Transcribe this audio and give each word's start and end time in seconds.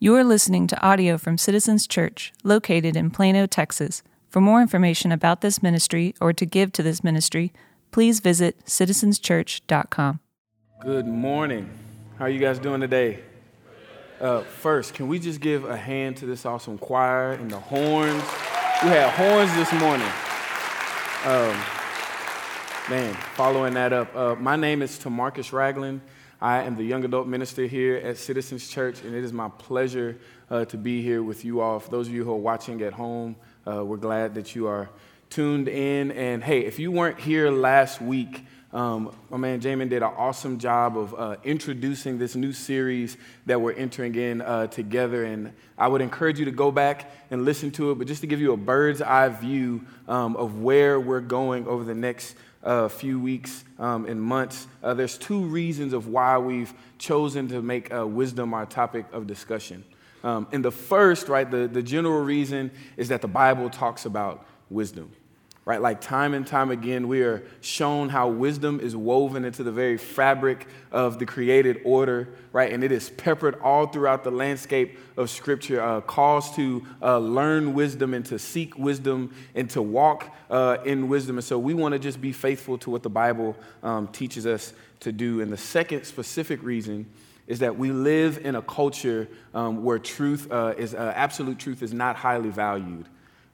You 0.00 0.14
are 0.14 0.22
listening 0.22 0.68
to 0.68 0.80
audio 0.80 1.18
from 1.18 1.38
Citizens 1.38 1.84
Church, 1.84 2.32
located 2.44 2.94
in 2.94 3.10
Plano, 3.10 3.46
Texas. 3.46 4.04
For 4.28 4.40
more 4.40 4.62
information 4.62 5.10
about 5.10 5.40
this 5.40 5.60
ministry 5.60 6.14
or 6.20 6.32
to 6.34 6.46
give 6.46 6.70
to 6.74 6.84
this 6.84 7.02
ministry, 7.02 7.52
please 7.90 8.20
visit 8.20 8.64
citizenschurch.com. 8.64 10.20
Good 10.80 11.08
morning. 11.08 11.68
How 12.16 12.26
are 12.26 12.30
you 12.30 12.38
guys 12.38 12.60
doing 12.60 12.80
today? 12.80 13.24
Uh, 14.20 14.42
first, 14.42 14.94
can 14.94 15.08
we 15.08 15.18
just 15.18 15.40
give 15.40 15.64
a 15.64 15.76
hand 15.76 16.18
to 16.18 16.26
this 16.26 16.46
awesome 16.46 16.78
choir 16.78 17.32
and 17.32 17.50
the 17.50 17.58
horns? 17.58 18.22
We 18.84 18.90
had 18.90 19.10
horns 19.10 19.52
this 19.56 19.72
morning. 19.80 20.06
Um, 21.24 21.60
man, 22.88 23.14
following 23.34 23.74
that 23.74 23.92
up, 23.92 24.14
uh, 24.14 24.36
my 24.36 24.54
name 24.54 24.80
is 24.80 24.96
Tamarcus 24.96 25.52
Ragland. 25.52 26.02
I 26.40 26.62
am 26.62 26.76
the 26.76 26.84
young 26.84 27.04
adult 27.04 27.26
minister 27.26 27.66
here 27.66 27.96
at 27.96 28.16
Citizens 28.16 28.68
Church, 28.68 29.02
and 29.02 29.12
it 29.12 29.24
is 29.24 29.32
my 29.32 29.48
pleasure 29.48 30.18
uh, 30.48 30.66
to 30.66 30.76
be 30.76 31.02
here 31.02 31.20
with 31.20 31.44
you 31.44 31.60
all. 31.60 31.80
For 31.80 31.90
those 31.90 32.06
of 32.06 32.14
you 32.14 32.22
who 32.22 32.30
are 32.30 32.36
watching 32.36 32.80
at 32.82 32.92
home, 32.92 33.34
uh, 33.66 33.84
we're 33.84 33.96
glad 33.96 34.36
that 34.36 34.54
you 34.54 34.68
are 34.68 34.88
tuned 35.30 35.66
in. 35.66 36.12
And 36.12 36.44
hey, 36.44 36.60
if 36.60 36.78
you 36.78 36.92
weren't 36.92 37.18
here 37.18 37.50
last 37.50 38.00
week, 38.00 38.46
um, 38.72 39.12
my 39.30 39.36
man 39.36 39.60
Jamin 39.60 39.88
did 39.88 40.04
an 40.04 40.12
awesome 40.16 40.60
job 40.60 40.96
of 40.96 41.12
uh, 41.18 41.36
introducing 41.42 42.18
this 42.18 42.36
new 42.36 42.52
series 42.52 43.16
that 43.46 43.60
we're 43.60 43.72
entering 43.72 44.14
in 44.14 44.40
uh, 44.40 44.68
together. 44.68 45.24
And 45.24 45.52
I 45.76 45.88
would 45.88 46.02
encourage 46.02 46.38
you 46.38 46.44
to 46.44 46.52
go 46.52 46.70
back 46.70 47.10
and 47.32 47.44
listen 47.44 47.72
to 47.72 47.90
it, 47.90 47.98
but 47.98 48.06
just 48.06 48.20
to 48.20 48.28
give 48.28 48.40
you 48.40 48.52
a 48.52 48.56
bird's 48.56 49.02
eye 49.02 49.28
view 49.28 49.84
um, 50.06 50.36
of 50.36 50.60
where 50.60 51.00
we're 51.00 51.20
going 51.20 51.66
over 51.66 51.82
the 51.82 51.96
next 51.96 52.36
uh, 52.68 52.86
few 52.86 53.18
weeks 53.18 53.64
um, 53.78 54.04
and 54.04 54.20
months, 54.20 54.66
uh, 54.82 54.92
there's 54.92 55.16
two 55.16 55.40
reasons 55.40 55.94
of 55.94 56.08
why 56.08 56.36
we've 56.36 56.74
chosen 56.98 57.48
to 57.48 57.62
make 57.62 57.92
uh, 57.92 58.06
wisdom 58.06 58.52
our 58.52 58.66
topic 58.66 59.06
of 59.12 59.26
discussion. 59.26 59.82
Um, 60.22 60.46
and 60.52 60.62
the 60.62 60.70
first, 60.70 61.28
right, 61.28 61.50
the, 61.50 61.66
the 61.66 61.82
general 61.82 62.22
reason 62.22 62.70
is 62.98 63.08
that 63.08 63.22
the 63.22 63.28
Bible 63.28 63.70
talks 63.70 64.04
about 64.04 64.46
wisdom 64.68 65.10
right? 65.68 65.82
Like 65.82 66.00
time 66.00 66.32
and 66.32 66.46
time 66.46 66.70
again, 66.70 67.08
we 67.08 67.20
are 67.20 67.42
shown 67.60 68.08
how 68.08 68.28
wisdom 68.28 68.80
is 68.80 68.96
woven 68.96 69.44
into 69.44 69.62
the 69.62 69.70
very 69.70 69.98
fabric 69.98 70.66
of 70.90 71.18
the 71.18 71.26
created 71.26 71.82
order, 71.84 72.30
right? 72.54 72.72
And 72.72 72.82
it 72.82 72.90
is 72.90 73.10
peppered 73.10 73.60
all 73.60 73.86
throughout 73.86 74.24
the 74.24 74.30
landscape 74.30 74.98
of 75.18 75.28
Scripture, 75.28 75.82
uh, 75.82 76.00
calls 76.00 76.56
to 76.56 76.86
uh, 77.02 77.18
learn 77.18 77.74
wisdom 77.74 78.14
and 78.14 78.24
to 78.24 78.38
seek 78.38 78.78
wisdom 78.78 79.34
and 79.54 79.68
to 79.68 79.82
walk 79.82 80.34
uh, 80.48 80.78
in 80.86 81.06
wisdom. 81.06 81.36
And 81.36 81.44
so 81.44 81.58
we 81.58 81.74
want 81.74 81.92
to 81.92 81.98
just 81.98 82.18
be 82.18 82.32
faithful 82.32 82.78
to 82.78 82.88
what 82.88 83.02
the 83.02 83.10
Bible 83.10 83.54
um, 83.82 84.08
teaches 84.08 84.46
us 84.46 84.72
to 85.00 85.12
do. 85.12 85.42
And 85.42 85.52
the 85.52 85.58
second 85.58 86.04
specific 86.04 86.62
reason 86.62 87.04
is 87.46 87.58
that 87.58 87.76
we 87.76 87.92
live 87.92 88.38
in 88.42 88.54
a 88.54 88.62
culture 88.62 89.28
um, 89.52 89.84
where 89.84 89.98
truth 89.98 90.50
uh, 90.50 90.72
is 90.78 90.94
uh, 90.94 91.12
absolute 91.14 91.58
truth 91.58 91.82
is 91.82 91.92
not 91.92 92.16
highly 92.16 92.48
valued 92.48 93.04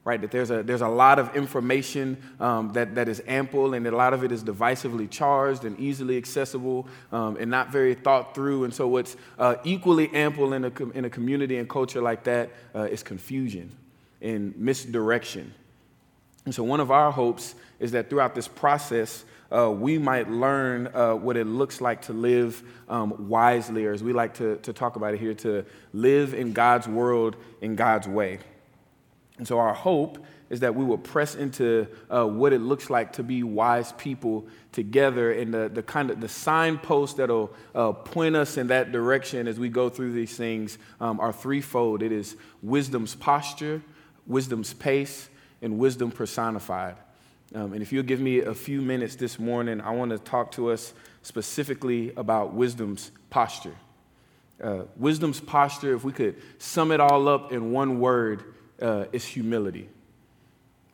right? 0.05 0.21
That 0.21 0.31
there's 0.31 0.51
a, 0.51 0.63
there's 0.63 0.83
a 0.83 0.89
lot 0.89 1.19
of 1.19 1.35
information 1.35 2.19
um, 2.39 2.73
that, 2.75 2.95
that 2.95 3.09
is 3.09 3.23
ample, 3.27 3.73
and 3.73 3.87
a 3.87 3.97
lot 3.97 4.13
of 4.13 4.23
it 4.23 4.31
is 4.31 4.45
divisively 4.45 5.11
charged 5.11 5.65
and 5.65 5.79
easily 5.81 6.19
accessible 6.19 6.87
um, 7.11 7.37
and 7.39 7.51
not 7.51 7.71
very 7.73 7.95
thought 7.95 8.35
through. 8.35 8.65
And 8.65 8.75
so, 8.75 8.87
what's 8.87 9.17
uh, 9.39 9.57
equally 9.65 10.13
ample 10.15 10.53
in 10.53 10.65
a, 10.67 10.73
in 10.95 11.07
a 11.07 11.11
community 11.11 11.57
and 11.57 11.69
culture 11.69 12.03
like 12.03 12.25
that 12.25 12.51
uh, 12.75 12.83
is 12.83 13.03
confusion 13.03 13.75
and 14.21 14.57
misdirection. 14.59 15.55
And 16.45 16.55
so, 16.55 16.63
one 16.63 16.81
of 16.81 16.91
our 16.91 17.11
hopes 17.11 17.55
is 17.81 17.93
that 17.93 18.11
throughout 18.11 18.35
this 18.35 18.47
process, 18.47 19.25
uh, 19.51 19.71
we 19.71 19.97
might 19.97 20.31
learn 20.31 20.89
uh, 20.89 21.15
what 21.15 21.37
it 21.39 21.47
looks 21.47 21.81
like 21.81 22.03
to 22.03 22.13
live 22.13 22.63
um, 22.91 23.29
wisely, 23.29 23.87
or 23.87 23.93
as 23.93 24.03
we 24.03 24.13
like 24.13 24.35
to, 24.35 24.57
to 24.57 24.73
talk 24.75 24.97
about 24.97 25.15
it 25.15 25.21
here, 25.21 25.33
to 25.33 25.65
live 25.95 26.35
in 26.35 26.53
God's 26.53 26.89
world 26.89 27.37
in 27.63 27.75
God's 27.75 28.07
way. 28.07 28.41
And 29.37 29.49
so 29.49 29.59
our 29.59 29.75
hope 29.75 30.25
is 30.49 30.61
that 30.61 30.75
we 30.75 30.85
will 30.85 30.99
press 30.99 31.35
into 31.35 31.89
uh, 32.09 32.25
what 32.25 32.53
it 32.53 32.61
looks 32.61 32.89
like 32.89 33.15
to 33.15 33.23
be 33.23 33.43
wise 33.43 33.93
people 33.93 34.47
together. 34.71 35.33
And 35.33 35.53
the, 35.53 35.69
the 35.69 35.83
kind 35.83 36.11
of 36.11 36.21
the 36.21 36.29
signposts 36.29 37.17
that'll 37.17 37.53
uh, 37.75 37.93
point 37.93 38.37
us 38.37 38.57
in 38.57 38.69
that 38.69 38.93
direction 38.93 39.49
as 39.49 39.59
we 39.59 39.69
go 39.69 39.89
through 39.89 40.13
these 40.13 40.37
things 40.37 40.79
um, 41.01 41.19
are 41.19 41.33
threefold. 41.33 42.03
It 42.03 42.13
is 42.13 42.37
wisdom's 42.63 43.15
posture 43.15 43.83
wisdom's 44.27 44.73
pace 44.75 45.29
and 45.63 45.79
wisdom 45.79 46.11
personified. 46.11 46.97
Um, 47.55 47.73
and 47.73 47.83
if 47.83 47.93
you'll 47.93 48.05
give 48.05 48.21
me 48.21 48.41
a 48.41 48.55
few 48.55 48.81
minutes 48.81 49.17
this 49.17 49.39
morning 49.39 49.81
i 49.81 49.91
want 49.91 50.11
to 50.11 50.19
talk 50.19 50.53
to 50.53 50.71
us 50.71 50.93
specifically 51.23 52.13
about 52.17 52.53
wisdom's 52.53 53.11
posture. 53.31 53.75
Uh, 54.63 54.83
wisdom's 54.97 55.41
posture 55.41 55.95
if 55.95 56.05
we 56.05 56.13
could 56.13 56.37
sum 56.59 56.93
it 56.93 57.01
all 57.01 57.29
up 57.29 57.53
in 57.53 57.73
one 57.73 58.01
word 58.01 58.45
uh, 58.81 59.07
is 59.13 59.25
humility. 59.25 59.89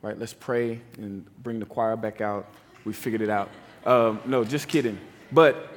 Right? 0.01 0.17
Let's 0.17 0.33
pray 0.33 0.81
and 0.97 1.25
bring 1.43 1.59
the 1.59 1.65
choir 1.65 1.95
back 1.95 2.21
out. 2.21 2.47
We 2.85 2.93
figured 2.93 3.21
it 3.21 3.29
out. 3.29 3.49
Um, 3.85 4.19
no, 4.25 4.43
just 4.43 4.67
kidding. 4.67 4.97
But 5.31 5.71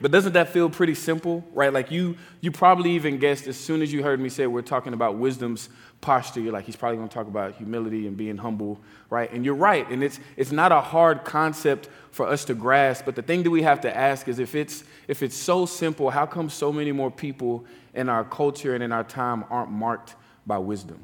but 0.00 0.10
doesn't 0.10 0.34
that 0.34 0.50
feel 0.50 0.68
pretty 0.68 0.94
simple, 0.94 1.42
right? 1.54 1.72
Like 1.72 1.90
you 1.90 2.16
you 2.40 2.52
probably 2.52 2.90
even 2.92 3.18
guessed 3.18 3.46
as 3.46 3.56
soon 3.56 3.80
as 3.82 3.92
you 3.92 4.02
heard 4.02 4.20
me 4.20 4.28
say 4.28 4.46
we're 4.46 4.62
talking 4.62 4.92
about 4.92 5.16
wisdom's 5.16 5.70
posture, 6.00 6.40
you're 6.40 6.52
like, 6.52 6.66
he's 6.66 6.76
probably 6.76 6.98
gonna 6.98 7.08
talk 7.08 7.26
about 7.26 7.54
humility 7.54 8.06
and 8.06 8.16
being 8.16 8.36
humble, 8.36 8.78
right? 9.08 9.32
And 9.32 9.44
you're 9.44 9.54
right, 9.54 9.88
and 9.90 10.04
it's 10.04 10.20
it's 10.36 10.52
not 10.52 10.70
a 10.70 10.80
hard 10.80 11.24
concept 11.24 11.88
for 12.10 12.26
us 12.26 12.44
to 12.46 12.54
grasp, 12.54 13.04
but 13.04 13.14
the 13.14 13.22
thing 13.22 13.42
that 13.42 13.50
we 13.50 13.62
have 13.62 13.80
to 13.82 13.96
ask 13.96 14.28
is 14.28 14.38
if 14.38 14.54
it's 14.54 14.84
if 15.08 15.22
it's 15.22 15.36
so 15.36 15.64
simple, 15.64 16.10
how 16.10 16.26
come 16.26 16.50
so 16.50 16.72
many 16.72 16.92
more 16.92 17.10
people 17.10 17.64
in 17.94 18.08
our 18.08 18.24
culture 18.24 18.74
and 18.74 18.84
in 18.84 18.92
our 18.92 19.04
time 19.04 19.44
aren't 19.50 19.70
marked 19.70 20.14
by 20.46 20.58
wisdom? 20.58 21.00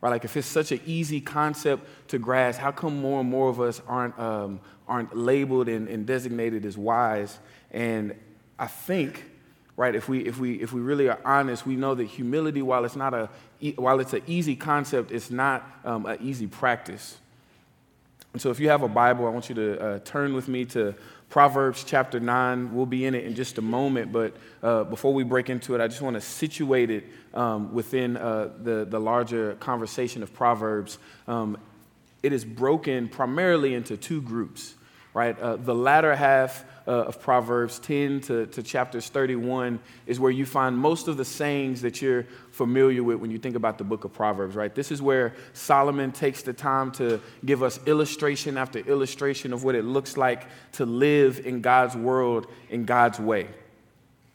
Right? 0.00 0.10
Like 0.10 0.24
if 0.24 0.36
it's 0.36 0.46
such 0.46 0.72
an 0.72 0.80
easy 0.86 1.20
concept 1.20 1.84
to 2.08 2.18
grasp, 2.18 2.60
how 2.60 2.70
come 2.70 3.00
more 3.00 3.20
and 3.20 3.28
more 3.28 3.48
of 3.48 3.60
us 3.60 3.82
aren't, 3.88 4.18
um, 4.18 4.60
aren't 4.86 5.16
labeled 5.16 5.68
and, 5.68 5.88
and 5.88 6.06
designated 6.06 6.64
as 6.64 6.78
wise? 6.78 7.38
And 7.72 8.14
I 8.58 8.68
think, 8.68 9.24
right, 9.76 9.94
if 9.94 10.08
we, 10.08 10.20
if, 10.20 10.38
we, 10.38 10.54
if 10.60 10.72
we 10.72 10.80
really 10.80 11.08
are 11.08 11.18
honest, 11.24 11.66
we 11.66 11.76
know 11.76 11.94
that 11.94 12.04
humility, 12.04 12.62
while 12.62 12.84
it's, 12.84 12.96
not 12.96 13.12
a, 13.12 13.28
while 13.76 13.98
it's 14.00 14.12
an 14.12 14.22
easy 14.26 14.54
concept, 14.54 15.10
it's 15.10 15.30
not 15.30 15.64
um, 15.84 16.06
an 16.06 16.18
easy 16.22 16.46
practice. 16.46 17.18
And 18.32 18.42
so 18.42 18.50
if 18.50 18.60
you 18.60 18.68
have 18.68 18.82
a 18.82 18.88
Bible, 18.88 19.26
I 19.26 19.30
want 19.30 19.48
you 19.48 19.54
to 19.56 19.80
uh, 19.80 19.98
turn 20.04 20.34
with 20.34 20.48
me 20.48 20.64
to 20.66 20.94
Proverbs 21.28 21.84
chapter 21.84 22.18
9. 22.18 22.74
We'll 22.74 22.86
be 22.86 23.04
in 23.04 23.14
it 23.14 23.24
in 23.24 23.34
just 23.34 23.58
a 23.58 23.62
moment, 23.62 24.12
but 24.12 24.34
uh, 24.62 24.84
before 24.84 25.12
we 25.12 25.24
break 25.24 25.50
into 25.50 25.74
it, 25.74 25.80
I 25.80 25.86
just 25.86 26.00
want 26.00 26.14
to 26.14 26.22
situate 26.22 26.90
it 26.90 27.04
um, 27.34 27.74
within 27.74 28.16
uh, 28.16 28.50
the, 28.62 28.86
the 28.86 28.98
larger 28.98 29.54
conversation 29.56 30.22
of 30.22 30.32
Proverbs. 30.32 30.98
Um, 31.26 31.58
it 32.22 32.32
is 32.32 32.44
broken 32.44 33.08
primarily 33.08 33.74
into 33.74 33.98
two 33.98 34.22
groups, 34.22 34.74
right? 35.12 35.38
Uh, 35.38 35.56
the 35.56 35.74
latter 35.74 36.16
half 36.16 36.64
uh, 36.88 37.04
of 37.04 37.20
Proverbs 37.20 37.78
10 37.80 38.22
to, 38.22 38.46
to 38.46 38.62
chapters 38.62 39.10
31 39.10 39.78
is 40.06 40.18
where 40.18 40.30
you 40.30 40.46
find 40.46 40.76
most 40.76 41.06
of 41.06 41.18
the 41.18 41.24
sayings 41.24 41.82
that 41.82 42.00
you're 42.00 42.24
familiar 42.50 43.02
with 43.02 43.18
when 43.18 43.30
you 43.30 43.36
think 43.36 43.56
about 43.56 43.76
the 43.76 43.84
book 43.84 44.04
of 44.04 44.12
Proverbs, 44.14 44.56
right? 44.56 44.74
This 44.74 44.90
is 44.90 45.02
where 45.02 45.34
Solomon 45.52 46.12
takes 46.12 46.40
the 46.40 46.54
time 46.54 46.90
to 46.92 47.20
give 47.44 47.62
us 47.62 47.78
illustration 47.86 48.56
after 48.56 48.78
illustration 48.78 49.52
of 49.52 49.64
what 49.64 49.74
it 49.74 49.84
looks 49.84 50.16
like 50.16 50.46
to 50.72 50.86
live 50.86 51.46
in 51.46 51.60
God's 51.60 51.94
world 51.94 52.46
in 52.70 52.86
God's 52.86 53.20
way. 53.20 53.48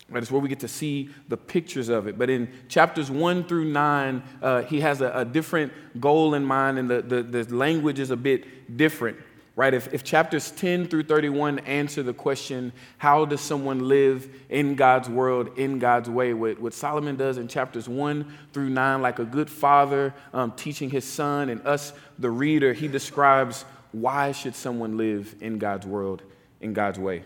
Right, 0.10 0.22
it's 0.22 0.32
where 0.32 0.42
we 0.42 0.50
get 0.50 0.60
to 0.60 0.68
see 0.68 1.10
the 1.30 1.38
pictures 1.38 1.90
of 1.90 2.08
it. 2.08 2.20
But 2.20 2.30
in 2.30 2.50
chapters 2.68 3.10
one 3.10 3.46
through 3.46 3.66
nine, 3.66 4.22
uh, 4.44 4.62
he 4.62 4.82
has 4.82 5.02
a, 5.02 5.12
a, 5.12 5.26
different 5.26 5.72
goal 6.00 6.36
in 6.36 6.46
mind, 6.46 6.78
and 6.78 6.88
the, 6.88 7.02
the, 7.02 7.24
the 7.24 7.56
language 7.56 8.00
is 8.00 8.12
a 8.12 8.18
bit 8.18 8.78
different 8.78 9.18
right? 9.56 9.74
If, 9.74 9.94
if 9.94 10.04
chapters 10.04 10.52
10 10.52 10.88
through 10.88 11.04
31 11.04 11.60
answer 11.60 12.02
the 12.02 12.14
question, 12.14 12.74
how 12.98 13.26
does 13.26 13.42
someone 13.42 13.88
live 13.88 14.28
in 14.50 14.76
God's 14.76 15.10
world, 15.10 15.58
in 15.58 15.78
God's 15.78 16.10
way? 16.10 16.34
What, 16.34 16.60
what 16.60 16.74
Solomon 16.74 17.16
does 17.16 17.38
in 17.38 17.48
chapters 17.48 17.88
1 17.88 18.26
through 18.52 18.70
9, 18.70 19.02
like 19.02 19.20
a 19.20 19.26
good 19.26 19.50
father 19.50 20.14
um, 20.34 20.52
teaching 20.54 20.90
his 20.90 21.06
son 21.06 21.50
and 21.50 21.66
us, 21.68 21.94
the 22.18 22.32
reader, 22.32 22.74
he 22.74 22.88
describes 22.88 23.66
why 23.92 24.32
should 24.32 24.56
someone 24.56 24.98
live 24.98 25.36
in 25.40 25.60
God's 25.60 25.86
world, 25.86 26.24
in 26.60 26.74
God's 26.74 26.98
way. 26.98 27.24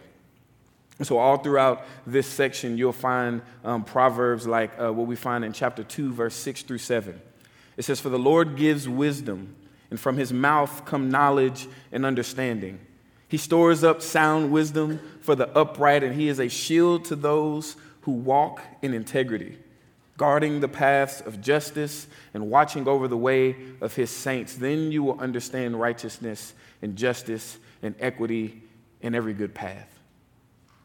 So, 1.04 1.20
all 1.20 1.38
throughout 1.38 1.86
this 2.08 2.28
section, 2.28 2.78
you'll 2.78 2.92
find 2.92 3.44
um, 3.64 3.84
proverbs 3.84 4.48
like 4.48 4.72
uh, 4.80 4.92
what 4.92 5.06
we 5.06 5.16
find 5.16 5.46
in 5.46 5.54
chapter 5.54 5.84
2, 5.84 6.12
verse 6.12 6.34
6 6.34 6.64
through 6.64 6.80
7. 6.80 7.22
It 7.78 7.86
says, 7.86 8.00
For 8.00 8.10
the 8.10 8.18
Lord 8.18 8.58
gives 8.58 8.90
wisdom 8.90 9.56
and 9.90 10.00
from 10.00 10.18
his 10.18 10.34
mouth 10.34 10.86
come 10.86 11.10
knowledge 11.10 11.68
and 11.92 12.06
understanding. 12.06 12.80
He 13.28 13.38
stores 13.38 13.84
up 13.84 14.02
sound 14.02 14.52
wisdom 14.52 15.00
for 15.22 15.36
the 15.36 15.50
upright, 15.58 16.04
and 16.04 16.16
he 16.16 16.28
is 16.28 16.40
a 16.40 16.48
shield 16.48 17.06
to 17.06 17.16
those 17.16 17.76
who 18.02 18.12
walk 18.12 18.62
in 18.82 18.94
integrity, 18.94 19.58
guarding 20.16 20.62
the 20.62 20.68
paths 20.68 21.22
of 21.22 21.42
justice 21.42 22.08
and 22.34 22.50
watching 22.50 22.88
over 22.88 23.08
the 23.08 23.18
way 23.18 23.56
of 23.82 23.96
his 23.96 24.10
saints. 24.10 24.56
Then 24.56 24.92
you 24.92 25.04
will 25.04 25.20
understand 25.20 25.80
righteousness 25.80 26.54
and 26.82 26.96
justice 26.96 27.58
and 27.84 27.96
equity 28.00 28.64
in 29.02 29.14
every 29.14 29.34
good 29.34 29.54
path. 29.54 29.97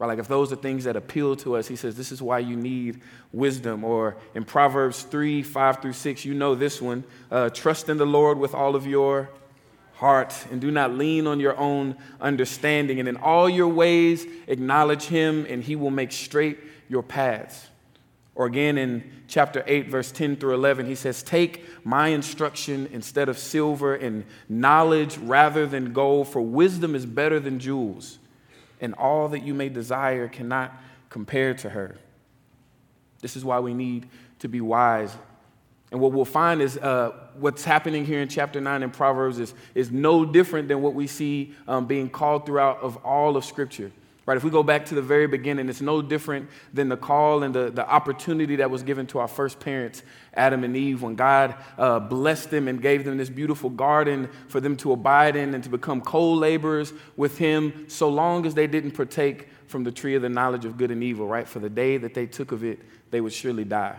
Right? 0.02 0.08
Like 0.08 0.18
if 0.18 0.26
those 0.26 0.52
are 0.52 0.56
things 0.56 0.82
that 0.82 0.96
appeal 0.96 1.36
to 1.36 1.54
us, 1.54 1.68
he 1.68 1.76
says, 1.76 1.94
this 1.94 2.10
is 2.10 2.20
why 2.20 2.40
you 2.40 2.56
need 2.56 3.02
wisdom. 3.30 3.84
Or 3.84 4.16
in 4.34 4.44
Proverbs 4.44 5.04
3 5.04 5.44
5 5.44 5.80
through 5.80 5.92
6, 5.92 6.24
you 6.24 6.34
know 6.34 6.56
this 6.56 6.82
one 6.82 7.04
uh, 7.30 7.50
trust 7.50 7.88
in 7.88 7.98
the 7.98 8.04
Lord 8.04 8.36
with 8.36 8.52
all 8.52 8.74
of 8.74 8.84
your 8.84 9.30
heart 9.94 10.34
and 10.50 10.60
do 10.60 10.72
not 10.72 10.94
lean 10.94 11.28
on 11.28 11.38
your 11.38 11.56
own 11.56 11.96
understanding. 12.20 12.98
And 12.98 13.08
in 13.08 13.16
all 13.16 13.48
your 13.48 13.68
ways, 13.68 14.26
acknowledge 14.48 15.04
him, 15.04 15.46
and 15.48 15.62
he 15.62 15.76
will 15.76 15.92
make 15.92 16.10
straight 16.10 16.58
your 16.88 17.04
paths. 17.04 17.68
Or 18.34 18.46
again 18.46 18.78
in 18.78 19.08
chapter 19.28 19.62
8, 19.68 19.88
verse 19.88 20.10
10 20.10 20.34
through 20.34 20.54
11, 20.54 20.86
he 20.86 20.96
says, 20.96 21.22
Take 21.22 21.64
my 21.86 22.08
instruction 22.08 22.88
instead 22.92 23.28
of 23.28 23.38
silver 23.38 23.94
and 23.94 24.24
knowledge 24.48 25.16
rather 25.18 25.64
than 25.64 25.92
gold, 25.92 26.26
for 26.26 26.40
wisdom 26.40 26.96
is 26.96 27.06
better 27.06 27.38
than 27.38 27.60
jewels, 27.60 28.18
and 28.82 28.92
all 28.94 29.28
that 29.28 29.42
you 29.42 29.54
may 29.54 29.70
desire 29.70 30.28
cannot 30.28 30.72
compare 31.08 31.54
to 31.54 31.70
her. 31.70 31.96
This 33.22 33.36
is 33.36 33.44
why 33.44 33.60
we 33.60 33.72
need 33.72 34.08
to 34.40 34.48
be 34.48 34.60
wise. 34.60 35.16
And 35.92 36.00
what 36.00 36.12
we'll 36.12 36.24
find 36.24 36.60
is 36.60 36.76
uh, 36.78 37.12
what's 37.38 37.64
happening 37.64 38.04
here 38.04 38.20
in 38.20 38.28
chapter 38.28 38.60
9 38.60 38.82
in 38.82 38.90
Proverbs 38.90 39.38
is, 39.38 39.54
is 39.74 39.90
no 39.90 40.24
different 40.24 40.68
than 40.68 40.82
what 40.82 40.94
we 40.94 41.06
see 41.06 41.54
um, 41.68 41.86
being 41.86 42.10
called 42.10 42.44
throughout 42.44 42.80
of 42.80 42.96
all 43.04 43.36
of 43.36 43.44
Scripture. 43.44 43.92
Right, 44.24 44.36
if 44.36 44.44
we 44.44 44.50
go 44.50 44.62
back 44.62 44.86
to 44.86 44.94
the 44.94 45.02
very 45.02 45.26
beginning, 45.26 45.68
it's 45.68 45.80
no 45.80 46.00
different 46.00 46.48
than 46.72 46.88
the 46.88 46.96
call 46.96 47.42
and 47.42 47.52
the, 47.52 47.70
the 47.70 47.88
opportunity 47.88 48.54
that 48.56 48.70
was 48.70 48.84
given 48.84 49.04
to 49.08 49.18
our 49.18 49.26
first 49.26 49.58
parents, 49.58 50.04
Adam 50.34 50.62
and 50.62 50.76
Eve, 50.76 51.02
when 51.02 51.16
God 51.16 51.56
uh, 51.76 51.98
blessed 51.98 52.50
them 52.50 52.68
and 52.68 52.80
gave 52.80 53.04
them 53.04 53.16
this 53.18 53.28
beautiful 53.28 53.68
garden 53.68 54.28
for 54.46 54.60
them 54.60 54.76
to 54.76 54.92
abide 54.92 55.34
in 55.34 55.54
and 55.54 55.64
to 55.64 55.70
become 55.70 56.00
co 56.00 56.34
laborers 56.34 56.92
with 57.16 57.36
Him, 57.36 57.86
so 57.88 58.08
long 58.08 58.46
as 58.46 58.54
they 58.54 58.68
didn't 58.68 58.92
partake 58.92 59.48
from 59.66 59.82
the 59.82 59.90
tree 59.90 60.14
of 60.14 60.22
the 60.22 60.28
knowledge 60.28 60.64
of 60.64 60.76
good 60.76 60.92
and 60.92 61.02
evil, 61.02 61.26
right? 61.26 61.48
For 61.48 61.58
the 61.58 61.70
day 61.70 61.96
that 61.96 62.14
they 62.14 62.26
took 62.26 62.52
of 62.52 62.62
it, 62.62 62.78
they 63.10 63.20
would 63.20 63.32
surely 63.32 63.64
die. 63.64 63.98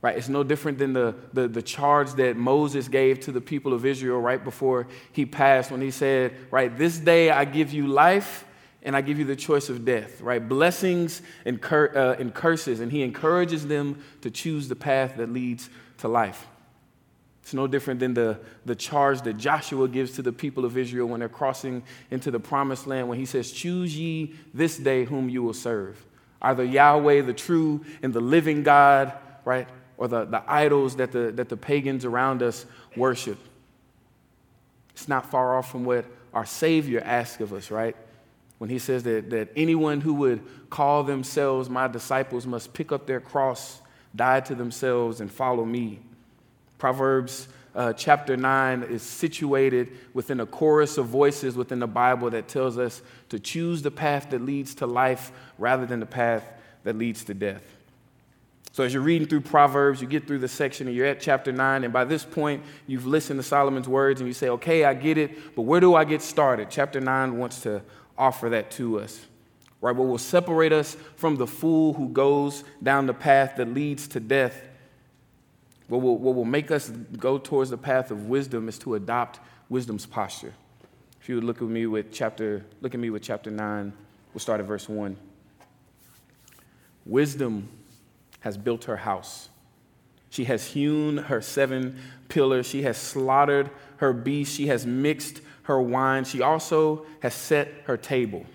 Right? 0.00 0.16
It's 0.16 0.30
no 0.30 0.44
different 0.44 0.78
than 0.78 0.94
the, 0.94 1.14
the, 1.34 1.48
the, 1.48 1.62
charge 1.62 2.12
that 2.14 2.36
Moses 2.36 2.86
gave 2.86 3.20
to 3.20 3.32
the 3.32 3.40
people 3.40 3.74
of 3.74 3.84
Israel 3.84 4.20
right 4.20 4.42
before 4.42 4.86
he 5.12 5.26
passed 5.26 5.70
when 5.70 5.80
he 5.80 5.90
said, 5.90 6.34
Right, 6.50 6.74
this 6.76 6.98
day 6.98 7.30
I 7.30 7.44
give 7.44 7.72
you 7.72 7.88
life 7.88 8.45
and 8.86 8.96
I 8.96 9.00
give 9.00 9.18
you 9.18 9.24
the 9.24 9.36
choice 9.36 9.68
of 9.68 9.84
death, 9.84 10.20
right? 10.20 10.48
Blessings 10.48 11.20
and, 11.44 11.60
cur- 11.60 11.92
uh, 11.94 12.20
and 12.20 12.32
curses, 12.32 12.78
and 12.78 12.90
he 12.90 13.02
encourages 13.02 13.66
them 13.66 14.02
to 14.22 14.30
choose 14.30 14.68
the 14.68 14.76
path 14.76 15.16
that 15.16 15.30
leads 15.30 15.68
to 15.98 16.08
life. 16.08 16.46
It's 17.42 17.52
no 17.52 17.66
different 17.66 17.98
than 17.98 18.14
the, 18.14 18.38
the 18.64 18.76
charge 18.76 19.22
that 19.22 19.38
Joshua 19.38 19.88
gives 19.88 20.12
to 20.12 20.22
the 20.22 20.32
people 20.32 20.64
of 20.64 20.78
Israel 20.78 21.08
when 21.08 21.18
they're 21.18 21.28
crossing 21.28 21.82
into 22.12 22.30
the 22.30 22.38
promised 22.38 22.86
land 22.86 23.08
when 23.08 23.18
he 23.18 23.26
says, 23.26 23.50
Choose 23.50 23.96
ye 23.98 24.34
this 24.54 24.78
day 24.78 25.04
whom 25.04 25.28
you 25.28 25.42
will 25.42 25.52
serve. 25.52 26.04
Either 26.40 26.64
Yahweh, 26.64 27.22
the 27.22 27.32
true 27.32 27.84
and 28.02 28.14
the 28.14 28.20
living 28.20 28.62
God, 28.62 29.12
right? 29.44 29.68
Or 29.98 30.06
the, 30.06 30.26
the 30.26 30.44
idols 30.46 30.96
that 30.96 31.10
the, 31.10 31.32
that 31.32 31.48
the 31.48 31.56
pagans 31.56 32.04
around 32.04 32.40
us 32.40 32.66
worship. 32.96 33.38
It's 34.90 35.08
not 35.08 35.28
far 35.28 35.58
off 35.58 35.70
from 35.70 35.84
what 35.84 36.04
our 36.32 36.46
Savior 36.46 37.02
asks 37.04 37.40
of 37.40 37.52
us, 37.52 37.70
right? 37.70 37.96
When 38.58 38.70
he 38.70 38.78
says 38.78 39.02
that, 39.02 39.30
that 39.30 39.48
anyone 39.54 40.00
who 40.00 40.14
would 40.14 40.42
call 40.70 41.02
themselves 41.04 41.68
my 41.68 41.86
disciples 41.86 42.46
must 42.46 42.72
pick 42.72 42.92
up 42.92 43.06
their 43.06 43.20
cross, 43.20 43.80
die 44.14 44.40
to 44.40 44.54
themselves, 44.54 45.20
and 45.20 45.30
follow 45.30 45.64
me. 45.64 46.00
Proverbs 46.78 47.48
uh, 47.74 47.92
chapter 47.92 48.36
9 48.36 48.84
is 48.84 49.02
situated 49.02 49.92
within 50.14 50.40
a 50.40 50.46
chorus 50.46 50.96
of 50.96 51.06
voices 51.06 51.56
within 51.56 51.78
the 51.78 51.86
Bible 51.86 52.30
that 52.30 52.48
tells 52.48 52.78
us 52.78 53.02
to 53.28 53.38
choose 53.38 53.82
the 53.82 53.90
path 53.90 54.30
that 54.30 54.40
leads 54.40 54.74
to 54.76 54.86
life 54.86 55.30
rather 55.58 55.84
than 55.84 56.00
the 56.00 56.06
path 56.06 56.44
that 56.84 56.96
leads 56.96 57.24
to 57.24 57.34
death. 57.34 57.62
So, 58.72 58.84
as 58.84 58.92
you're 58.92 59.02
reading 59.02 59.26
through 59.28 59.40
Proverbs, 59.42 60.02
you 60.02 60.06
get 60.06 60.26
through 60.26 60.40
the 60.40 60.48
section 60.48 60.86
and 60.86 60.94
you're 60.94 61.06
at 61.06 61.20
chapter 61.20 61.50
9, 61.50 61.84
and 61.84 61.92
by 61.92 62.04
this 62.04 62.24
point, 62.24 62.62
you've 62.86 63.06
listened 63.06 63.38
to 63.38 63.42
Solomon's 63.42 63.88
words 63.88 64.20
and 64.20 64.28
you 64.28 64.34
say, 64.34 64.48
okay, 64.50 64.84
I 64.84 64.92
get 64.92 65.16
it, 65.16 65.54
but 65.54 65.62
where 65.62 65.80
do 65.80 65.94
I 65.94 66.04
get 66.04 66.20
started? 66.20 66.68
Chapter 66.70 67.00
9 67.00 67.38
wants 67.38 67.60
to 67.62 67.82
offer 68.18 68.48
that 68.50 68.70
to 68.72 69.00
us. 69.00 69.24
Right? 69.80 69.94
What 69.94 70.08
will 70.08 70.18
separate 70.18 70.72
us 70.72 70.96
from 71.16 71.36
the 71.36 71.46
fool 71.46 71.92
who 71.92 72.08
goes 72.08 72.64
down 72.82 73.06
the 73.06 73.14
path 73.14 73.56
that 73.56 73.68
leads 73.68 74.08
to 74.08 74.20
death, 74.20 74.62
what 75.88 76.00
will, 76.02 76.16
what 76.16 76.34
will 76.34 76.44
make 76.44 76.70
us 76.70 76.88
go 76.88 77.38
towards 77.38 77.70
the 77.70 77.78
path 77.78 78.10
of 78.10 78.26
wisdom 78.26 78.68
is 78.68 78.78
to 78.80 78.94
adopt 78.94 79.40
wisdom's 79.68 80.06
posture. 80.06 80.54
If 81.20 81.28
you 81.28 81.36
would 81.36 81.44
look 81.44 81.60
at 81.60 81.68
me 81.68 81.86
with 81.86 82.12
chapter, 82.12 82.64
look 82.80 82.94
at 82.94 83.00
me 83.00 83.10
with 83.10 83.22
chapter 83.22 83.50
9, 83.50 83.92
we'll 84.32 84.40
start 84.40 84.60
at 84.60 84.66
verse 84.66 84.88
1. 84.88 85.16
Wisdom 87.04 87.68
has 88.40 88.56
built 88.56 88.84
her 88.84 88.96
house. 88.96 89.48
She 90.30 90.44
has 90.44 90.66
hewn 90.66 91.18
her 91.18 91.40
seven 91.40 91.98
pillars. 92.28 92.66
She 92.66 92.82
has 92.82 92.96
slaughtered 92.96 93.70
her 93.98 94.12
beasts. 94.12 94.54
She 94.54 94.66
has 94.66 94.84
mixed 94.84 95.40
her 95.66 95.80
wine. 95.80 96.24
She 96.24 96.42
also 96.42 97.06
has 97.20 97.34
set 97.34 97.68
her 97.84 97.96
table. 97.96 98.46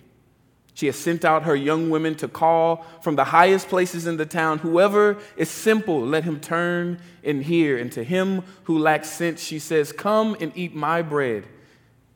She 0.73 0.85
has 0.87 0.97
sent 0.97 1.25
out 1.25 1.43
her 1.43 1.55
young 1.55 1.89
women 1.89 2.15
to 2.15 2.27
call 2.27 2.85
from 3.01 3.15
the 3.15 3.25
highest 3.25 3.67
places 3.67 4.07
in 4.07 4.17
the 4.17 4.25
town 4.25 4.59
whoever 4.59 5.17
is 5.35 5.49
simple, 5.49 6.01
let 6.01 6.23
him 6.23 6.39
turn 6.39 6.99
and 7.23 7.43
hear. 7.43 7.77
And 7.77 7.91
to 7.91 8.03
him 8.03 8.43
who 8.63 8.79
lacks 8.79 9.09
sense, 9.09 9.43
she 9.43 9.59
says, 9.59 9.91
Come 9.91 10.35
and 10.39 10.51
eat 10.55 10.73
my 10.73 11.01
bread 11.01 11.45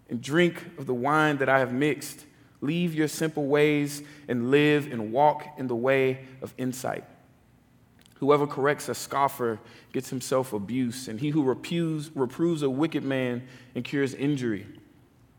and 0.10 0.22
drink 0.22 0.64
of 0.78 0.86
the 0.86 0.94
wine 0.94 1.38
that 1.38 1.50
I 1.50 1.60
have 1.60 1.74
mixed. 1.74 2.26
Leave 2.62 2.96
your 2.96 3.08
simple 3.08 3.46
ways 3.46 4.02
and 4.28 4.50
live 4.50 4.92
and 4.92 5.12
walk 5.12 5.46
in 5.58 5.68
the 5.68 5.76
way 5.76 6.26
of 6.42 6.54
insight. 6.58 7.04
Whoever 8.16 8.48
corrects 8.48 8.88
a 8.88 8.96
scoffer 8.96 9.60
gets 9.92 10.10
himself 10.10 10.54
abuse, 10.54 11.10
and 11.10 11.20
he 11.20 11.30
who 11.30 11.44
reproves, 11.44 12.10
reproves 12.16 12.64
a 12.64 12.70
wicked 12.70 13.04
man 13.04 13.44
incurs 13.76 14.14
injury. 14.14 14.66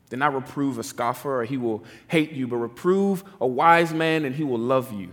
Do 0.08 0.16
not 0.16 0.34
reprove 0.34 0.78
a 0.78 0.84
scoffer, 0.84 1.40
or 1.40 1.44
he 1.44 1.56
will 1.56 1.84
hate 2.08 2.32
you, 2.32 2.46
but 2.46 2.56
reprove 2.56 3.24
a 3.40 3.46
wise 3.46 3.92
man, 3.92 4.24
and 4.24 4.34
he 4.34 4.44
will 4.44 4.58
love 4.58 4.92
you. 4.92 5.10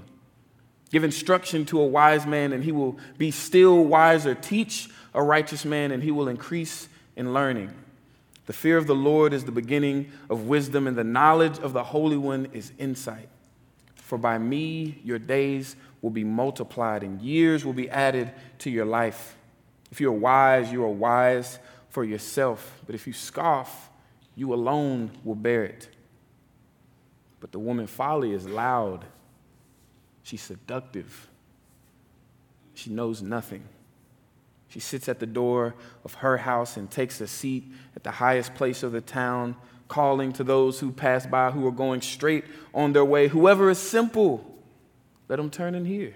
Give 0.91 1.03
instruction 1.03 1.65
to 1.65 1.81
a 1.81 1.87
wise 1.87 2.27
man, 2.27 2.53
and 2.53 2.63
he 2.63 2.71
will 2.71 2.97
be 3.17 3.31
still 3.31 3.83
wiser. 3.83 4.35
Teach 4.35 4.89
a 5.13 5.23
righteous 5.23 5.65
man, 5.65 5.91
and 5.91 6.03
he 6.03 6.11
will 6.11 6.27
increase 6.27 6.87
in 7.15 7.33
learning. 7.33 7.73
The 8.45 8.53
fear 8.53 8.77
of 8.77 8.85
the 8.85 8.95
Lord 8.95 9.33
is 9.33 9.45
the 9.45 9.51
beginning 9.51 10.11
of 10.29 10.47
wisdom, 10.47 10.85
and 10.85 10.95
the 10.95 11.03
knowledge 11.03 11.57
of 11.59 11.73
the 11.73 11.83
Holy 11.83 12.17
One 12.17 12.49
is 12.53 12.71
insight. 12.77 13.29
For 13.95 14.17
by 14.19 14.37
me 14.37 14.99
your 15.03 15.17
days 15.17 15.75
will 16.03 16.11
be 16.11 16.23
multiplied, 16.23 17.01
and 17.01 17.19
years 17.21 17.65
will 17.65 17.73
be 17.73 17.89
added 17.89 18.31
to 18.59 18.69
your 18.69 18.85
life. 18.85 19.37
If 19.91 20.01
you 20.01 20.09
are 20.09 20.11
wise, 20.11 20.71
you 20.71 20.83
are 20.83 20.89
wise 20.89 21.57
for 21.89 22.03
yourself. 22.03 22.81
But 22.85 22.93
if 22.93 23.07
you 23.07 23.13
scoff, 23.13 23.89
you 24.35 24.53
alone 24.53 25.11
will 25.23 25.35
bear 25.35 25.63
it. 25.63 25.89
But 27.39 27.51
the 27.51 27.59
woman 27.59 27.87
folly 27.87 28.31
is 28.31 28.47
loud. 28.47 29.05
She's 30.23 30.41
seductive. 30.41 31.29
She 32.73 32.89
knows 32.89 33.21
nothing. 33.21 33.63
She 34.69 34.79
sits 34.79 35.07
at 35.07 35.19
the 35.19 35.27
door 35.27 35.75
of 36.03 36.15
her 36.15 36.37
house 36.37 36.77
and 36.77 36.89
takes 36.89 37.21
a 37.21 37.27
seat 37.27 37.71
at 37.95 38.03
the 38.03 38.11
highest 38.11 38.55
place 38.55 38.81
of 38.81 38.91
the 38.91 39.01
town, 39.01 39.55
calling 39.87 40.33
to 40.33 40.43
those 40.43 40.79
who 40.79 40.91
pass 40.91 41.27
by 41.27 41.51
who 41.51 41.67
are 41.67 41.71
going 41.71 42.01
straight 42.01 42.45
on 42.73 42.93
their 42.93 43.05
way. 43.05 43.27
Whoever 43.27 43.69
is 43.69 43.77
simple, 43.77 44.43
let 45.27 45.37
him 45.37 45.51
turn 45.51 45.75
in 45.75 45.85
here. 45.85 46.15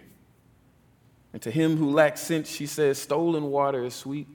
And 1.34 1.42
to 1.44 1.52
him 1.52 1.78
who 1.78 1.92
lacks 1.92 2.22
sense, 2.22 2.50
she 2.50 2.66
says, 2.66 2.98
Stolen 2.98 3.52
water 3.52 3.86
is 3.86 3.94
sweet, 3.94 4.28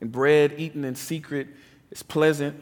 and 0.00 0.10
bread 0.10 0.54
eaten 0.56 0.84
in 0.84 0.94
secret 0.94 1.48
is 1.90 2.02
pleasant 2.02 2.58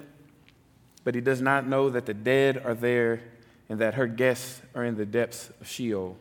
but 1.04 1.14
he 1.14 1.20
does 1.20 1.40
not 1.40 1.66
know 1.66 1.90
that 1.90 2.06
the 2.06 2.14
dead 2.14 2.60
are 2.64 2.74
there 2.74 3.20
and 3.68 3.78
that 3.78 3.94
her 3.94 4.06
guests 4.06 4.60
are 4.74 4.84
in 4.84 4.96
the 4.96 5.06
depths 5.06 5.50
of 5.60 5.68
Sheol. 5.68 6.16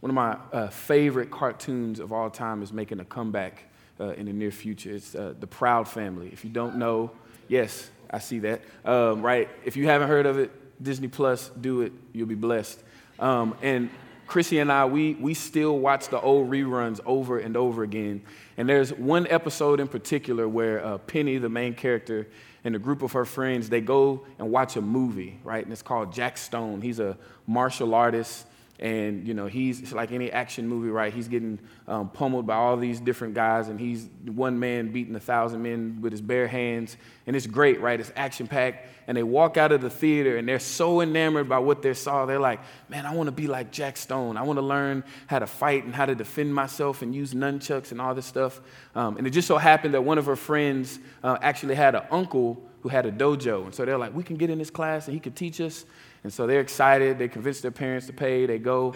One 0.00 0.10
of 0.10 0.14
my 0.14 0.36
uh, 0.52 0.68
favorite 0.68 1.30
cartoons 1.30 2.00
of 2.00 2.12
all 2.12 2.30
time 2.30 2.62
is 2.62 2.72
making 2.72 3.00
a 3.00 3.04
comeback 3.04 3.64
uh, 3.98 4.10
in 4.10 4.26
the 4.26 4.32
near 4.32 4.50
future. 4.50 4.92
It's 4.92 5.14
uh, 5.14 5.34
The 5.38 5.46
Proud 5.46 5.88
Family. 5.88 6.30
If 6.32 6.44
you 6.44 6.50
don't 6.50 6.76
know, 6.76 7.10
yes, 7.48 7.90
I 8.10 8.18
see 8.18 8.38
that. 8.40 8.62
Um, 8.84 9.20
right? 9.20 9.48
If 9.64 9.76
you 9.76 9.86
haven't 9.86 10.08
heard 10.08 10.26
of 10.26 10.38
it, 10.38 10.50
Disney 10.82 11.08
Plus, 11.08 11.50
do 11.60 11.82
it. 11.82 11.92
You'll 12.14 12.26
be 12.26 12.34
blessed. 12.34 12.82
Um, 13.18 13.54
and 13.60 13.90
Chrissy 14.26 14.60
and 14.60 14.72
I, 14.72 14.86
we, 14.86 15.14
we 15.14 15.34
still 15.34 15.78
watch 15.78 16.08
the 16.08 16.20
old 16.20 16.50
reruns 16.50 17.00
over 17.04 17.38
and 17.38 17.56
over 17.56 17.82
again. 17.82 18.22
And 18.56 18.68
there's 18.68 18.94
one 18.94 19.26
episode 19.28 19.80
in 19.80 19.88
particular 19.88 20.48
where 20.48 20.84
uh, 20.84 20.98
Penny, 20.98 21.36
the 21.36 21.48
main 21.48 21.74
character, 21.74 22.26
and 22.64 22.76
a 22.76 22.78
group 22.78 23.02
of 23.02 23.12
her 23.12 23.24
friends, 23.24 23.68
they 23.68 23.80
go 23.80 24.26
and 24.38 24.50
watch 24.50 24.76
a 24.76 24.80
movie, 24.80 25.38
right? 25.44 25.62
And 25.62 25.72
it's 25.72 25.82
called 25.82 26.12
Jack 26.12 26.36
Stone. 26.36 26.82
He's 26.82 27.00
a 27.00 27.16
martial 27.46 27.94
artist. 27.94 28.46
And 28.80 29.28
you 29.28 29.34
know 29.34 29.46
he's 29.46 29.92
like 29.92 30.10
any 30.10 30.32
action 30.32 30.66
movie 30.66 30.88
right? 30.88 31.12
He's 31.12 31.28
getting 31.28 31.58
um, 31.86 32.08
pummeled 32.08 32.46
by 32.46 32.56
all 32.56 32.78
these 32.78 32.98
different 32.98 33.34
guys 33.34 33.68
and 33.68 33.78
he's 33.78 34.08
one 34.24 34.58
man 34.58 34.90
beating 34.90 35.14
a 35.14 35.20
thousand 35.20 35.62
men 35.62 35.98
with 36.00 36.12
his 36.12 36.22
bare 36.22 36.48
hands. 36.48 36.96
And 37.26 37.36
it's 37.36 37.46
great 37.46 37.80
right? 37.80 38.00
It's 38.00 38.10
action 38.16 38.48
packed. 38.48 38.88
And 39.06 39.16
they 39.16 39.22
walk 39.22 39.56
out 39.56 39.70
of 39.72 39.82
the 39.82 39.90
theater 39.90 40.38
and 40.38 40.48
they're 40.48 40.58
so 40.58 41.02
enamored 41.02 41.48
by 41.48 41.58
what 41.58 41.82
they 41.82 41.92
saw. 41.92 42.24
They're 42.24 42.40
like 42.40 42.60
man 42.88 43.04
i 43.04 43.14
want 43.14 43.26
to 43.26 43.32
be 43.32 43.46
like 43.46 43.70
jack 43.70 43.98
stone. 43.98 44.38
I 44.38 44.42
want 44.42 44.56
to 44.58 44.64
learn 44.64 45.04
how 45.26 45.40
to 45.40 45.46
fight 45.46 45.84
and 45.84 45.94
how 45.94 46.06
to 46.06 46.14
defend 46.14 46.54
myself 46.54 47.02
and 47.02 47.14
use 47.14 47.34
nunchucks 47.34 47.92
and 47.92 48.00
all 48.00 48.14
this 48.14 48.26
stuff. 48.26 48.62
Um, 48.94 49.18
and 49.18 49.26
it 49.26 49.30
just 49.30 49.46
so 49.46 49.58
happened 49.58 49.92
that 49.92 50.02
one 50.02 50.16
of 50.16 50.24
her 50.24 50.36
friends 50.36 50.98
uh, 51.22 51.36
actually 51.42 51.74
had 51.74 51.94
an 51.94 52.04
uncle 52.10 52.66
who 52.80 52.88
had 52.88 53.04
a 53.04 53.12
dojo. 53.12 53.64
And 53.64 53.74
so 53.74 53.84
they're 53.84 53.98
like 53.98 54.14
we 54.14 54.22
can 54.22 54.36
get 54.36 54.48
in 54.48 54.58
this 54.58 54.70
class 54.70 55.06
and 55.06 55.14
he 55.14 55.20
could 55.20 55.36
teach 55.36 55.60
us 55.60 55.84
and 56.22 56.32
so 56.32 56.46
they're 56.46 56.60
excited. 56.60 57.18
They 57.18 57.28
convince 57.28 57.60
their 57.60 57.70
parents 57.70 58.06
to 58.06 58.12
pay. 58.12 58.46
They 58.46 58.58
go. 58.58 58.94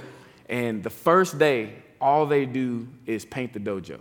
And 0.49 0.83
the 0.83 0.91
first 0.91 1.39
day, 1.39 1.75
all 2.01 2.27
they 2.27 2.45
do 2.45 2.87
is 3.07 3.25
paint 3.25 3.53
the 3.53 3.61
dojo, 3.61 4.01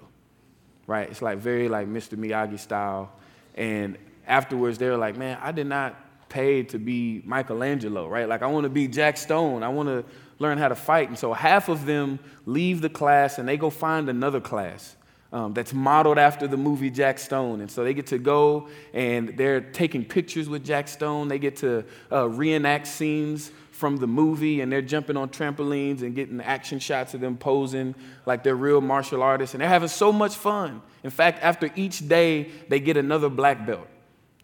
right? 0.87 1.09
It's 1.09 1.21
like 1.21 1.37
very 1.37 1.69
like 1.69 1.87
Mr. 1.87 2.17
Miyagi 2.17 2.59
style. 2.59 3.11
And 3.55 3.97
afterwards, 4.27 4.77
they're 4.77 4.97
like, 4.97 5.15
man, 5.17 5.37
I 5.41 5.51
did 5.51 5.67
not 5.67 5.95
pay 6.27 6.63
to 6.63 6.79
be 6.79 7.21
Michelangelo, 7.25 8.07
right? 8.07 8.27
Like, 8.27 8.41
I 8.41 8.47
want 8.47 8.63
to 8.63 8.69
be 8.69 8.87
Jack 8.87 9.17
Stone. 9.17 9.63
I 9.63 9.69
want 9.69 9.87
to 9.87 10.03
learn 10.39 10.57
how 10.57 10.67
to 10.67 10.75
fight. 10.75 11.07
And 11.07 11.17
so 11.17 11.31
half 11.31 11.69
of 11.69 11.85
them 11.85 12.19
leave 12.45 12.81
the 12.81 12.89
class 12.89 13.37
and 13.37 13.47
they 13.47 13.55
go 13.55 13.69
find 13.69 14.09
another 14.09 14.41
class 14.41 14.95
um, 15.33 15.51
that's 15.51 15.73
modeled 15.73 16.19
after 16.19 16.47
the 16.47 16.55
movie 16.55 16.91
Jack 16.91 17.17
Stone. 17.17 17.59
And 17.61 17.69
so 17.69 17.83
they 17.83 17.95
get 17.95 18.07
to 18.07 18.19
go 18.19 18.69
and 18.93 19.29
they're 19.29 19.61
taking 19.61 20.05
pictures 20.05 20.47
with 20.47 20.63
Jack 20.63 20.87
Stone. 20.87 21.27
They 21.27 21.39
get 21.39 21.57
to 21.57 21.83
uh, 22.11 22.29
reenact 22.29 22.85
scenes 22.85 23.51
from 23.71 23.97
the 23.97 24.05
movie 24.05 24.61
and 24.61 24.71
they're 24.71 24.83
jumping 24.83 25.17
on 25.17 25.29
trampolines 25.29 26.03
and 26.03 26.13
getting 26.13 26.39
action 26.39 26.77
shots 26.77 27.15
of 27.15 27.19
them 27.19 27.35
posing 27.35 27.95
like 28.27 28.43
they're 28.43 28.55
real 28.55 28.79
martial 28.79 29.23
artists. 29.23 29.55
And 29.55 29.61
they're 29.61 29.69
having 29.69 29.89
so 29.89 30.13
much 30.13 30.35
fun. 30.35 30.83
In 31.03 31.09
fact, 31.09 31.39
after 31.41 31.71
each 31.75 32.07
day, 32.07 32.51
they 32.69 32.79
get 32.79 32.95
another 32.95 33.27
black 33.27 33.65
belt. 33.65 33.87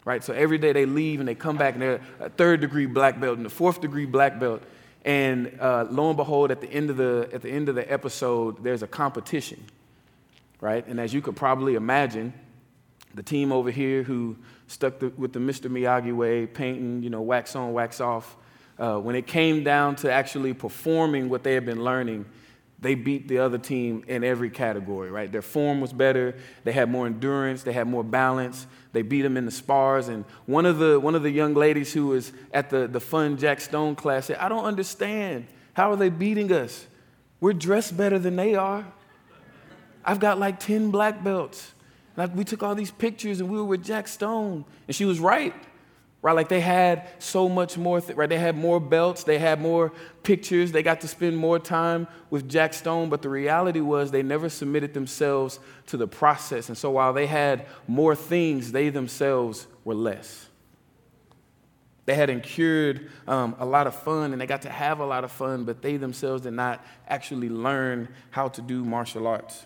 Right? 0.04 0.24
So 0.24 0.32
every 0.32 0.58
day 0.58 0.72
they 0.72 0.86
leave 0.86 1.20
and 1.20 1.28
they 1.28 1.36
come 1.36 1.56
back 1.56 1.74
and 1.74 1.82
they're 1.82 2.00
a 2.18 2.30
third 2.30 2.62
degree 2.62 2.86
black 2.86 3.20
belt 3.20 3.38
and 3.38 3.46
a 3.46 3.50
fourth 3.50 3.80
degree 3.80 4.06
black 4.06 4.40
belt. 4.40 4.64
And 5.04 5.56
uh, 5.60 5.86
lo 5.88 6.08
and 6.08 6.16
behold, 6.16 6.50
at 6.50 6.60
the 6.60 6.68
end 6.68 6.90
of 6.90 6.96
the 6.96 7.30
at 7.32 7.42
the 7.42 7.48
end 7.48 7.68
of 7.68 7.74
the 7.74 7.90
episode, 7.90 8.62
there's 8.64 8.82
a 8.82 8.86
competition 8.86 9.64
right? 10.60 10.86
And 10.86 11.00
as 11.00 11.12
you 11.12 11.20
could 11.22 11.36
probably 11.36 11.74
imagine, 11.74 12.32
the 13.14 13.22
team 13.22 13.52
over 13.52 13.70
here 13.70 14.02
who 14.02 14.36
stuck 14.66 15.00
the, 15.00 15.08
with 15.10 15.32
the 15.32 15.40
Mr. 15.40 15.70
Miyagi 15.70 16.14
way, 16.14 16.46
painting, 16.46 17.02
you 17.02 17.10
know, 17.10 17.22
wax 17.22 17.56
on, 17.56 17.72
wax 17.72 18.00
off, 18.00 18.36
uh, 18.78 18.98
when 18.98 19.14
it 19.14 19.26
came 19.26 19.64
down 19.64 19.96
to 19.96 20.12
actually 20.12 20.54
performing 20.54 21.28
what 21.28 21.42
they 21.42 21.54
had 21.54 21.66
been 21.66 21.82
learning, 21.82 22.24
they 22.78 22.94
beat 22.94 23.28
the 23.28 23.38
other 23.38 23.58
team 23.58 24.04
in 24.08 24.24
every 24.24 24.48
category, 24.48 25.10
right? 25.10 25.30
Their 25.30 25.42
form 25.42 25.82
was 25.82 25.92
better, 25.92 26.34
they 26.64 26.72
had 26.72 26.88
more 26.88 27.06
endurance, 27.06 27.62
they 27.62 27.74
had 27.74 27.86
more 27.86 28.02
balance, 28.02 28.66
they 28.92 29.02
beat 29.02 29.22
them 29.22 29.36
in 29.36 29.44
the 29.44 29.50
spars. 29.50 30.08
And 30.08 30.24
one 30.46 30.64
of 30.64 30.78
the, 30.78 30.98
one 30.98 31.14
of 31.14 31.22
the 31.22 31.30
young 31.30 31.52
ladies 31.52 31.92
who 31.92 32.06
was 32.06 32.32
at 32.54 32.70
the, 32.70 32.88
the 32.88 33.00
fun 33.00 33.36
Jack 33.36 33.60
Stone 33.60 33.96
class 33.96 34.26
said, 34.26 34.38
I 34.38 34.48
don't 34.48 34.64
understand. 34.64 35.46
How 35.74 35.92
are 35.92 35.96
they 35.96 36.08
beating 36.08 36.50
us? 36.52 36.86
We're 37.38 37.52
dressed 37.52 37.96
better 37.96 38.18
than 38.18 38.36
they 38.36 38.54
are. 38.54 38.86
I've 40.04 40.20
got 40.20 40.38
like 40.38 40.60
10 40.60 40.90
black 40.90 41.22
belts. 41.22 41.74
Like 42.16 42.34
we 42.34 42.44
took 42.44 42.62
all 42.62 42.74
these 42.74 42.90
pictures 42.90 43.40
and 43.40 43.50
we 43.50 43.56
were 43.58 43.64
with 43.64 43.84
Jack 43.84 44.08
Stone. 44.08 44.64
And 44.86 44.94
she 44.94 45.04
was 45.04 45.20
right. 45.20 45.54
Right? 46.22 46.32
Like 46.32 46.50
they 46.50 46.60
had 46.60 47.08
so 47.18 47.48
much 47.48 47.78
more, 47.78 48.00
th- 48.00 48.14
right? 48.14 48.28
They 48.28 48.38
had 48.38 48.54
more 48.54 48.78
belts, 48.78 49.24
they 49.24 49.38
had 49.38 49.58
more 49.58 49.90
pictures, 50.22 50.70
they 50.70 50.82
got 50.82 51.00
to 51.00 51.08
spend 51.08 51.36
more 51.36 51.58
time 51.58 52.06
with 52.28 52.46
Jack 52.46 52.74
Stone, 52.74 53.08
but 53.08 53.22
the 53.22 53.30
reality 53.30 53.80
was 53.80 54.10
they 54.10 54.22
never 54.22 54.50
submitted 54.50 54.92
themselves 54.92 55.60
to 55.86 55.96
the 55.96 56.06
process. 56.06 56.68
And 56.68 56.76
so 56.76 56.90
while 56.90 57.14
they 57.14 57.26
had 57.26 57.64
more 57.88 58.14
things, 58.14 58.70
they 58.70 58.90
themselves 58.90 59.66
were 59.82 59.94
less. 59.94 60.50
They 62.04 62.14
had 62.14 62.28
incurred 62.28 63.10
um, 63.26 63.56
a 63.58 63.64
lot 63.64 63.86
of 63.86 63.94
fun 63.94 64.32
and 64.32 64.40
they 64.40 64.46
got 64.46 64.62
to 64.62 64.70
have 64.70 65.00
a 65.00 65.06
lot 65.06 65.24
of 65.24 65.32
fun, 65.32 65.64
but 65.64 65.80
they 65.80 65.96
themselves 65.96 66.42
did 66.42 66.52
not 66.52 66.84
actually 67.08 67.48
learn 67.48 68.08
how 68.30 68.48
to 68.48 68.60
do 68.60 68.84
martial 68.84 69.26
arts. 69.26 69.64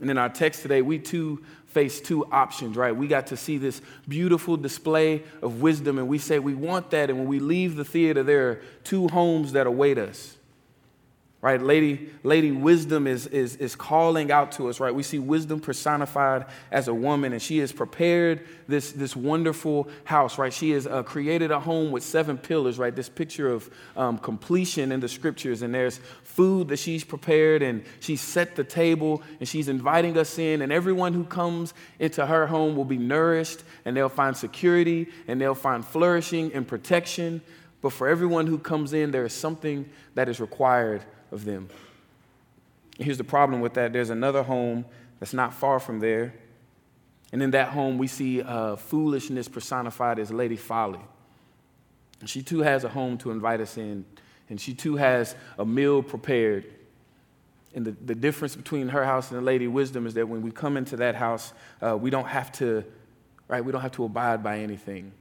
And 0.00 0.10
in 0.10 0.18
our 0.18 0.28
text 0.28 0.62
today, 0.62 0.82
we 0.82 0.98
too 0.98 1.44
face 1.68 2.00
two 2.00 2.24
options, 2.32 2.76
right? 2.76 2.94
We 2.94 3.06
got 3.06 3.26
to 3.28 3.36
see 3.36 3.58
this 3.58 3.82
beautiful 4.08 4.56
display 4.56 5.22
of 5.42 5.60
wisdom, 5.60 5.98
and 5.98 6.08
we 6.08 6.18
say 6.18 6.38
we 6.38 6.54
want 6.54 6.90
that. 6.90 7.10
And 7.10 7.18
when 7.18 7.28
we 7.28 7.38
leave 7.38 7.76
the 7.76 7.84
theater, 7.84 8.22
there 8.22 8.48
are 8.50 8.62
two 8.84 9.08
homes 9.08 9.52
that 9.52 9.66
await 9.66 9.98
us 9.98 10.35
right? 11.42 11.60
Lady 11.60 12.10
lady 12.22 12.50
wisdom 12.50 13.06
is, 13.06 13.26
is 13.26 13.56
is 13.56 13.76
calling 13.76 14.32
out 14.32 14.52
to 14.52 14.68
us 14.68 14.80
right? 14.80 14.94
We 14.94 15.02
see 15.02 15.18
wisdom 15.18 15.60
personified 15.60 16.46
as 16.70 16.88
a 16.88 16.94
woman 16.94 17.32
and 17.32 17.42
she 17.42 17.58
has 17.58 17.72
prepared 17.72 18.46
this 18.66 18.92
this 18.92 19.14
wonderful 19.14 19.88
house 20.04 20.38
right? 20.38 20.52
She 20.52 20.70
has 20.70 20.86
uh, 20.86 21.02
created 21.02 21.50
a 21.50 21.60
home 21.60 21.90
with 21.90 22.02
seven 22.02 22.38
pillars 22.38 22.78
right? 22.78 22.94
This 22.94 23.10
picture 23.10 23.48
of 23.52 23.70
um, 23.96 24.18
completion 24.18 24.92
in 24.92 25.00
the 25.00 25.08
scriptures 25.08 25.60
and 25.60 25.74
there's 25.74 25.98
food 26.24 26.68
that 26.68 26.78
she's 26.78 27.04
prepared 27.04 27.62
and 27.62 27.84
she's 28.00 28.22
set 28.22 28.56
the 28.56 28.64
table 28.64 29.22
and 29.38 29.48
she's 29.48 29.68
inviting 29.68 30.16
us 30.16 30.38
in 30.38 30.62
and 30.62 30.72
everyone 30.72 31.12
who 31.12 31.24
comes 31.24 31.74
into 31.98 32.24
her 32.24 32.46
home 32.46 32.76
will 32.76 32.84
be 32.84 32.98
nourished 32.98 33.62
and 33.84 33.94
they'll 33.94 34.08
find 34.08 34.34
security 34.36 35.08
and 35.28 35.38
they'll 35.38 35.54
find 35.54 35.84
flourishing 35.84 36.52
and 36.54 36.66
protection. 36.66 37.42
But 37.82 37.92
for 37.92 38.08
everyone 38.08 38.46
who 38.46 38.58
comes 38.58 38.94
in 38.94 39.10
there 39.10 39.26
is 39.26 39.34
something 39.34 39.88
that 40.14 40.30
is 40.30 40.40
required 40.40 41.04
of 41.32 41.44
them. 41.44 41.68
Here's 42.98 43.18
the 43.18 43.24
problem 43.24 43.60
with 43.60 43.74
that 43.74 43.92
there's 43.92 44.10
another 44.10 44.42
home 44.42 44.84
that's 45.20 45.34
not 45.34 45.52
far 45.52 45.78
from 45.78 46.00
there. 46.00 46.34
And 47.32 47.42
in 47.42 47.50
that 47.50 47.68
home, 47.68 47.98
we 47.98 48.06
see 48.06 48.40
uh, 48.40 48.76
foolishness 48.76 49.48
personified 49.48 50.18
as 50.18 50.30
Lady 50.30 50.56
Folly. 50.56 51.00
She 52.24 52.42
too 52.42 52.60
has 52.60 52.84
a 52.84 52.88
home 52.88 53.18
to 53.18 53.30
invite 53.30 53.60
us 53.60 53.76
in, 53.76 54.04
and 54.48 54.60
she 54.60 54.72
too 54.72 54.96
has 54.96 55.34
a 55.58 55.64
meal 55.64 56.02
prepared. 56.02 56.64
And 57.74 57.84
the, 57.84 57.90
the 57.90 58.14
difference 58.14 58.56
between 58.56 58.88
her 58.88 59.04
house 59.04 59.30
and 59.30 59.38
the 59.38 59.44
Lady 59.44 59.68
Wisdom 59.68 60.06
is 60.06 60.14
that 60.14 60.26
when 60.26 60.40
we 60.40 60.50
come 60.50 60.78
into 60.78 60.96
that 60.96 61.14
house, 61.14 61.52
uh, 61.82 61.96
we 61.96 62.08
don't 62.08 62.28
have 62.28 62.50
to, 62.52 62.84
right, 63.48 63.62
we 63.62 63.70
don't 63.70 63.82
have 63.82 63.92
to 63.92 64.04
abide 64.04 64.42
by 64.42 64.60
anything. 64.60 65.12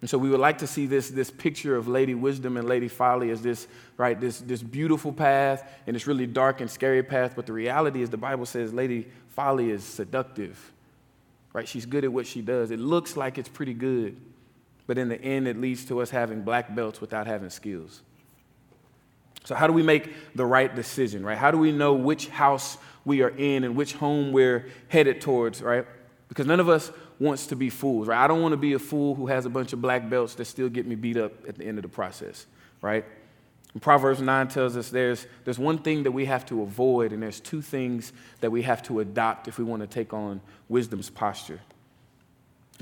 And 0.00 0.10
so 0.10 0.18
we 0.18 0.28
would 0.28 0.40
like 0.40 0.58
to 0.58 0.66
see 0.66 0.86
this, 0.86 1.08
this 1.08 1.30
picture 1.30 1.74
of 1.74 1.88
Lady 1.88 2.14
Wisdom 2.14 2.56
and 2.56 2.68
Lady 2.68 2.88
Folly 2.88 3.30
as 3.30 3.40
this, 3.40 3.66
right, 3.96 4.20
this, 4.20 4.40
this 4.40 4.62
beautiful 4.62 5.12
path 5.12 5.68
and 5.86 5.96
this 5.96 6.06
really 6.06 6.26
dark 6.26 6.60
and 6.60 6.70
scary 6.70 7.02
path. 7.02 7.32
But 7.34 7.46
the 7.46 7.54
reality 7.54 8.02
is 8.02 8.10
the 8.10 8.18
Bible 8.18 8.44
says 8.44 8.74
Lady 8.74 9.08
Folly 9.28 9.70
is 9.70 9.82
seductive. 9.82 10.72
Right? 11.52 11.66
She's 11.66 11.86
good 11.86 12.04
at 12.04 12.12
what 12.12 12.26
she 12.26 12.42
does. 12.42 12.70
It 12.70 12.78
looks 12.78 13.16
like 13.16 13.38
it's 13.38 13.48
pretty 13.48 13.72
good, 13.72 14.20
but 14.86 14.98
in 14.98 15.08
the 15.08 15.20
end, 15.20 15.48
it 15.48 15.58
leads 15.58 15.86
to 15.86 16.02
us 16.02 16.10
having 16.10 16.42
black 16.42 16.74
belts 16.74 17.00
without 17.00 17.26
having 17.26 17.48
skills. 17.48 18.02
So, 19.44 19.54
how 19.54 19.66
do 19.66 19.72
we 19.72 19.82
make 19.82 20.12
the 20.34 20.44
right 20.44 20.74
decision, 20.74 21.24
right? 21.24 21.38
How 21.38 21.50
do 21.50 21.56
we 21.56 21.72
know 21.72 21.94
which 21.94 22.28
house 22.28 22.76
we 23.06 23.22
are 23.22 23.30
in 23.30 23.64
and 23.64 23.74
which 23.74 23.94
home 23.94 24.32
we're 24.32 24.68
headed 24.88 25.22
towards, 25.22 25.62
right? 25.62 25.86
Because 26.28 26.46
none 26.46 26.60
of 26.60 26.68
us 26.68 26.90
wants 27.18 27.46
to 27.48 27.56
be 27.56 27.70
fools, 27.70 28.08
right? 28.08 28.22
I 28.22 28.26
don't 28.26 28.42
want 28.42 28.52
to 28.52 28.58
be 28.58 28.74
a 28.74 28.78
fool 28.78 29.14
who 29.14 29.26
has 29.26 29.46
a 29.46 29.50
bunch 29.50 29.72
of 29.72 29.80
black 29.80 30.08
belts 30.08 30.34
that 30.34 30.44
still 30.44 30.68
get 30.68 30.86
me 30.86 30.94
beat 30.94 31.16
up 31.16 31.32
at 31.48 31.56
the 31.56 31.64
end 31.64 31.78
of 31.78 31.82
the 31.82 31.88
process, 31.88 32.46
right? 32.82 33.04
And 33.72 33.82
Proverbs 33.82 34.20
9 34.20 34.48
tells 34.48 34.76
us 34.76 34.90
there's, 34.90 35.26
there's 35.44 35.58
one 35.58 35.78
thing 35.78 36.02
that 36.04 36.12
we 36.12 36.26
have 36.26 36.46
to 36.46 36.62
avoid, 36.62 37.12
and 37.12 37.22
there's 37.22 37.40
two 37.40 37.62
things 37.62 38.12
that 38.40 38.50
we 38.50 38.62
have 38.62 38.82
to 38.84 39.00
adopt 39.00 39.48
if 39.48 39.58
we 39.58 39.64
want 39.64 39.82
to 39.82 39.86
take 39.86 40.12
on 40.12 40.40
wisdom's 40.68 41.10
posture. 41.10 41.60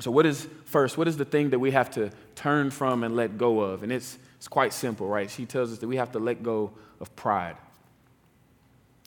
So, 0.00 0.10
what 0.10 0.26
is 0.26 0.48
first, 0.64 0.98
what 0.98 1.06
is 1.06 1.16
the 1.16 1.24
thing 1.24 1.50
that 1.50 1.58
we 1.60 1.70
have 1.70 1.90
to 1.92 2.10
turn 2.34 2.70
from 2.70 3.04
and 3.04 3.14
let 3.14 3.38
go 3.38 3.60
of? 3.60 3.84
And 3.84 3.92
it's, 3.92 4.18
it's 4.36 4.48
quite 4.48 4.72
simple, 4.72 5.06
right? 5.06 5.30
She 5.30 5.46
tells 5.46 5.72
us 5.72 5.78
that 5.78 5.86
we 5.86 5.96
have 5.96 6.10
to 6.12 6.18
let 6.18 6.42
go 6.42 6.72
of 7.00 7.14
pride 7.14 7.56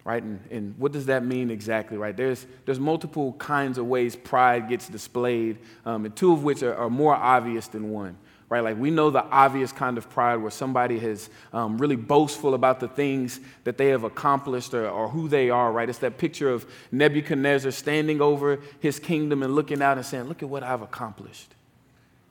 right? 0.08 0.24
And, 0.24 0.40
and 0.50 0.74
what 0.78 0.94
does 0.94 1.08
that 1.08 1.26
mean 1.26 1.52
exactly, 1.52 1.98
right? 1.98 2.16
There's, 2.16 2.46
there's 2.64 2.80
multiple 2.80 3.34
kinds 3.34 3.78
of 3.78 3.88
ways 3.88 4.16
pride 4.16 4.70
gets 4.70 4.88
displayed, 4.88 5.58
um, 5.86 6.06
and 6.06 6.16
two 6.16 6.32
of 6.32 6.46
which 6.46 6.64
are, 6.64 6.74
are, 6.74 6.90
more 6.90 7.14
obvious 7.14 7.68
than 7.68 7.90
one, 7.92 8.18
right? 8.48 8.62
Like 8.62 8.78
we 8.78 8.90
know 8.90 9.10
the 9.10 9.26
obvious 9.26 9.74
kind 9.74 9.98
of 9.98 10.10
pride 10.10 10.38
where 10.38 10.50
somebody 10.50 10.96
is 10.96 11.30
um, 11.52 11.78
really 11.78 11.98
boastful 11.98 12.54
about 12.54 12.80
the 12.80 12.88
things 12.88 13.42
that 13.66 13.78
they 13.78 13.88
have 13.88 14.06
accomplished 14.06 14.74
or, 14.74 14.88
or 14.88 15.10
who 15.10 15.28
they 15.28 15.50
are, 15.50 15.74
right? 15.74 15.90
It's 15.90 16.00
that 16.00 16.18
picture 16.18 16.50
of 16.50 16.66
Nebuchadnezzar 16.94 17.72
standing 17.72 18.22
over 18.22 18.60
his 18.80 19.00
kingdom 19.00 19.44
and 19.44 19.56
looking 19.56 19.82
out 19.82 19.98
and 19.98 20.06
saying, 20.06 20.24
Look 20.24 20.42
at 20.42 20.48
what 20.48 20.64
I've 20.64 20.82
accomplished. 20.82 21.54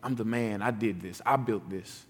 I'm 0.02 0.14
the 0.14 0.24
man. 0.24 0.62
I 0.62 0.70
did 0.70 1.02
this. 1.02 1.20
I 1.26 1.36
built 1.36 1.68
this 1.68 2.06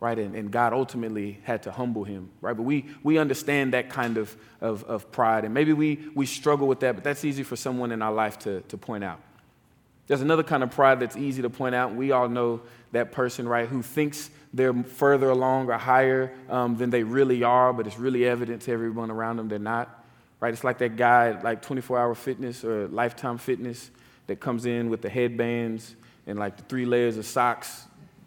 right? 0.00 0.18
And, 0.18 0.34
and, 0.34 0.50
God 0.50 0.72
ultimately 0.72 1.40
had 1.44 1.62
to 1.62 1.72
humble 1.72 2.04
him, 2.04 2.30
right? 2.40 2.56
But 2.56 2.64
we, 2.64 2.86
we 3.02 3.18
understand 3.18 3.72
that 3.72 3.88
kind 3.88 4.18
of, 4.18 4.36
of, 4.60 4.84
of, 4.84 5.10
pride, 5.10 5.44
and 5.44 5.54
maybe 5.54 5.72
we, 5.72 6.00
we 6.14 6.26
struggle 6.26 6.68
with 6.68 6.80
that, 6.80 6.94
but 6.94 7.04
that's 7.04 7.24
easy 7.24 7.42
for 7.42 7.56
someone 7.56 7.92
in 7.92 8.02
our 8.02 8.12
life 8.12 8.38
to, 8.40 8.60
to 8.62 8.76
point 8.76 9.04
out. 9.04 9.20
There's 10.06 10.20
another 10.20 10.42
kind 10.42 10.62
of 10.62 10.70
pride 10.70 11.00
that's 11.00 11.16
easy 11.16 11.42
to 11.42 11.50
point 11.50 11.74
out, 11.74 11.94
we 11.94 12.12
all 12.12 12.28
know 12.28 12.60
that 12.92 13.10
person, 13.10 13.48
right, 13.48 13.68
who 13.68 13.82
thinks 13.82 14.30
they're 14.52 14.74
further 14.74 15.30
along 15.30 15.70
or 15.70 15.78
higher 15.78 16.32
um, 16.48 16.76
than 16.76 16.90
they 16.90 17.02
really 17.02 17.42
are, 17.42 17.72
but 17.72 17.86
it's 17.86 17.98
really 17.98 18.26
evident 18.26 18.62
to 18.62 18.72
everyone 18.72 19.10
around 19.10 19.36
them 19.36 19.48
they're 19.48 19.58
not, 19.58 20.04
right? 20.40 20.52
It's 20.52 20.64
like 20.64 20.78
that 20.78 20.96
guy, 20.96 21.40
like 21.40 21.62
24 21.62 21.98
Hour 21.98 22.14
Fitness 22.14 22.64
or 22.64 22.86
Lifetime 22.88 23.38
Fitness, 23.38 23.90
that 24.26 24.40
comes 24.40 24.66
in 24.66 24.90
with 24.90 25.02
the 25.02 25.08
headbands 25.08 25.94
and 26.26 26.38
like 26.38 26.56
the 26.56 26.62
three 26.64 26.84
layers 26.84 27.16
of 27.16 27.24
socks 27.24 27.84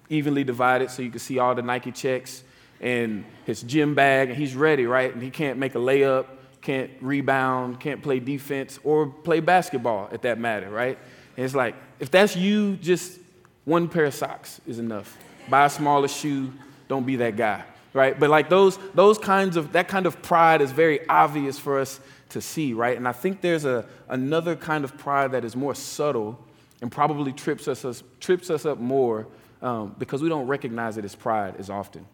evenly 0.10 0.44
divided 0.44 0.89
so 0.92 1.01
you 1.01 1.10
can 1.10 1.20
see 1.20 1.39
all 1.39 1.56
the 1.56 1.62
Nike 1.62 1.92
checks 1.92 2.44
and 2.82 3.25
his 3.46 3.62
gym 3.62 3.94
bag, 3.94 4.30
and 4.30 4.38
he's 4.38 4.56
ready, 4.56 4.86
right? 4.86 5.13
And 5.13 5.22
he 5.22 5.30
can't 5.30 5.60
make 5.60 5.75
a 5.75 5.80
layup, 5.80 6.25
can't 6.62 6.92
rebound, 7.01 7.80
can't 7.80 8.01
play 8.01 8.20
defense 8.20 8.80
or 8.84 9.08
play 9.08 9.39
basketball 9.39 10.10
at 10.12 10.22
that 10.24 10.39
matter, 10.39 10.70
right? 10.70 10.98
And 11.36 11.46
it's 11.46 11.56
like, 11.56 11.75
if 12.00 12.10
that's 12.10 12.36
you, 12.36 12.75
just 12.78 13.20
one 13.66 13.88
pair 13.88 14.06
of 14.06 14.13
socks 14.13 14.62
is 14.66 14.80
enough. 14.80 15.18
Buy 15.50 15.66
a 15.66 15.70
smaller 15.70 16.08
shoe, 16.08 16.54
don't 16.88 17.06
be 17.06 17.18
that 17.18 17.36
guy, 17.36 17.63
right? 17.94 18.20
But 18.20 18.30
like 18.30 18.50
those, 18.50 18.78
those 18.94 19.18
kinds 19.18 19.58
of, 19.58 19.74
that 19.74 19.88
kind 19.88 20.06
of 20.06 20.22
pride 20.22 20.62
is 20.62 20.72
very 20.72 21.08
obvious 21.08 21.60
for 21.60 21.80
us 21.80 22.00
to 22.30 22.42
see, 22.42 22.74
right? 22.74 22.96
And 22.96 23.08
I 23.08 23.12
think 23.12 23.42
there's 23.42 23.66
a, 23.66 23.86
another 24.08 24.56
kind 24.56 24.84
of 24.84 24.98
pride 24.98 25.32
that 25.32 25.44
is 25.44 25.56
more 25.56 25.75
subtle 25.75 26.39
and 26.82 26.92
probably 26.92 27.34
trips 27.34 27.68
us, 27.68 27.84
us 27.84 28.04
trips 28.20 28.50
us 28.50 28.66
up 28.66 28.80
more 28.80 29.28
um, 29.62 29.96
because 29.98 30.22
we 30.22 30.30
don't 30.30 30.48
recognize 30.48 30.98
it 30.98 31.06
as 31.06 31.16
pride 31.16 31.56
as 31.58 31.70
often. 31.70 32.06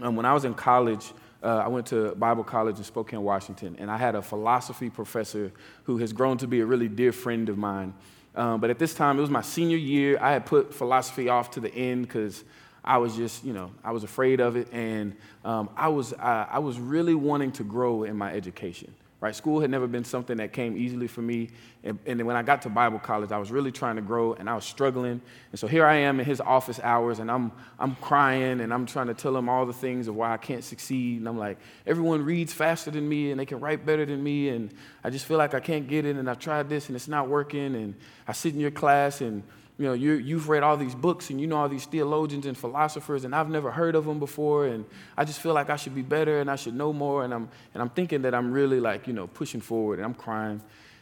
Um, 0.00 0.16
when 0.16 0.26
I 0.26 0.32
was 0.32 0.44
in 0.44 0.54
college, 0.54 1.12
uh, 1.42 1.62
I 1.64 1.68
went 1.68 1.86
to 1.88 2.14
Bible 2.14 2.44
college 2.44 2.78
in 2.78 2.84
Spokane, 2.84 3.22
Washington, 3.22 3.76
and 3.78 3.90
I 3.90 3.96
had 3.96 4.14
a 4.14 4.22
philosophy 4.22 4.90
professor 4.90 5.52
who 5.84 5.98
has 5.98 6.12
grown 6.12 6.38
to 6.38 6.46
be 6.46 6.60
a 6.60 6.66
really 6.66 6.88
dear 6.88 7.12
friend 7.12 7.48
of 7.48 7.58
mine. 7.58 7.94
Um, 8.34 8.60
but 8.60 8.70
at 8.70 8.78
this 8.78 8.94
time, 8.94 9.18
it 9.18 9.20
was 9.20 9.30
my 9.30 9.42
senior 9.42 9.76
year. 9.76 10.18
I 10.20 10.32
had 10.32 10.46
put 10.46 10.72
philosophy 10.72 11.28
off 11.28 11.50
to 11.52 11.60
the 11.60 11.74
end 11.74 12.06
because 12.06 12.44
I 12.84 12.98
was 12.98 13.16
just, 13.16 13.44
you 13.44 13.52
know, 13.52 13.70
I 13.84 13.92
was 13.92 14.04
afraid 14.04 14.40
of 14.40 14.56
it, 14.56 14.72
and 14.72 15.14
um, 15.44 15.68
I 15.76 15.88
was, 15.88 16.14
I, 16.14 16.46
I 16.52 16.58
was 16.60 16.78
really 16.78 17.14
wanting 17.14 17.52
to 17.52 17.64
grow 17.64 18.04
in 18.04 18.16
my 18.16 18.32
education 18.32 18.94
right? 19.22 19.36
School 19.36 19.60
had 19.60 19.70
never 19.70 19.86
been 19.86 20.02
something 20.04 20.38
that 20.38 20.52
came 20.52 20.76
easily 20.76 21.06
for 21.06 21.22
me. 21.22 21.48
And, 21.84 21.96
and 22.06 22.26
when 22.26 22.34
I 22.34 22.42
got 22.42 22.60
to 22.62 22.68
Bible 22.68 22.98
college, 22.98 23.30
I 23.30 23.38
was 23.38 23.52
really 23.52 23.70
trying 23.70 23.94
to 23.94 24.02
grow 24.02 24.34
and 24.34 24.50
I 24.50 24.56
was 24.56 24.64
struggling. 24.64 25.22
And 25.52 25.58
so 25.60 25.68
here 25.68 25.86
I 25.86 25.94
am 25.94 26.18
in 26.18 26.26
his 26.26 26.40
office 26.40 26.80
hours 26.82 27.20
and 27.20 27.30
I'm, 27.30 27.52
I'm 27.78 27.94
crying 27.94 28.60
and 28.60 28.74
I'm 28.74 28.84
trying 28.84 29.06
to 29.06 29.14
tell 29.14 29.36
him 29.36 29.48
all 29.48 29.64
the 29.64 29.72
things 29.72 30.08
of 30.08 30.16
why 30.16 30.32
I 30.32 30.38
can't 30.38 30.64
succeed. 30.64 31.20
And 31.20 31.28
I'm 31.28 31.38
like, 31.38 31.58
everyone 31.86 32.24
reads 32.24 32.52
faster 32.52 32.90
than 32.90 33.08
me 33.08 33.30
and 33.30 33.38
they 33.38 33.46
can 33.46 33.60
write 33.60 33.86
better 33.86 34.04
than 34.04 34.20
me. 34.24 34.48
And 34.48 34.74
I 35.04 35.10
just 35.10 35.24
feel 35.24 35.38
like 35.38 35.54
I 35.54 35.60
can't 35.60 35.86
get 35.86 36.04
it. 36.04 36.16
And 36.16 36.28
I've 36.28 36.40
tried 36.40 36.68
this 36.68 36.88
and 36.88 36.96
it's 36.96 37.06
not 37.06 37.28
working. 37.28 37.76
And 37.76 37.94
I 38.26 38.32
sit 38.32 38.54
in 38.54 38.60
your 38.60 38.72
class 38.72 39.20
and 39.20 39.44
you 39.78 39.86
know, 39.86 39.94
you 39.94 40.36
have 40.36 40.48
read 40.48 40.62
all 40.62 40.76
these 40.76 40.94
books 40.94 41.30
and 41.30 41.40
you 41.40 41.46
know 41.46 41.56
all 41.56 41.68
these 41.68 41.86
theologians 41.86 42.46
and 42.46 42.56
philosophers, 42.56 43.24
and 43.24 43.34
I've 43.34 43.48
never 43.48 43.70
heard 43.70 43.94
of 43.94 44.04
them 44.04 44.18
before, 44.18 44.66
and 44.66 44.84
I 45.16 45.24
just 45.24 45.40
feel 45.40 45.54
like 45.54 45.70
I 45.70 45.76
should 45.76 45.94
be 45.94 46.02
better 46.02 46.40
and 46.40 46.50
I 46.50 46.56
should 46.56 46.74
know 46.74 46.92
more, 46.92 47.24
and 47.24 47.32
I'm, 47.32 47.48
and 47.74 47.82
I'm 47.82 47.88
thinking 47.88 48.22
that 48.22 48.34
I'm 48.34 48.52
really 48.52 48.80
like, 48.80 49.06
you 49.06 49.12
know, 49.12 49.26
pushing 49.26 49.60
forward, 49.60 49.98
and 49.98 50.06
I'm 50.06 50.14
crying. 50.14 50.60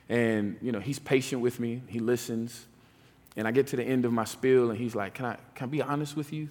And, 0.09 0.57
you 0.63 0.73
know, 0.73 0.81
he's 0.81 0.99
patient 0.99 1.43
with 1.43 1.61
me, 1.61 1.83
he 1.89 1.99
listens. 1.99 2.67
And 3.37 3.47
I 3.47 3.53
get 3.53 3.69
to 3.69 3.77
the 3.77 3.85
end 3.85 4.05
of 4.05 4.13
my 4.13 4.25
spiel, 4.25 4.71
and 4.71 4.79
he's 4.79 4.95
like, 4.95 5.15
Can 5.15 5.27
I, 5.27 5.37
can 5.55 5.69
I 5.69 5.71
be 5.71 5.83
honest 5.83 6.17
with 6.17 6.33
you? 6.33 6.49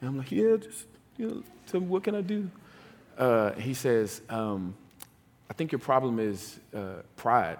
And 0.00 0.08
I'm 0.08 0.18
like, 0.18 0.30
Yeah, 0.30 0.56
just, 0.56 0.86
you 1.16 1.28
know, 1.28 1.42
tell 1.66 1.80
me, 1.80 1.86
what 1.86 2.04
can 2.04 2.14
I 2.14 2.20
do? 2.20 2.50
Uh, 3.18 3.52
he 3.52 3.74
says, 3.74 4.22
um, 4.30 4.74
I 5.50 5.52
think 5.52 5.72
your 5.72 5.78
problem 5.80 6.18
is 6.18 6.58
uh, 6.74 7.02
pride. 7.16 7.58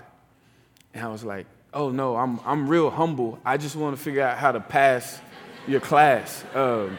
And 0.94 1.04
I 1.04 1.08
was 1.08 1.24
like, 1.24 1.46
oh 1.72 1.90
no, 1.90 2.16
I'm, 2.16 2.40
I'm 2.44 2.68
real 2.68 2.90
humble. 2.90 3.38
I 3.44 3.56
just 3.56 3.76
want 3.76 3.96
to 3.96 4.02
figure 4.02 4.22
out 4.22 4.38
how 4.38 4.52
to 4.52 4.60
pass 4.60 5.20
your 5.66 5.80
class. 5.80 6.44
Um, 6.54 6.98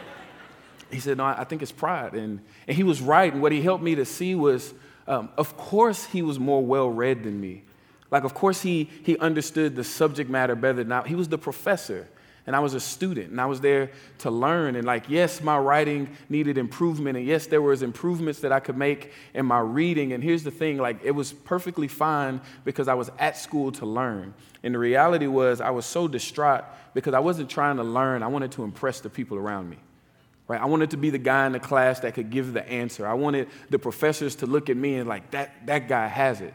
he 0.92 1.00
said, 1.00 1.18
no, 1.18 1.26
I 1.26 1.44
think 1.46 1.62
it's 1.62 1.72
pride. 1.72 2.14
And, 2.14 2.42
and 2.68 2.76
he 2.76 2.84
was 2.84 3.02
right. 3.02 3.32
And 3.32 3.42
what 3.42 3.52
he 3.52 3.62
helped 3.62 3.84
me 3.84 3.96
to 3.96 4.06
see 4.06 4.36
was, 4.36 4.74
um, 5.08 5.30
of 5.38 5.56
course, 5.56 6.06
he 6.06 6.22
was 6.22 6.40
more 6.40 6.64
well 6.66 6.90
read 6.90 7.24
than 7.24 7.40
me. 7.40 7.64
Like, 8.10 8.26
of 8.26 8.34
course, 8.34 8.62
he, 8.62 8.90
he 9.04 9.18
understood 9.18 9.76
the 9.76 9.86
subject 9.86 10.30
matter 10.30 10.54
better 10.54 10.84
than 10.84 10.92
I. 10.92 11.08
He 11.08 11.16
was 11.16 11.30
the 11.30 11.38
professor 11.38 12.10
and 12.48 12.56
I 12.56 12.60
was 12.60 12.74
a 12.74 12.80
student 12.80 13.30
and 13.30 13.40
I 13.40 13.46
was 13.46 13.62
there 13.62 13.92
to 14.20 14.32
learn. 14.32 14.76
And 14.76 14.86
like, 14.86 15.10
yes, 15.10 15.42
my 15.42 15.58
writing 15.58 16.10
needed 16.28 16.58
improvement. 16.58 17.18
And 17.18 17.26
yes, 17.26 17.46
there 17.46 17.62
was 17.62 17.84
improvements 17.84 18.40
that 18.40 18.52
I 18.52 18.60
could 18.60 18.78
make 18.78 19.12
in 19.34 19.46
my 19.46 19.60
reading. 19.60 20.14
And 20.14 20.24
here's 20.24 20.44
the 20.44 20.52
thing, 20.52 20.78
like, 20.78 21.00
it 21.04 21.12
was 21.12 21.34
perfectly 21.34 21.88
fine 21.88 22.42
because 22.66 22.88
I 22.88 22.96
was 22.96 23.12
at 23.20 23.38
school 23.38 23.72
to 23.74 23.86
learn. 23.86 24.34
And 24.64 24.74
the 24.74 24.80
reality 24.80 25.28
was 25.28 25.62
I 25.62 25.70
was 25.70 25.86
so 25.86 26.08
distraught 26.08 26.64
because 26.94 27.14
I 27.14 27.20
wasn't 27.20 27.50
trying 27.50 27.78
to 27.78 27.84
learn. 27.84 28.24
I 28.24 28.28
wanted 28.28 28.52
to 28.54 28.64
impress 28.64 29.02
the 29.02 29.10
people 29.10 29.38
around 29.38 29.70
me. 29.70 29.78
Right? 30.48 30.60
I 30.60 30.66
wanted 30.66 30.92
to 30.92 30.98
be 30.98 31.12
the 31.12 31.20
guy 31.20 31.46
in 31.46 31.52
the 31.52 31.60
class 31.60 32.00
that 32.02 32.16
could 32.16 32.32
give 32.32 32.54
the 32.54 32.68
answer. 32.68 33.08
I 33.08 33.14
wanted 33.14 33.50
the 33.70 33.80
professors 33.80 34.36
to 34.38 34.48
look 34.48 34.70
at 34.70 34.76
me 34.76 34.96
and 34.96 35.08
like, 35.08 35.32
that, 35.32 35.66
that 35.68 35.88
guy 35.88 36.08
has 36.08 36.42
it. 36.42 36.54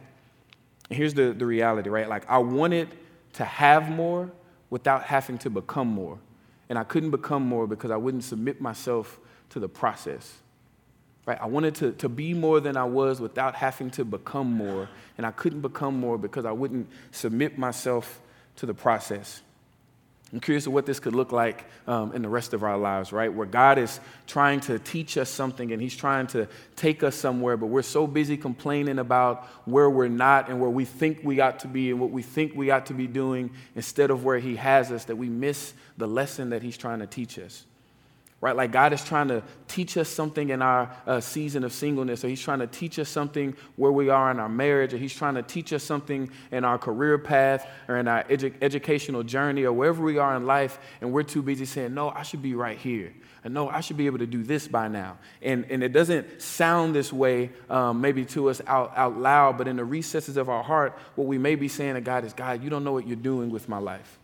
And 0.91 0.97
here's 0.97 1.15
the, 1.15 1.33
the 1.33 1.47
reality, 1.47 1.91
right? 1.91 2.09
Like, 2.09 2.29
I 2.29 2.39
wanted 2.39 2.89
to 3.35 3.45
have 3.45 3.89
more 3.89 4.31
without 4.71 5.05
having 5.05 5.39
to 5.39 5.51
become 5.51 5.89
more. 5.89 6.19
And 6.69 6.79
I 6.79 6.85
couldn't 6.85 7.11
become 7.11 7.47
more 7.47 7.67
because 7.67 7.91
I 7.91 7.97
wouldn't 7.97 8.25
submit 8.25 8.61
myself 8.61 9.19
to 9.51 9.61
the 9.61 9.69
process. 9.69 10.41
Right? 11.27 11.39
I 11.41 11.47
wanted 11.47 11.75
to, 11.77 11.93
to 11.93 12.09
be 12.09 12.35
more 12.35 12.61
than 12.61 12.77
I 12.77 12.85
was 12.85 13.21
without 13.21 13.55
having 13.55 13.91
to 13.93 14.05
become 14.05 14.53
more. 14.53 14.89
And 15.17 15.27
I 15.27 15.31
couldn't 15.31 15.61
become 15.61 15.99
more 15.99 16.19
because 16.19 16.45
I 16.45 16.53
wouldn't 16.53 16.89
submit 17.11 17.59
myself 17.59 18.21
to 18.57 18.67
the 18.67 18.75
process. 18.75 19.43
I'm 20.33 20.41
curious 20.41 20.67
of 20.67 20.73
what 20.73 20.87
this 20.87 20.99
could 20.99 21.15
look 21.15 21.31
like 21.31 21.67
um, 21.87 22.13
in 22.13 22.23
the 22.23 22.29
rest 22.29 22.53
of 22.53 22.65
our 22.65 22.77
lives, 22.77 23.13
right? 23.13 23.33
Where 23.33 23.47
God 23.47 23.79
is 23.79 24.01
trying 24.27 24.59
to 24.61 24.79
teach 24.81 25.17
us 25.17 25.31
something 25.31 25.71
and 25.71 25.81
He's 25.81 25.95
trying 25.95 26.27
to 26.29 26.49
take 26.75 27.05
us 27.05 27.15
somewhere, 27.15 27.57
but 27.57 27.67
we're 27.67 27.83
so 27.83 28.09
busy 28.09 28.37
complaining 28.37 28.99
about 28.99 29.45
where 29.67 29.89
we're 29.89 30.09
not 30.09 30.49
and 30.49 30.61
where 30.61 30.71
we 30.71 30.85
think 30.85 31.21
we 31.23 31.41
ought 31.41 31.61
to 31.61 31.69
be 31.69 31.91
and 31.91 32.01
what 32.01 32.11
we 32.11 32.23
think 32.23 32.57
we 32.57 32.71
ought 32.71 32.87
to 32.87 32.95
be 32.95 33.07
doing 33.07 33.51
instead 33.77 34.11
of 34.11 34.25
where 34.25 34.39
He 34.39 34.57
has 34.57 34.91
us 34.91 35.05
that 35.05 35.17
we 35.17 35.29
miss 35.29 35.75
the 35.97 36.09
lesson 36.09 36.51
that 36.51 36.63
He's 36.63 36.77
trying 36.77 36.99
to 36.99 37.07
teach 37.07 37.39
us 37.39 37.65
right? 38.41 38.55
Like 38.55 38.71
God 38.71 38.93
is 38.93 39.03
trying 39.03 39.29
to 39.29 39.43
teach 39.67 39.97
us 39.97 40.09
something 40.09 40.51
in 40.51 40.61
our 40.61 40.95
uh, 41.07 41.21
season 41.21 41.65
of 41.65 41.73
singleness, 41.73 42.25
or 42.25 42.29
He's 42.29 42.41
trying 42.41 42.59
to 42.59 42.67
teach 42.67 42.99
us 42.99 43.09
something 43.09 43.57
where 43.77 43.93
we 43.93 44.11
are 44.11 44.31
in 44.31 44.39
our 44.39 44.49
marriage, 44.49 44.93
or 44.93 44.99
He's 44.99 45.15
trying 45.15 45.35
to 45.37 45.43
teach 45.43 45.73
us 45.73 45.83
something 45.83 46.31
in 46.51 46.65
our 46.65 46.79
career 46.79 47.19
path 47.19 47.67
or 47.89 47.97
in 47.97 48.09
our 48.09 48.25
edu- 48.25 48.55
educational 48.61 49.23
journey, 49.23 49.65
or 49.65 49.73
wherever 49.73 50.03
we 50.03 50.19
are 50.19 50.37
in 50.37 50.45
life, 50.45 50.79
and 51.01 51.13
we're 51.13 51.23
too 51.23 51.43
busy 51.43 51.65
saying, 51.65 51.95
No, 51.95 52.11
I 52.11 52.23
should 52.23 52.43
be 52.43 52.55
right 52.55 52.79
here. 52.79 53.13
And 53.43 53.55
no, 53.55 53.69
I 53.69 53.81
should 53.81 53.97
be 53.97 54.07
able 54.07 54.19
to 54.19 54.27
do 54.27 54.43
this 54.43 54.67
by 54.67 54.89
now. 54.89 55.19
And, 55.41 55.67
and 55.71 55.83
it 55.83 55.93
doesn't 55.93 56.43
sound 56.43 56.97
this 56.97 57.13
way 57.13 57.51
um, 57.71 58.01
maybe 58.01 58.25
to 58.27 58.51
us 58.51 58.61
out, 58.67 58.93
out 58.97 59.17
loud, 59.17 59.57
but 59.57 59.69
in 59.69 59.77
the 59.77 59.85
recesses 59.85 60.37
of 60.37 60.49
our 60.49 60.65
heart, 60.65 60.99
what 61.15 61.29
we 61.29 61.39
may 61.39 61.55
be 61.55 61.69
saying 61.69 61.95
to 61.95 62.01
God 62.01 62.25
is, 62.25 62.33
God, 62.33 62.63
you 62.65 62.71
don't 62.71 62.83
know 62.83 62.93
what 62.93 63.07
you're 63.07 63.15
doing 63.15 63.51
with 63.51 63.69
my 63.69 63.79
life 63.79 64.19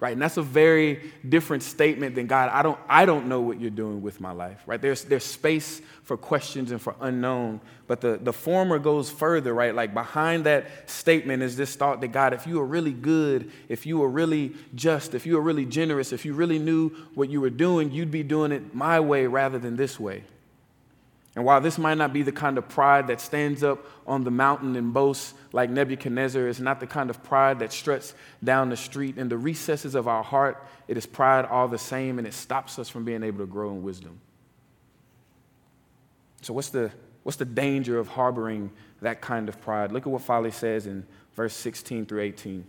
right? 0.00 0.12
And 0.12 0.20
that's 0.20 0.36
a 0.36 0.42
very 0.42 1.12
different 1.28 1.62
statement 1.62 2.14
than 2.14 2.26
god 2.26 2.50
i 2.50 2.62
don't 2.62 2.78
i 2.88 3.04
don't 3.04 3.26
know 3.26 3.40
what 3.40 3.60
you're 3.60 3.70
doing 3.70 4.02
with 4.02 4.20
my 4.20 4.32
life 4.32 4.62
right? 4.66 4.80
There's 4.80 5.04
there's 5.04 5.24
space 5.24 5.80
for 6.02 6.16
questions 6.16 6.70
and 6.70 6.80
for 6.80 6.94
unknown 7.00 7.60
but 7.86 8.00
the 8.00 8.18
the 8.22 8.32
former 8.32 8.78
goes 8.78 9.10
further 9.10 9.54
right? 9.54 9.74
Like 9.74 9.94
behind 9.94 10.44
that 10.44 10.90
statement 10.90 11.42
is 11.42 11.56
this 11.56 11.76
thought 11.76 12.00
that 12.00 12.08
god 12.08 12.32
if 12.34 12.46
you 12.46 12.58
were 12.58 12.66
really 12.66 12.92
good 12.92 13.50
if 13.68 13.86
you 13.86 13.98
were 13.98 14.08
really 14.08 14.54
just 14.74 15.14
if 15.14 15.26
you 15.26 15.34
were 15.34 15.42
really 15.42 15.64
generous 15.64 16.12
if 16.12 16.24
you 16.24 16.34
really 16.34 16.58
knew 16.58 16.90
what 17.14 17.30
you 17.30 17.40
were 17.40 17.50
doing 17.50 17.90
you'd 17.90 18.10
be 18.10 18.22
doing 18.22 18.52
it 18.52 18.74
my 18.74 18.98
way 19.00 19.26
rather 19.26 19.58
than 19.58 19.76
this 19.76 19.98
way 19.98 20.24
and 21.36 21.44
while 21.44 21.60
this 21.60 21.78
might 21.78 21.98
not 21.98 22.12
be 22.12 22.22
the 22.22 22.32
kind 22.32 22.58
of 22.58 22.68
pride 22.68 23.08
that 23.08 23.20
stands 23.20 23.64
up 23.64 23.84
on 24.06 24.22
the 24.22 24.30
mountain 24.30 24.76
and 24.76 24.94
boasts 24.94 25.34
like 25.52 25.68
Nebuchadnezzar, 25.68 26.46
it's 26.46 26.60
not 26.60 26.78
the 26.78 26.86
kind 26.86 27.10
of 27.10 27.24
pride 27.24 27.58
that 27.58 27.72
struts 27.72 28.14
down 28.42 28.70
the 28.70 28.76
street. 28.76 29.18
In 29.18 29.28
the 29.28 29.38
recesses 29.38 29.96
of 29.96 30.06
our 30.06 30.22
heart, 30.22 30.64
it 30.86 30.96
is 30.96 31.06
pride 31.06 31.44
all 31.46 31.66
the 31.66 31.78
same, 31.78 32.18
and 32.18 32.26
it 32.26 32.34
stops 32.34 32.78
us 32.78 32.88
from 32.88 33.04
being 33.04 33.24
able 33.24 33.38
to 33.38 33.46
grow 33.46 33.70
in 33.70 33.82
wisdom. 33.82 34.20
So, 36.42 36.52
what's 36.52 36.68
the, 36.68 36.92
what's 37.24 37.36
the 37.36 37.44
danger 37.44 37.98
of 37.98 38.06
harboring 38.06 38.70
that 39.00 39.20
kind 39.20 39.48
of 39.48 39.60
pride? 39.60 39.90
Look 39.90 40.06
at 40.06 40.12
what 40.12 40.22
Folly 40.22 40.52
says 40.52 40.86
in 40.86 41.04
verse 41.34 41.54
16 41.54 42.06
through 42.06 42.20
18. 42.20 42.64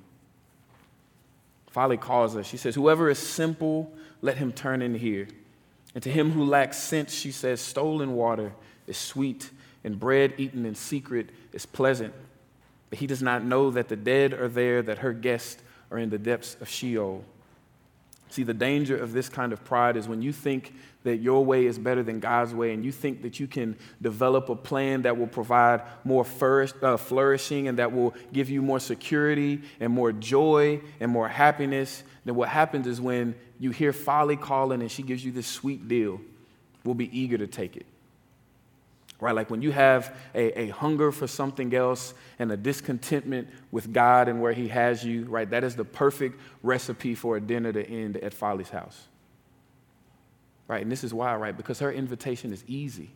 Folly 1.69 1.97
calls 1.97 2.36
us. 2.36 2.47
She 2.47 2.58
says, 2.58 2.73
Whoever 2.73 3.12
is 3.12 3.19
simple, 3.19 3.93
let 4.21 4.38
him 4.38 4.51
turn 4.51 4.82
in 4.82 4.95
here. 4.95 5.28
And 5.95 6.03
to 6.03 6.12
him 6.12 6.31
who 6.31 6.43
lacks 6.43 6.77
sense, 6.77 7.13
she 7.13 7.31
says, 7.31 7.62
stolen 7.62 8.13
water 8.13 8.51
is 8.86 8.97
sweet, 8.97 9.49
and 9.84 9.97
bread 9.97 10.34
eaten 10.38 10.65
in 10.65 10.75
secret 10.75 11.29
is 11.53 11.65
pleasant. 11.65 12.13
But 12.89 12.99
he 12.99 13.08
does 13.08 13.21
not 13.21 13.43
know 13.43 13.71
that 13.71 13.88
the 13.88 13.95
dead 13.95 14.34
are 14.34 14.49
there, 14.49 14.81
that 14.84 14.99
her 14.99 15.13
guests 15.13 15.63
are 15.89 15.97
in 15.97 16.10
the 16.10 16.17
depths 16.17 16.58
of 16.60 16.67
Sheol. 16.67 17.23
See, 18.29 18.43
the 18.43 18.53
danger 18.53 18.97
of 18.97 19.13
this 19.13 19.29
kind 19.29 19.53
of 19.53 19.63
pride 19.63 19.95
is 19.95 20.10
when 20.10 20.21
you 20.21 20.34
think 20.34 20.73
that 21.03 21.17
your 21.17 21.45
way 21.45 21.67
is 21.67 21.79
better 21.79 22.03
than 22.03 22.19
God's 22.19 22.53
way 22.53 22.73
and 22.73 22.84
you 22.84 22.91
think 22.91 23.21
that 23.21 23.39
you 23.39 23.47
can 23.47 23.77
develop 24.01 24.49
a 24.49 24.55
plan 24.55 25.03
that 25.03 25.17
will 25.17 25.27
provide 25.27 25.84
more 26.03 26.25
uh, 26.81 26.97
flourishing 26.97 27.67
and 27.67 27.79
that 27.79 27.93
will 27.93 28.13
give 28.34 28.49
you 28.49 28.62
more 28.62 28.79
security 28.79 29.62
and 29.79 29.93
more 29.93 30.12
joy 30.12 30.81
and 30.99 31.12
more 31.12 31.29
happiness, 31.29 32.03
then 32.25 32.35
what 32.35 32.49
happens 32.49 32.88
is 32.88 32.99
when 32.99 33.35
you 33.59 33.71
hear 33.71 33.93
folly 33.93 34.35
calling 34.35 34.81
and 34.81 34.91
she 34.91 35.03
gives 35.03 35.23
you 35.23 35.31
this 35.31 35.47
sweet 35.47 35.88
deal, 35.88 36.19
we'll 36.83 36.95
be 36.95 37.17
eager 37.17 37.38
to 37.38 37.47
take 37.47 37.77
it 37.77 37.85
right? 39.19 39.35
Like 39.35 39.49
when 39.49 39.61
you 39.61 39.71
have 39.71 40.15
a, 40.33 40.59
a, 40.59 40.69
hunger 40.69 41.11
for 41.11 41.27
something 41.27 41.73
else 41.73 42.13
and 42.38 42.51
a 42.51 42.57
discontentment 42.57 43.47
with 43.71 43.93
God 43.93 44.27
and 44.27 44.41
where 44.41 44.53
He 44.53 44.67
has 44.67 45.03
you, 45.03 45.25
right? 45.25 45.49
That 45.49 45.63
is 45.63 45.75
the 45.75 45.85
perfect 45.85 46.39
recipe 46.63 47.15
for 47.15 47.38
a 47.38 47.41
dinner 47.41 47.71
to 47.71 47.83
end 47.88 48.17
at 48.17 48.33
Folly's 48.33 48.69
house, 48.69 49.07
right? 50.67 50.81
And 50.81 50.91
this 50.91 51.03
is 51.03 51.13
why, 51.13 51.35
right? 51.35 51.55
Because 51.55 51.79
her 51.79 51.91
invitation 51.91 52.51
is 52.51 52.63
easy. 52.67 53.11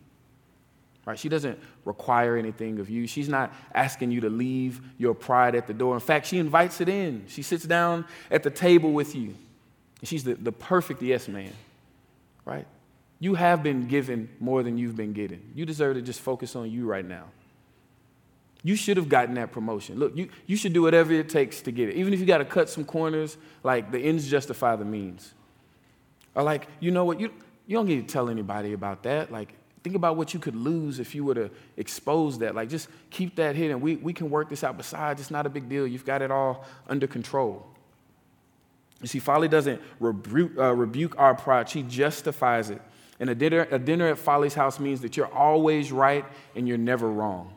Right? 1.10 1.18
She 1.18 1.28
doesn't 1.28 1.58
require 1.86 2.38
anything 2.38 2.78
of 2.78 2.88
you. 2.88 3.08
She's 3.08 3.28
not 3.28 3.52
asking 3.74 4.12
you 4.12 4.22
to 4.22 4.30
leave 4.30 4.80
your 5.00 5.16
pride 5.16 5.56
at 5.56 5.66
the 5.66 5.74
door. 5.74 5.96
In 5.96 6.00
fact, 6.00 6.28
she 6.28 6.38
invites 6.38 6.82
it 6.82 6.88
in. 6.88 7.26
She 7.28 7.42
sits 7.42 7.64
down 7.64 8.06
at 8.30 8.44
the 8.44 8.52
table 8.52 8.92
with 8.92 9.16
you. 9.16 9.34
She's 10.04 10.24
the, 10.24 10.36
the 10.36 10.52
perfect 10.52 11.02
yes 11.02 11.28
man, 11.28 11.52
right? 12.46 12.68
You 13.20 13.34
have 13.34 13.64
been 13.64 13.88
given 13.88 14.30
more 14.40 14.62
than 14.62 14.78
you've 14.78 14.96
been 14.96 15.14
getting. 15.14 15.42
You 15.56 15.66
deserve 15.66 15.96
to 15.96 16.04
just 16.04 16.22
focus 16.22 16.56
on 16.56 16.70
you 16.70 16.86
right 16.86 17.04
now. 17.04 17.24
You 18.62 18.76
should 18.76 18.98
have 18.98 19.10
gotten 19.10 19.34
that 19.34 19.52
promotion. 19.52 19.98
Look, 19.98 20.16
you, 20.16 20.30
you 20.46 20.58
should 20.58 20.74
do 20.74 20.84
whatever 20.84 21.12
it 21.12 21.28
takes 21.28 21.62
to 21.62 21.72
get 21.72 21.90
it. 21.90 21.96
Even 21.96 22.14
if 22.14 22.20
you 22.20 22.28
got 22.28 22.38
to 22.38 22.46
cut 22.46 22.70
some 22.70 22.86
corners, 22.86 23.36
like 23.64 23.92
the 23.92 23.98
ends 23.98 24.30
justify 24.30 24.76
the 24.76 24.86
means. 24.86 25.34
Or 26.36 26.44
like, 26.44 26.68
you 26.80 26.92
know 26.92 27.04
what, 27.04 27.20
you, 27.20 27.32
you 27.66 27.78
don't 27.78 27.88
need 27.88 28.08
to 28.08 28.14
tell 28.14 28.30
anybody 28.30 28.74
about 28.74 29.02
that. 29.04 29.32
Like, 29.32 29.56
think 29.84 29.96
about 29.96 30.18
what 30.18 30.34
you 30.34 30.40
could 30.40 30.56
lose 30.56 31.00
if 31.00 31.16
you 31.16 31.24
were 31.24 31.36
to 31.36 31.50
expose 31.78 32.40
that. 32.40 32.56
Like, 32.56 32.70
just 32.70 32.90
keep 33.10 33.36
that 33.36 33.56
hidden. 33.56 33.82
We, 33.82 33.96
we 33.96 34.14
can 34.14 34.30
work 34.30 34.50
this 34.50 34.64
out. 34.64 34.78
Besides, 34.78 35.22
it's 35.22 35.32
not 35.32 35.46
a 35.46 35.50
big 35.50 35.70
deal. 35.70 35.88
You've 35.88 36.06
got 36.06 36.22
it 36.22 36.32
all 36.32 36.66
under 36.88 37.08
control. 37.08 37.66
You 39.02 39.08
see, 39.08 39.20
folly 39.20 39.48
doesn't 39.48 39.82
rebuke, 40.00 40.58
uh, 40.58 40.74
rebuke 40.74 41.18
our 41.18 41.34
pride, 41.34 41.70
she 41.70 41.84
justifies 41.84 42.70
it 42.70 42.82
and 43.20 43.30
a 43.30 43.36
dinner, 43.36 43.68
a 43.70 43.78
dinner 43.78 44.08
at 44.08 44.18
Folly's 44.18 44.54
house 44.54 44.80
means 44.80 45.02
that 45.02 45.18
you're 45.18 45.34
always 45.34 45.92
right 45.92 46.26
and 46.56 46.68
you're 46.68 46.78
never 46.78 47.10
wrong. 47.10 47.54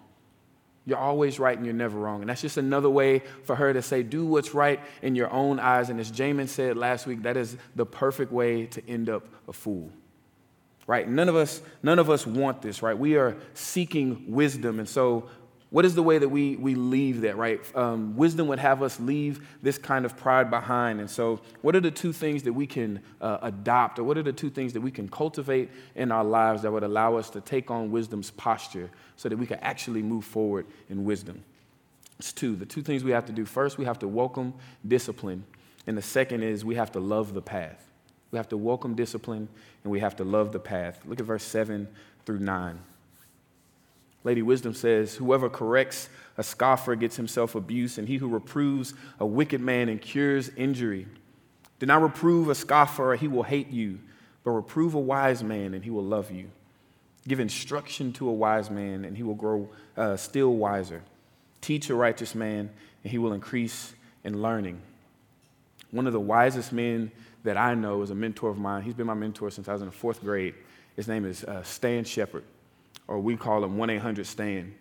You're 0.84 0.98
always 0.98 1.38
right 1.38 1.56
and 1.56 1.64
you're 1.64 1.74
never 1.74 1.96
wrong. 1.96 2.22
And 2.22 2.28
that's 2.28 2.42
just 2.42 2.56
another 2.56 2.90
way 2.90 3.22
for 3.44 3.54
her 3.54 3.72
to 3.72 3.80
say, 3.80 4.02
do 4.02 4.26
what's 4.26 4.52
right 4.52 4.80
in 5.00 5.14
your 5.14 5.30
own 5.30 5.60
eyes. 5.60 5.90
And 5.90 6.00
as 6.00 6.10
Jamin 6.10 6.48
said 6.48 6.76
last 6.76 7.06
week, 7.06 7.22
that 7.22 7.36
is 7.36 7.56
the 7.76 7.86
perfect 7.86 8.32
way 8.32 8.66
to 8.66 8.88
end 8.88 9.08
up 9.08 9.28
a 9.46 9.52
fool. 9.52 9.92
Right? 10.86 11.08
None 11.08 11.28
of 11.28 11.36
us, 11.36 11.62
none 11.82 11.98
of 11.98 12.10
us 12.10 12.26
want 12.26 12.60
this, 12.60 12.82
right? 12.82 12.98
We 12.98 13.16
are 13.16 13.36
seeking 13.54 14.24
wisdom. 14.32 14.80
And 14.80 14.88
so 14.88 15.28
what 15.72 15.86
is 15.86 15.94
the 15.94 16.02
way 16.02 16.18
that 16.18 16.28
we, 16.28 16.56
we 16.56 16.74
leave 16.74 17.22
that, 17.22 17.38
right? 17.38 17.58
Um, 17.74 18.14
wisdom 18.14 18.46
would 18.48 18.58
have 18.58 18.82
us 18.82 19.00
leave 19.00 19.40
this 19.62 19.78
kind 19.78 20.04
of 20.04 20.18
pride 20.18 20.50
behind. 20.50 21.00
And 21.00 21.08
so, 21.08 21.40
what 21.62 21.74
are 21.74 21.80
the 21.80 21.90
two 21.90 22.12
things 22.12 22.42
that 22.42 22.52
we 22.52 22.66
can 22.66 23.00
uh, 23.22 23.38
adopt, 23.40 23.98
or 23.98 24.04
what 24.04 24.18
are 24.18 24.22
the 24.22 24.34
two 24.34 24.50
things 24.50 24.74
that 24.74 24.82
we 24.82 24.90
can 24.90 25.08
cultivate 25.08 25.70
in 25.94 26.12
our 26.12 26.24
lives 26.24 26.60
that 26.60 26.70
would 26.70 26.82
allow 26.82 27.16
us 27.16 27.30
to 27.30 27.40
take 27.40 27.70
on 27.70 27.90
wisdom's 27.90 28.30
posture 28.32 28.90
so 29.16 29.30
that 29.30 29.38
we 29.38 29.46
can 29.46 29.58
actually 29.60 30.02
move 30.02 30.26
forward 30.26 30.66
in 30.90 31.06
wisdom? 31.06 31.42
It's 32.18 32.34
two. 32.34 32.54
The 32.54 32.66
two 32.66 32.82
things 32.82 33.02
we 33.02 33.12
have 33.12 33.24
to 33.24 33.32
do 33.32 33.46
first, 33.46 33.78
we 33.78 33.86
have 33.86 33.98
to 34.00 34.08
welcome 34.08 34.52
discipline. 34.86 35.42
And 35.86 35.96
the 35.96 36.02
second 36.02 36.42
is 36.42 36.66
we 36.66 36.74
have 36.74 36.92
to 36.92 37.00
love 37.00 37.32
the 37.32 37.40
path. 37.40 37.82
We 38.32 38.38
have 38.38 38.48
to 38.48 38.56
welcome 38.56 38.94
discipline 38.94 39.46
and 39.84 39.90
we 39.92 40.00
have 40.00 40.16
to 40.16 40.24
love 40.24 40.52
the 40.52 40.58
path. 40.58 40.98
Look 41.04 41.20
at 41.20 41.26
verse 41.26 41.44
7 41.44 41.86
through 42.24 42.38
9. 42.38 42.80
Lady 44.24 44.40
Wisdom 44.40 44.72
says, 44.72 45.14
Whoever 45.16 45.50
corrects 45.50 46.08
a 46.38 46.42
scoffer 46.42 46.94
gets 46.94 47.16
himself 47.16 47.54
abuse, 47.54 47.98
and 47.98 48.08
he 48.08 48.16
who 48.16 48.28
reproves 48.28 48.94
a 49.20 49.26
wicked 49.26 49.60
man 49.60 49.88
and 49.88 50.00
cures 50.00 50.50
injury. 50.56 51.06
Do 51.78 51.86
not 51.86 52.00
reprove 52.00 52.48
a 52.48 52.54
scoffer, 52.54 53.12
or 53.12 53.16
he 53.16 53.28
will 53.28 53.42
hate 53.42 53.70
you, 53.70 53.98
but 54.44 54.52
reprove 54.52 54.94
a 54.94 55.00
wise 55.00 55.42
man, 55.42 55.74
and 55.74 55.84
he 55.84 55.90
will 55.90 56.04
love 56.04 56.30
you. 56.30 56.50
Give 57.26 57.40
instruction 57.40 58.12
to 58.14 58.28
a 58.28 58.32
wise 58.32 58.70
man, 58.70 59.04
and 59.04 59.16
he 59.16 59.24
will 59.24 59.34
grow 59.34 59.68
uh, 59.96 60.16
still 60.16 60.54
wiser. 60.54 61.02
Teach 61.60 61.90
a 61.90 61.94
righteous 61.94 62.34
man, 62.34 62.70
and 63.02 63.10
he 63.10 63.18
will 63.18 63.32
increase 63.32 63.92
in 64.24 64.40
learning. 64.40 64.80
One 65.90 66.06
of 66.06 66.12
the 66.12 66.20
wisest 66.20 66.72
men 66.72 67.10
that 67.44 67.56
I 67.56 67.74
know 67.74 68.02
is 68.02 68.10
a 68.10 68.14
mentor 68.14 68.50
of 68.50 68.58
mine. 68.58 68.82
He's 68.82 68.94
been 68.94 69.06
my 69.06 69.14
mentor 69.14 69.50
since 69.50 69.68
I 69.68 69.72
was 69.72 69.82
in 69.82 69.88
the 69.88 69.92
fourth 69.92 70.20
grade. 70.20 70.54
His 70.96 71.08
name 71.08 71.24
is 71.24 71.44
uh, 71.44 71.62
Stan 71.62 72.04
Shepard 72.04 72.44
or 73.08 73.18
we 73.18 73.36
call 73.36 73.62
him 73.64 73.76
1 73.76 73.90
800 73.90 74.26
Stan. 74.26 74.74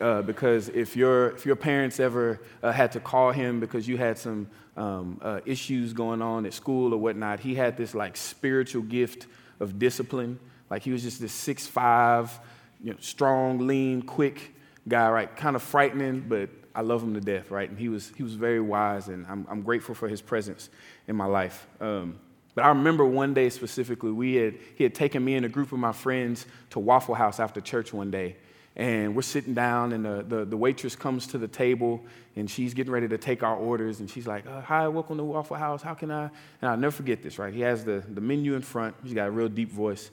Uh, 0.00 0.22
because 0.22 0.68
if 0.70 0.96
your, 0.96 1.30
if 1.30 1.46
your 1.46 1.54
parents 1.54 2.00
ever 2.00 2.40
uh, 2.62 2.72
had 2.72 2.90
to 2.92 3.00
call 3.00 3.30
him 3.30 3.60
because 3.60 3.86
you 3.86 3.96
had 3.96 4.18
some 4.18 4.48
um, 4.76 5.20
uh, 5.22 5.40
issues 5.46 5.92
going 5.92 6.20
on 6.20 6.46
at 6.46 6.52
school 6.52 6.92
or 6.92 6.96
whatnot, 6.96 7.38
he 7.38 7.54
had 7.54 7.76
this 7.76 7.94
like 7.94 8.16
spiritual 8.16 8.82
gift 8.82 9.26
of 9.60 9.78
discipline. 9.78 10.40
Like 10.68 10.82
he 10.82 10.90
was 10.90 11.02
just 11.02 11.20
this 11.20 11.32
six 11.32 11.66
five, 11.66 12.40
you 12.82 12.90
know, 12.90 12.96
strong, 13.00 13.66
lean, 13.66 14.02
quick 14.02 14.52
guy, 14.88 15.08
right? 15.10 15.36
Kind 15.36 15.54
of 15.54 15.62
frightening, 15.62 16.24
but 16.28 16.50
I 16.74 16.80
love 16.80 17.02
him 17.02 17.14
to 17.14 17.20
death, 17.20 17.50
right? 17.50 17.68
And 17.68 17.78
he 17.78 17.88
was, 17.88 18.12
he 18.16 18.22
was 18.22 18.34
very 18.34 18.60
wise, 18.60 19.08
and 19.08 19.26
I'm, 19.28 19.46
I'm 19.48 19.62
grateful 19.62 19.94
for 19.94 20.08
his 20.08 20.20
presence 20.20 20.70
in 21.06 21.14
my 21.14 21.26
life. 21.26 21.66
Um, 21.80 22.18
but 22.54 22.64
I 22.64 22.68
remember 22.68 23.04
one 23.04 23.34
day 23.34 23.48
specifically, 23.50 24.10
we 24.10 24.34
had, 24.34 24.54
he 24.76 24.84
had 24.84 24.94
taken 24.94 25.24
me 25.24 25.34
and 25.34 25.46
a 25.46 25.48
group 25.48 25.72
of 25.72 25.78
my 25.78 25.92
friends 25.92 26.46
to 26.70 26.78
Waffle 26.78 27.14
House 27.14 27.40
after 27.40 27.60
church 27.60 27.92
one 27.92 28.10
day. 28.10 28.36
And 28.76 29.14
we're 29.14 29.22
sitting 29.22 29.54
down, 29.54 29.92
and 29.92 30.04
the, 30.04 30.24
the, 30.26 30.44
the 30.44 30.56
waitress 30.56 30.96
comes 30.96 31.28
to 31.28 31.38
the 31.38 31.46
table, 31.46 32.02
and 32.34 32.50
she's 32.50 32.74
getting 32.74 32.92
ready 32.92 33.06
to 33.06 33.18
take 33.18 33.44
our 33.44 33.54
orders. 33.54 34.00
And 34.00 34.10
she's 34.10 34.26
like, 34.26 34.44
uh, 34.46 34.60
Hi, 34.62 34.88
welcome 34.88 35.16
to 35.18 35.24
Waffle 35.24 35.56
House. 35.56 35.80
How 35.80 35.94
can 35.94 36.10
I? 36.10 36.24
And 36.60 36.70
I'll 36.70 36.76
never 36.76 36.90
forget 36.90 37.22
this, 37.22 37.38
right? 37.38 37.54
He 37.54 37.60
has 37.60 37.84
the, 37.84 38.02
the 38.12 38.20
menu 38.20 38.54
in 38.54 38.62
front. 38.62 38.96
He's 39.04 39.14
got 39.14 39.28
a 39.28 39.30
real 39.30 39.48
deep 39.48 39.70
voice. 39.70 40.10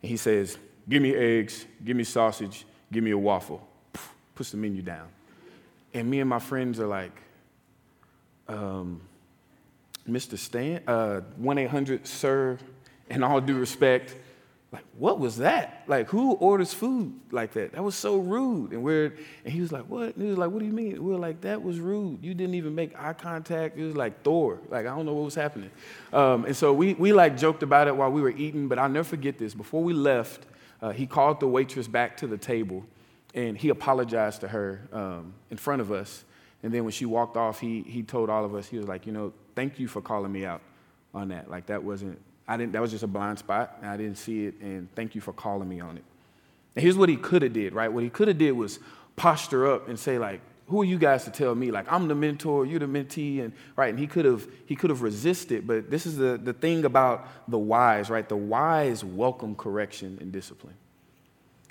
And 0.00 0.10
he 0.10 0.16
says, 0.16 0.58
Give 0.88 1.02
me 1.02 1.14
eggs, 1.14 1.66
give 1.84 1.96
me 1.96 2.04
sausage, 2.04 2.66
give 2.92 3.02
me 3.02 3.10
a 3.10 3.18
waffle. 3.18 3.66
Puts 4.34 4.50
the 4.50 4.58
menu 4.58 4.82
down. 4.82 5.08
And 5.94 6.10
me 6.10 6.20
and 6.20 6.28
my 6.28 6.40
friends 6.40 6.80
are 6.80 6.86
like, 6.86 7.12
um, 8.48 9.00
Mr. 10.08 10.36
Stan, 10.36 10.82
uh, 10.86 11.20
1 11.36 11.58
800 11.58 12.06
Sir, 12.06 12.58
in 13.08 13.22
all 13.22 13.40
due 13.40 13.58
respect, 13.58 14.16
like, 14.74 14.84
what 14.98 15.20
was 15.20 15.36
that? 15.36 15.84
Like, 15.86 16.08
who 16.08 16.32
orders 16.32 16.74
food 16.74 17.14
like 17.30 17.52
that? 17.52 17.74
That 17.74 17.84
was 17.84 17.94
so 17.94 18.16
rude. 18.16 18.72
And 18.72 18.82
we're, 18.82 19.14
and 19.44 19.54
he 19.54 19.60
was 19.60 19.70
like, 19.70 19.84
what? 19.84 20.16
And 20.16 20.24
he 20.24 20.28
was 20.28 20.36
like, 20.36 20.50
what 20.50 20.58
do 20.58 20.64
you 20.64 20.72
mean? 20.72 20.92
We 20.94 21.12
were 21.12 21.18
like, 21.18 21.42
that 21.42 21.62
was 21.62 21.78
rude. 21.78 22.24
You 22.24 22.34
didn't 22.34 22.56
even 22.56 22.74
make 22.74 22.92
eye 22.98 23.12
contact. 23.12 23.78
It 23.78 23.84
was 23.84 23.96
like 23.96 24.24
Thor. 24.24 24.58
Like, 24.70 24.86
I 24.86 24.88
don't 24.96 25.06
know 25.06 25.14
what 25.14 25.26
was 25.26 25.36
happening. 25.36 25.70
Um, 26.12 26.44
and 26.44 26.56
so 26.56 26.72
we, 26.72 26.94
we 26.94 27.12
like 27.12 27.36
joked 27.36 27.62
about 27.62 27.86
it 27.86 27.94
while 27.94 28.10
we 28.10 28.20
were 28.20 28.30
eating, 28.30 28.66
but 28.66 28.80
I'll 28.80 28.88
never 28.88 29.04
forget 29.04 29.38
this. 29.38 29.54
Before 29.54 29.80
we 29.80 29.92
left, 29.92 30.44
uh, 30.82 30.90
he 30.90 31.06
called 31.06 31.38
the 31.38 31.46
waitress 31.46 31.86
back 31.86 32.16
to 32.16 32.26
the 32.26 32.36
table 32.36 32.84
and 33.34 33.58
he 33.58 33.68
apologized 33.68 34.40
to 34.42 34.48
her 34.48 34.88
um, 34.92 35.34
in 35.50 35.56
front 35.56 35.82
of 35.82 35.90
us. 35.90 36.24
And 36.62 36.72
then 36.72 36.84
when 36.84 36.92
she 36.92 37.04
walked 37.04 37.36
off, 37.36 37.60
he, 37.60 37.82
he 37.82 38.02
told 38.02 38.30
all 38.30 38.44
of 38.44 38.54
us, 38.54 38.66
he 38.66 38.78
was 38.78 38.86
like, 38.86 39.06
you 39.06 39.12
know, 39.12 39.32
thank 39.54 39.78
you 39.78 39.88
for 39.88 40.00
calling 40.00 40.32
me 40.32 40.46
out 40.46 40.62
on 41.12 41.28
that. 41.28 41.50
Like 41.50 41.66
that 41.66 41.82
wasn't, 41.82 42.18
I 42.48 42.56
didn't, 42.56 42.72
that 42.72 42.80
was 42.80 42.90
just 42.90 43.02
a 43.02 43.08
blind 43.08 43.38
spot. 43.38 43.78
And 43.82 43.90
I 43.90 43.96
didn't 43.96 44.16
see 44.16 44.46
it. 44.46 44.54
And 44.60 44.88
thank 44.94 45.14
you 45.14 45.20
for 45.20 45.32
calling 45.32 45.68
me 45.68 45.80
on 45.80 45.96
it. 45.96 46.04
And 46.76 46.82
here's 46.82 46.96
what 46.96 47.08
he 47.08 47.16
could 47.16 47.42
have 47.42 47.52
did, 47.52 47.74
right? 47.74 47.92
What 47.92 48.02
he 48.02 48.10
could 48.10 48.28
have 48.28 48.38
did 48.38 48.52
was 48.52 48.78
posture 49.16 49.70
up 49.72 49.88
and 49.88 49.98
say 49.98 50.18
like, 50.18 50.40
who 50.68 50.80
are 50.80 50.84
you 50.84 50.96
guys 50.96 51.24
to 51.24 51.30
tell 51.30 51.54
me? 51.54 51.70
Like 51.70 51.92
I'm 51.92 52.08
the 52.08 52.14
mentor, 52.14 52.64
you're 52.64 52.78
the 52.78 52.86
mentee, 52.86 53.44
and 53.44 53.52
right. 53.76 53.90
And 53.90 53.98
he 53.98 54.06
could 54.06 54.24
have 54.24 54.46
he 54.64 54.74
could 54.74 54.88
have 54.88 55.02
resisted, 55.02 55.66
but 55.66 55.90
this 55.90 56.06
is 56.06 56.16
the, 56.16 56.40
the 56.42 56.54
thing 56.54 56.86
about 56.86 57.28
the 57.50 57.58
wise, 57.58 58.08
right? 58.08 58.26
The 58.26 58.36
wise 58.36 59.04
welcome 59.04 59.56
correction 59.56 60.16
and 60.22 60.32
discipline. 60.32 60.74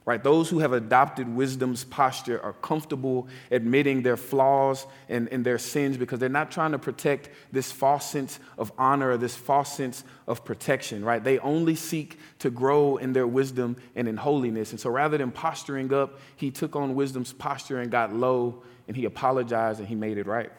Right? 0.06 0.22
Those 0.22 0.50
who 0.50 0.60
have 0.60 0.74
adopted 0.74 1.30
wisdom's 1.30 1.86
posture 1.86 2.42
are 2.44 2.52
comfortable 2.52 3.30
admitting 3.52 4.02
their 4.02 4.18
flaws 4.18 4.86
and, 5.08 5.30
and 5.30 5.46
their 5.46 5.58
sins 5.58 5.96
because 5.96 6.20
they're 6.20 6.28
not 6.28 6.52
trying 6.52 6.74
to 6.74 6.80
protect 6.80 7.30
this 7.54 7.72
false 7.72 8.10
sense 8.10 8.38
of 8.58 8.74
honor 8.78 9.12
or 9.12 9.18
this 9.18 9.36
false 9.36 9.74
sense 9.74 10.04
of 10.28 10.44
protection, 10.44 11.06
right? 11.06 11.24
They 11.24 11.40
only 11.40 11.76
seek 11.76 12.20
to 12.40 12.50
grow 12.50 12.98
in 12.98 13.14
their 13.14 13.28
wisdom 13.28 13.78
and 13.96 14.10
in 14.10 14.18
holiness. 14.18 14.72
And 14.72 14.80
so 14.80 14.90
rather 14.90 15.18
than 15.18 15.32
posturing 15.32 15.94
up, 15.94 16.20
he 16.36 16.52
took 16.52 16.76
on 16.76 16.96
wisdom's 16.96 17.32
posture 17.32 17.80
and 17.80 17.90
got 17.90 18.14
low 18.14 18.62
and 18.90 18.98
he 18.98 19.06
apologized 19.06 19.80
and 19.80 19.88
he 19.88 19.96
made 19.96 20.18
it 20.18 20.28
right. 20.28 20.52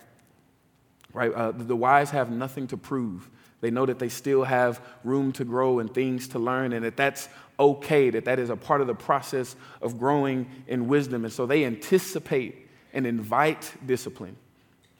Right? 1.12 1.32
Uh, 1.32 1.52
the 1.52 1.76
wise 1.76 2.10
have 2.10 2.30
nothing 2.30 2.66
to 2.68 2.78
prove. 2.78 3.28
They 3.64 3.70
know 3.70 3.86
that 3.86 3.98
they 3.98 4.10
still 4.10 4.44
have 4.44 4.78
room 5.04 5.32
to 5.32 5.44
grow 5.44 5.78
and 5.78 5.92
things 5.92 6.28
to 6.28 6.38
learn, 6.38 6.74
and 6.74 6.84
that 6.84 6.98
that's 6.98 7.30
okay, 7.58 8.10
that 8.10 8.24
that 8.24 8.38
is 8.38 8.50
a 8.50 8.56
part 8.56 8.80
of 8.80 8.86
the 8.86 8.94
process 8.94 9.56
of 9.80 9.98
growing 9.98 10.46
in 10.66 10.88
wisdom. 10.88 11.24
And 11.24 11.32
so 11.32 11.46
they 11.46 11.64
anticipate 11.64 12.68
and 12.92 13.06
invite 13.06 13.72
discipline. 13.86 14.36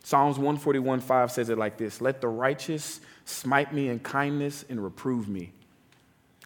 Psalms 0.03 0.37
141 0.37 1.01
5 1.01 1.33
says 1.33 1.49
it 1.49 1.59
like 1.59 1.79
this 1.79 2.01
Let 2.01 2.21
the 2.21 2.29
righteous 2.29 3.01
smite 3.25 3.73
me 3.73 3.89
in 3.89 3.99
kindness 4.01 4.65
and 4.69 4.83
reprove 4.83 5.29
me. 5.29 5.53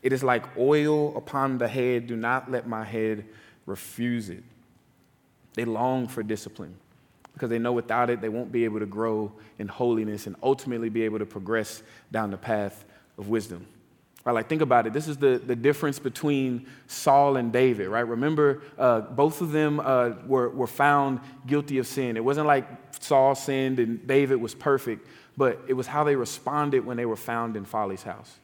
It 0.02 0.12
is 0.12 0.22
like 0.22 0.56
oil 0.56 1.16
upon 1.16 1.58
the 1.58 1.66
head. 1.66 2.06
Do 2.06 2.16
not 2.16 2.50
let 2.50 2.68
my 2.68 2.84
head 2.84 3.24
refuse 3.66 4.30
it. 4.30 4.44
They 5.54 5.64
long 5.64 6.06
for 6.06 6.22
discipline 6.22 6.76
because 7.38 7.50
they 7.50 7.58
know 7.58 7.72
without 7.72 8.10
it, 8.10 8.20
they 8.20 8.28
won't 8.28 8.50
be 8.50 8.64
able 8.64 8.80
to 8.80 8.86
grow 8.86 9.32
in 9.60 9.68
holiness 9.68 10.26
and 10.26 10.34
ultimately 10.42 10.88
be 10.88 11.02
able 11.02 11.20
to 11.20 11.26
progress 11.26 11.84
down 12.10 12.32
the 12.32 12.36
path 12.36 12.84
of 13.16 13.28
wisdom. 13.28 13.64
Right, 14.24 14.32
like 14.32 14.48
think 14.48 14.62
about 14.62 14.86
it. 14.86 14.92
This 14.92 15.08
is 15.08 15.16
the, 15.16 15.38
the 15.38 15.56
difference 15.56 15.98
between 15.98 16.66
Saul 16.86 17.36
and 17.36 17.52
David, 17.52 17.88
right? 17.88 18.06
Remember, 18.06 18.62
uh, 18.76 19.00
both 19.00 19.40
of 19.40 19.52
them 19.52 19.80
uh, 19.80 20.10
were, 20.26 20.50
were 20.50 20.66
found 20.66 21.20
guilty 21.46 21.78
of 21.78 21.86
sin. 21.86 22.16
It 22.16 22.24
wasn't 22.24 22.46
like 22.46 22.66
Saul 23.00 23.34
sinned 23.34 23.78
and 23.78 24.06
David 24.06 24.36
was 24.36 24.54
perfect, 24.54 25.06
but 25.36 25.60
it 25.68 25.72
was 25.72 25.86
how 25.86 26.04
they 26.04 26.16
responded 26.16 26.84
when 26.84 26.96
they 26.96 27.06
were 27.06 27.16
found 27.16 27.56
in 27.56 27.64
Folly's 27.64 28.02
house. 28.02 28.34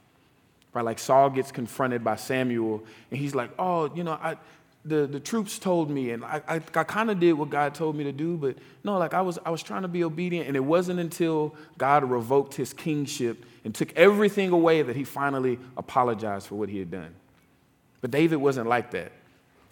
Right, 0.72 0.84
like 0.84 0.98
Saul 0.98 1.30
gets 1.30 1.52
confronted 1.52 2.02
by 2.02 2.16
Samuel, 2.16 2.82
and 3.10 3.20
he's 3.20 3.32
like, 3.32 3.50
"Oh, 3.60 3.94
you 3.94 4.02
know, 4.02 4.18
I, 4.20 4.36
the, 4.84 5.06
the 5.06 5.20
troops 5.20 5.58
told 5.58 5.90
me, 5.90 6.10
and 6.10 6.24
I, 6.24 6.42
I, 6.46 6.54
I 6.56 6.84
kind 6.84 7.10
of 7.10 7.18
did 7.18 7.32
what 7.32 7.48
God 7.48 7.74
told 7.74 7.96
me 7.96 8.04
to 8.04 8.12
do, 8.12 8.36
but 8.36 8.56
no, 8.82 8.98
like 8.98 9.14
I 9.14 9.22
was, 9.22 9.38
I 9.44 9.50
was 9.50 9.62
trying 9.62 9.82
to 9.82 9.88
be 9.88 10.04
obedient. 10.04 10.46
And 10.46 10.56
it 10.56 10.64
wasn't 10.64 11.00
until 11.00 11.54
God 11.78 12.04
revoked 12.04 12.54
his 12.54 12.74
kingship 12.74 13.44
and 13.64 13.74
took 13.74 13.92
everything 13.94 14.50
away 14.50 14.82
that 14.82 14.94
he 14.94 15.04
finally 15.04 15.58
apologized 15.76 16.48
for 16.48 16.56
what 16.56 16.68
he 16.68 16.78
had 16.78 16.90
done. 16.90 17.14
But 18.02 18.10
David 18.10 18.36
wasn't 18.36 18.68
like 18.68 18.90
that, 18.90 19.12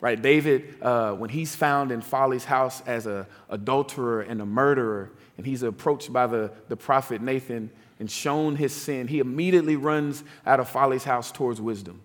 right? 0.00 0.20
David, 0.20 0.76
uh, 0.80 1.12
when 1.12 1.28
he's 1.28 1.54
found 1.54 1.92
in 1.92 2.00
Folly's 2.00 2.46
house 2.46 2.80
as 2.86 3.04
an 3.04 3.26
adulterer 3.50 4.22
and 4.22 4.40
a 4.40 4.46
murderer, 4.46 5.10
and 5.36 5.44
he's 5.44 5.62
approached 5.62 6.10
by 6.10 6.26
the, 6.26 6.50
the 6.68 6.76
prophet 6.76 7.20
Nathan 7.20 7.70
and 8.00 8.10
shown 8.10 8.56
his 8.56 8.72
sin, 8.72 9.08
he 9.08 9.18
immediately 9.18 9.76
runs 9.76 10.24
out 10.46 10.58
of 10.58 10.70
Folly's 10.70 11.04
house 11.04 11.30
towards 11.30 11.60
wisdom 11.60 12.00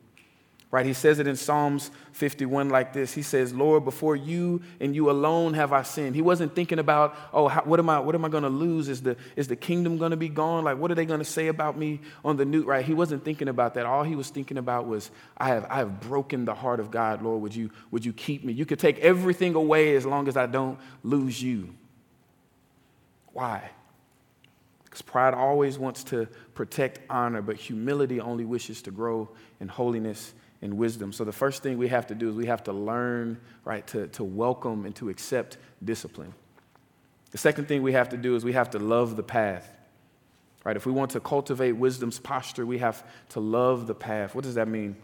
right? 0.70 0.86
He 0.86 0.94
says 0.94 1.20
it 1.20 1.28
in 1.28 1.38
Psalms 1.38 1.92
51 2.12 2.70
like 2.70 2.92
this. 2.92 3.14
He 3.14 3.22
says, 3.22 3.54
Lord, 3.54 3.86
before 3.86 4.18
you 4.18 4.62
and 4.82 4.94
you 4.94 5.10
alone 5.10 5.54
have 5.54 5.72
I 5.72 5.84
sinned. 5.84 6.14
He 6.14 6.22
wasn't 6.22 6.56
thinking 6.56 6.78
about, 6.78 7.16
oh, 7.32 7.48
how, 7.48 7.62
what 7.62 7.80
am 7.80 7.90
I, 7.90 8.00
what 8.00 8.16
am 8.16 8.26
I 8.26 8.30
going 8.30 8.44
to 8.44 8.50
lose? 8.50 8.90
Is 8.90 9.02
the, 9.02 9.16
is 9.38 9.48
the 9.48 9.56
kingdom 9.56 9.98
going 9.98 10.12
to 10.12 10.18
be 10.18 10.28
gone? 10.28 10.66
Like, 10.66 10.78
what 10.78 10.92
are 10.92 10.96
they 10.96 11.06
going 11.06 11.20
to 11.20 11.26
say 11.26 11.48
about 11.48 11.78
me 11.78 12.02
on 12.26 12.36
the 12.36 12.44
new, 12.44 12.64
right? 12.64 12.84
He 12.84 12.94
wasn't 12.94 13.24
thinking 13.24 13.48
about 13.48 13.76
that. 13.76 13.86
All 13.86 14.04
he 14.04 14.16
was 14.16 14.30
thinking 14.30 14.58
about 14.58 14.88
was, 14.88 15.10
I 15.38 15.48
have, 15.48 15.66
I 15.70 15.78
have 15.78 16.02
broken 16.02 16.44
the 16.44 16.56
heart 16.56 16.82
of 16.82 16.92
God, 16.92 17.22
Lord. 17.22 17.42
Would 17.44 17.56
you, 17.56 17.72
would 17.92 18.04
you 18.04 18.12
keep 18.12 18.44
me? 18.44 18.52
You 18.52 18.66
could 18.66 18.80
take 18.80 19.00
everything 19.00 19.56
away 19.56 19.96
as 19.96 20.06
long 20.06 20.28
as 20.28 20.36
I 20.36 20.48
don't 20.48 20.78
lose 21.02 21.42
you. 21.42 21.74
Why? 23.32 23.70
Because 24.84 25.02
pride 25.02 25.34
always 25.34 25.80
wants 25.80 26.04
to 26.06 26.28
protect 26.56 27.00
honor, 27.10 27.42
but 27.42 27.56
humility 27.56 28.20
only 28.20 28.44
wishes 28.44 28.82
to 28.82 28.92
grow 28.92 29.30
in 29.62 29.70
holiness 29.70 30.34
and 30.62 30.78
wisdom. 30.78 31.12
So 31.12 31.24
the 31.24 31.32
first 31.32 31.64
thing 31.64 31.78
we 31.78 31.88
have 31.90 32.08
to 32.08 32.16
do 32.16 32.30
is 32.30 32.36
we 32.36 32.48
have 32.48 32.64
to 32.64 32.74
learn, 32.74 33.40
right, 33.64 33.86
to, 33.88 34.08
to 34.08 34.24
welcome 34.24 34.86
and 34.86 34.96
to 34.96 35.10
accept 35.10 35.58
discipline. 35.84 36.34
The 37.32 37.38
second 37.38 37.68
thing 37.68 37.84
we 37.84 37.94
have 37.94 38.10
to 38.10 38.18
do 38.18 38.36
is 38.36 38.44
we 38.44 38.54
have 38.54 38.72
to 38.72 38.80
love 38.80 39.16
the 39.16 39.24
path. 39.24 39.72
Right? 40.64 40.76
If 40.76 40.86
we 40.86 40.92
want 40.92 41.12
to 41.12 41.20
cultivate 41.20 41.74
wisdom's 41.74 42.20
posture, 42.20 42.66
we 42.66 42.80
have 42.80 43.04
to 43.30 43.40
love 43.40 43.88
the 43.88 43.96
path. 43.96 44.36
What 44.36 44.44
does 44.44 44.56
that 44.56 44.68
mean? 44.68 44.98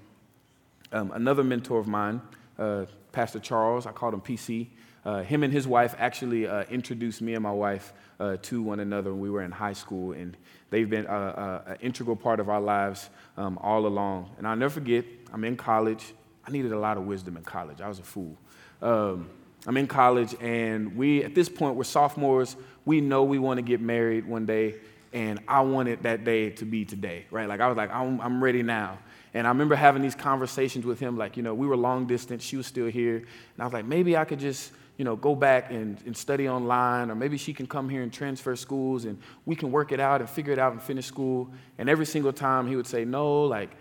Um, 0.92 1.12
another 1.12 1.44
mentor 1.44 1.80
of 1.80 1.88
mine, 1.88 2.22
uh, 2.60 2.86
Pastor 3.12 3.40
Charles, 3.40 3.86
I 3.86 3.92
called 3.92 4.14
him 4.14 4.22
PC. 4.22 4.68
Uh, 5.06 5.22
him 5.22 5.44
and 5.44 5.52
his 5.52 5.68
wife 5.68 5.96
actually 5.98 6.48
uh, 6.48 6.64
introduced 6.70 7.22
me 7.22 7.34
and 7.34 7.44
my 7.44 7.52
wife 7.52 7.94
uh, 8.20 8.38
to 8.42 8.62
one 8.62 8.80
another 8.80 9.12
when 9.12 9.20
we 9.20 9.30
were 9.30 9.42
in 9.42 9.52
high 9.52 9.74
school, 9.74 10.14
and 10.14 10.38
they've 10.70 10.90
been 10.90 11.06
uh, 11.08 11.62
uh, 11.68 11.72
an 11.72 11.78
integral 11.82 12.16
part 12.16 12.40
of 12.40 12.50
our 12.50 12.62
lives 12.62 13.10
um, 13.38 13.58
all 13.62 13.86
along. 13.86 14.30
And 14.38 14.48
I'll 14.48 14.56
never 14.56 14.74
forget, 14.74 15.06
I'm 15.34 15.44
in 15.44 15.58
college. 15.58 16.14
I 16.46 16.52
needed 16.52 16.72
a 16.72 16.80
lot 16.80 16.98
of 16.98 17.06
wisdom 17.06 17.36
in 17.38 17.44
college. 17.44 17.82
I 17.82 17.88
was 17.88 18.00
a 18.00 18.04
fool. 18.04 18.38
Um, 18.82 19.30
I'm 19.66 19.78
in 19.78 19.88
college, 19.88 20.36
and 20.42 20.96
we, 20.96 21.24
at 21.24 21.34
this 21.34 21.50
point, 21.50 21.76
we're 21.76 21.86
sophomores. 21.86 22.56
We 22.86 23.02
know 23.02 23.24
we 23.24 23.40
want 23.40 23.58
to 23.58 23.62
get 23.62 23.82
married 23.82 24.28
one 24.28 24.46
day, 24.46 24.76
and 25.14 25.40
I 25.48 25.62
wanted 25.62 26.04
that 26.04 26.24
day 26.26 26.50
to 26.52 26.66
be 26.66 26.84
today, 26.86 27.26
right? 27.32 27.48
Like, 27.48 27.62
I 27.62 27.68
was 27.68 27.78
like, 27.78 27.92
I'm, 27.92 28.20
I'm 28.20 28.44
ready 28.44 28.62
now. 28.62 29.00
And 29.34 29.48
I 29.48 29.50
remember 29.50 29.76
having 29.76 30.02
these 30.02 30.16
conversations 30.16 30.86
with 30.86 31.00
him, 31.00 31.18
like, 31.18 31.38
you 31.38 31.44
know, 31.44 31.56
we 31.56 31.66
were 31.66 31.78
long 31.78 32.06
distance, 32.06 32.44
she 32.44 32.58
was 32.58 32.68
still 32.68 32.88
here. 32.88 33.18
And 33.18 33.60
I 33.60 33.64
was 33.64 33.74
like, 33.74 33.86
maybe 33.86 34.16
I 34.16 34.26
could 34.26 34.40
just, 34.40 34.74
you 34.98 35.06
know, 35.06 35.16
go 35.16 35.34
back 35.34 35.72
and, 35.72 35.98
and 36.06 36.16
study 36.16 36.48
online, 36.48 37.10
or 37.10 37.16
maybe 37.16 37.38
she 37.38 37.54
can 37.54 37.66
come 37.66 37.90
here 37.90 38.04
and 38.04 38.14
transfer 38.14 38.56
schools 38.56 39.06
and 39.06 39.18
we 39.46 39.56
can 39.56 39.72
work 39.72 39.92
it 39.92 40.00
out 40.00 40.22
and 40.22 40.30
figure 40.30 40.54
it 40.54 40.60
out 40.60 40.74
and 40.74 40.82
finish 40.82 41.08
school. 41.08 41.50
And 41.80 41.90
every 41.90 42.06
single 42.06 42.34
time 42.34 42.68
he 42.68 42.76
would 42.76 42.86
say, 42.86 43.06
no, 43.06 43.44
like, 43.44 43.72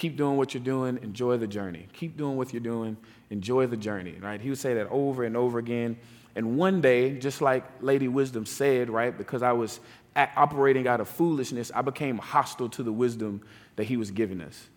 keep 0.00 0.16
doing 0.16 0.38
what 0.38 0.54
you're 0.54 0.62
doing, 0.62 0.98
enjoy 1.02 1.36
the 1.36 1.46
journey. 1.46 1.86
Keep 1.92 2.16
doing 2.16 2.38
what 2.38 2.54
you're 2.54 2.60
doing, 2.60 2.96
enjoy 3.28 3.66
the 3.66 3.76
journey, 3.76 4.16
right? 4.18 4.40
He 4.40 4.48
would 4.48 4.58
say 4.58 4.72
that 4.74 4.88
over 4.88 5.24
and 5.24 5.36
over 5.36 5.58
again. 5.58 5.98
And 6.34 6.56
one 6.56 6.80
day, 6.80 7.18
just 7.18 7.42
like 7.42 7.64
Lady 7.82 8.08
Wisdom 8.08 8.46
said, 8.46 8.88
right, 8.88 9.16
because 9.16 9.42
I 9.42 9.52
was 9.52 9.78
operating 10.16 10.88
out 10.88 11.02
of 11.02 11.08
foolishness, 11.08 11.70
I 11.74 11.82
became 11.82 12.16
hostile 12.16 12.70
to 12.70 12.82
the 12.82 12.90
wisdom 12.90 13.42
that 13.76 13.84
he 13.84 13.98
was 13.98 14.10
giving 14.10 14.40
us. 14.40 14.68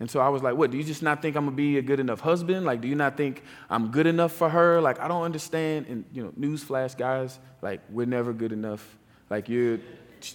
And 0.00 0.10
so 0.10 0.18
I 0.18 0.30
was 0.30 0.42
like, 0.42 0.56
what, 0.56 0.70
do 0.70 0.78
you 0.78 0.84
just 0.84 1.02
not 1.02 1.20
think 1.20 1.36
I'm 1.36 1.44
gonna 1.44 1.56
be 1.56 1.76
a 1.76 1.82
good 1.82 2.00
enough 2.00 2.20
husband? 2.20 2.64
Like, 2.64 2.80
do 2.80 2.88
you 2.88 2.94
not 2.94 3.18
think 3.18 3.42
I'm 3.68 3.90
good 3.90 4.06
enough 4.06 4.32
for 4.32 4.48
her? 4.48 4.80
Like, 4.80 4.98
I 4.98 5.08
don't 5.08 5.24
understand. 5.24 5.88
And, 5.88 6.06
you 6.10 6.22
know, 6.22 6.30
newsflash, 6.40 6.96
guys, 6.96 7.38
like, 7.60 7.82
we're 7.90 8.06
never 8.06 8.32
good 8.32 8.52
enough. 8.52 8.96
Like, 9.28 9.50
you're, 9.50 9.78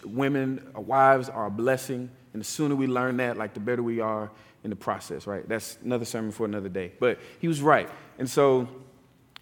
women, 0.03 0.71
uh, 0.77 0.81
wives 0.81 1.29
are 1.29 1.47
a 1.47 1.51
blessing. 1.51 2.11
And 2.35 2.41
the 2.41 2.45
sooner 2.45 2.75
we 2.75 2.85
learn 2.85 3.15
that, 3.15 3.37
like, 3.37 3.53
the 3.53 3.61
better 3.61 3.81
we 3.81 4.01
are 4.01 4.29
in 4.65 4.69
the 4.69 4.75
process, 4.75 5.25
right? 5.25 5.47
That's 5.47 5.77
another 5.85 6.03
sermon 6.03 6.33
for 6.33 6.45
another 6.45 6.67
day. 6.67 6.91
But 6.99 7.17
he 7.39 7.47
was 7.47 7.61
right. 7.61 7.89
And 8.19 8.29
so 8.29 8.67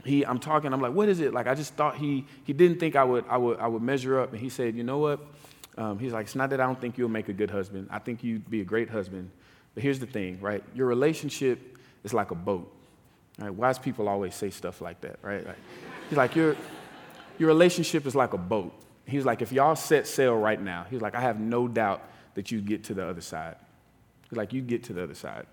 he, 0.05 0.23
I'm 0.23 0.37
talking, 0.37 0.71
I'm 0.71 0.79
like, 0.79 0.93
what 0.93 1.09
is 1.09 1.19
it? 1.19 1.33
Like, 1.33 1.47
I 1.47 1.55
just 1.55 1.73
thought 1.73 1.97
he, 1.97 2.27
he 2.43 2.53
didn't 2.53 2.79
think 2.79 2.95
I 2.95 3.03
would, 3.03 3.25
I 3.27 3.37
would, 3.37 3.57
I 3.57 3.65
would 3.65 3.81
measure 3.81 4.19
up. 4.19 4.31
And 4.31 4.39
he 4.39 4.47
said, 4.47 4.75
you 4.75 4.83
know 4.83 4.99
what? 4.99 5.21
Um, 5.75 5.97
he's 5.97 6.13
like, 6.13 6.27
it's 6.27 6.35
not 6.35 6.51
that 6.51 6.61
I 6.61 6.67
don't 6.67 6.79
think 6.79 6.99
you'll 6.99 7.09
make 7.09 7.29
a 7.29 7.33
good 7.33 7.49
husband. 7.49 7.87
I 7.89 7.97
think 7.97 8.23
you'd 8.23 8.47
be 8.47 8.61
a 8.61 8.63
great 8.63 8.91
husband. 8.91 9.31
But 9.73 9.81
here's 9.81 9.97
the 9.97 10.05
thing, 10.05 10.39
right? 10.39 10.63
Your 10.75 10.85
relationship 10.85 11.79
is 12.03 12.13
like 12.13 12.29
a 12.29 12.35
boat. 12.35 12.71
Right? 13.39 13.49
Wise 13.49 13.79
people 13.79 14.07
always 14.07 14.35
say 14.35 14.51
stuff 14.51 14.81
like 14.81 15.01
that, 15.01 15.17
right? 15.23 15.43
Like, 15.43 15.57
he's 16.09 16.17
like, 16.19 16.35
your, 16.35 16.55
your 17.39 17.47
relationship 17.47 18.05
is 18.05 18.13
like 18.13 18.33
a 18.33 18.37
boat. 18.37 18.71
He's 19.07 19.25
like, 19.25 19.41
if 19.41 19.51
y'all 19.51 19.75
set 19.75 20.05
sail 20.05 20.37
right 20.37 20.61
now, 20.61 20.85
he's 20.91 21.01
like, 21.01 21.15
I 21.15 21.21
have 21.21 21.39
no 21.39 21.67
doubt 21.67 22.07
that 22.35 22.51
you 22.51 22.61
get 22.61 22.83
to 22.85 22.93
the 22.93 23.07
other 23.07 23.21
side. 23.21 23.55
Like, 24.31 24.53
you 24.53 24.61
get 24.61 24.83
to 24.85 24.93
the 24.93 25.03
other 25.03 25.15
side. 25.15 25.45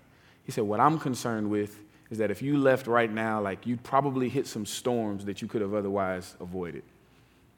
He 0.43 0.51
said, 0.51 0.63
what 0.63 0.79
I'm 0.79 0.99
concerned 0.99 1.49
with 1.49 1.79
is 2.09 2.17
that 2.17 2.29
if 2.29 2.41
you 2.41 2.57
left 2.57 2.87
right 2.87 3.11
now, 3.11 3.41
like 3.41 3.65
you'd 3.65 3.83
probably 3.83 4.27
hit 4.27 4.45
some 4.45 4.65
storms 4.65 5.25
that 5.25 5.41
you 5.41 5.47
could 5.47 5.61
have 5.61 5.73
otherwise 5.73 6.35
avoided. 6.39 6.83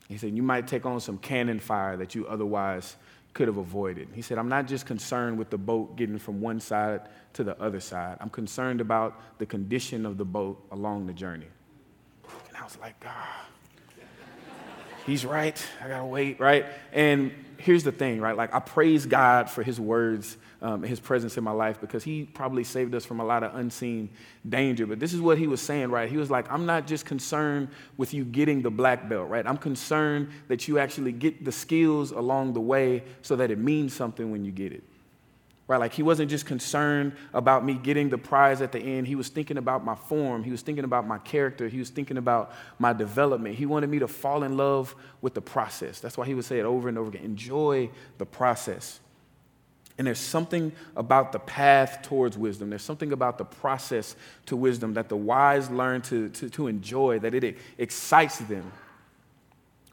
He 0.08 0.18
said, 0.18 0.36
you 0.36 0.44
might 0.44 0.68
take 0.68 0.86
on 0.86 1.00
some 1.00 1.18
cannon 1.18 1.60
fire 1.60 1.98
that 1.98 2.14
you 2.14 2.28
otherwise 2.28 2.96
could 3.34 3.48
have 3.48 3.58
avoided. 3.58 4.10
He 4.14 4.22
said, 4.22 4.38
I'm 4.38 4.50
not 4.50 4.68
just 4.68 4.86
concerned 4.86 5.40
with 5.40 5.50
the 5.50 5.58
boat 5.58 5.96
getting 5.96 6.20
from 6.20 6.40
one 6.40 6.60
side 6.60 7.02
to 7.34 7.44
the 7.44 7.60
other 7.60 7.80
side. 7.80 8.18
I'm 8.22 8.30
concerned 8.30 8.80
about 8.80 9.40
the 9.40 9.46
condition 9.48 10.06
of 10.06 10.18
the 10.18 10.26
boat 10.26 10.64
along 10.72 11.08
the 11.08 11.14
journey. 11.14 11.48
And 12.50 12.58
I 12.58 12.64
was 12.64 12.78
like, 12.80 12.96
ah, 13.08 13.48
he's 15.06 15.26
right. 15.26 15.62
I 15.84 15.88
gotta 15.88 16.06
wait, 16.06 16.40
right? 16.40 16.66
And 16.92 17.32
here's 17.58 17.84
the 17.84 17.92
thing, 17.92 18.20
right? 18.22 18.36
Like, 18.36 18.54
I 18.54 18.60
praise 18.60 19.06
God 19.06 19.50
for 19.50 19.64
his 19.64 19.80
words 19.80 20.38
um, 20.64 20.82
his 20.82 21.00
presence 21.02 21.38
in 21.38 21.44
my 21.44 21.52
life 21.52 21.82
because 21.82 22.06
he 22.06 22.24
probably 22.24 22.64
saved 22.64 22.96
us 22.96 23.04
from 23.04 23.20
a 23.20 23.26
lot 23.26 23.44
of 23.44 23.54
unseen 23.56 24.10
danger. 24.48 24.88
But 24.88 24.98
this 24.98 25.14
is 25.14 25.20
what 25.20 25.38
he 25.38 25.46
was 25.46 25.62
saying, 25.62 25.92
right? 25.92 26.10
He 26.10 26.16
was 26.16 26.32
like, 26.32 26.50
I'm 26.50 26.66
not 26.66 26.88
just 26.88 27.06
concerned 27.06 27.68
with 27.98 28.14
you 28.14 28.24
getting 28.24 28.62
the 28.62 28.72
black 28.72 29.10
belt, 29.10 29.30
right? 29.30 29.46
I'm 29.46 29.58
concerned 29.58 30.30
that 30.48 30.70
you 30.70 30.80
actually 30.80 31.12
get 31.12 31.44
the 31.44 31.52
skills 31.52 32.12
along 32.12 32.54
the 32.54 32.62
way 32.62 33.04
so 33.22 33.36
that 33.36 33.52
it 33.52 33.60
means 33.60 33.94
something 33.94 34.32
when 34.32 34.46
you 34.46 34.54
get 34.54 34.72
it. 34.72 34.84
Right? 35.66 35.80
Like 35.80 35.94
he 35.94 36.04
wasn't 36.04 36.30
just 36.30 36.46
concerned 36.46 37.14
about 37.34 37.64
me 37.64 37.76
getting 37.76 38.10
the 38.10 38.18
prize 38.18 38.62
at 38.62 38.74
the 38.74 38.80
end. 38.80 39.08
He 39.08 39.16
was 39.16 39.30
thinking 39.30 39.58
about 39.58 39.86
my 39.86 39.96
form. 39.96 40.44
He 40.44 40.52
was 40.52 40.62
thinking 40.62 40.84
about 40.84 41.08
my 41.08 41.20
character. 41.20 41.70
He 41.70 41.80
was 41.80 41.90
thinking 41.90 42.18
about 42.18 42.52
my 42.80 42.92
development. 42.92 43.56
He 43.56 43.66
wanted 43.66 43.90
me 43.90 44.00
to 44.00 44.08
fall 44.08 44.44
in 44.44 44.58
love 44.58 44.94
with 45.22 45.34
the 45.34 45.42
process. 45.42 46.02
That's 46.02 46.18
why 46.18 46.26
he 46.26 46.34
would 46.34 46.44
say 46.44 46.60
it 46.60 46.66
over 46.66 46.90
and 46.90 46.98
over 46.98 47.10
again 47.10 47.24
enjoy 47.24 47.90
the 48.18 48.26
process. 48.26 49.00
And 49.98 50.08
there's 50.08 50.20
something 50.20 50.72
about 50.96 51.32
the 51.32 51.40
path 51.40 52.02
towards 52.02 52.38
wisdom. 52.38 52.70
There's 52.70 52.82
something 52.82 53.14
about 53.14 53.38
the 53.38 53.46
process 53.46 54.16
to 54.48 54.58
wisdom 54.58 54.96
that 54.96 55.08
the 55.08 55.16
wise 55.16 55.70
learn 55.70 56.02
to, 56.04 56.30
to, 56.30 56.50
to 56.50 56.68
enjoy, 56.68 57.20
that 57.20 57.36
it 57.36 57.58
excites 57.78 58.40
them. 58.40 58.72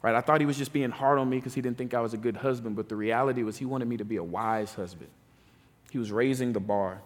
Right? 0.03 0.15
I 0.15 0.23
thought 0.23 0.41
he 0.41 0.47
was 0.47 0.57
just 0.57 0.73
being 0.73 0.91
hard 0.91 1.19
on 1.19 1.29
me 1.29 1.37
because 1.37 1.53
he 1.53 1.61
didn't 1.61 1.77
think 1.77 1.93
I 1.93 2.01
was 2.01 2.15
a 2.15 2.17
good 2.17 2.39
husband, 2.39 2.75
but 2.75 2.89
the 2.89 2.97
reality 2.97 3.43
was 3.43 3.59
he 3.59 3.67
wanted 3.67 3.89
me 3.89 3.99
to 3.99 4.05
be 4.05 4.17
a 4.17 4.25
wise 4.25 4.73
husband. 4.73 5.11
He 5.91 5.99
was 5.99 6.11
raising 6.11 6.53
the 6.53 6.61
bar. 6.61 7.01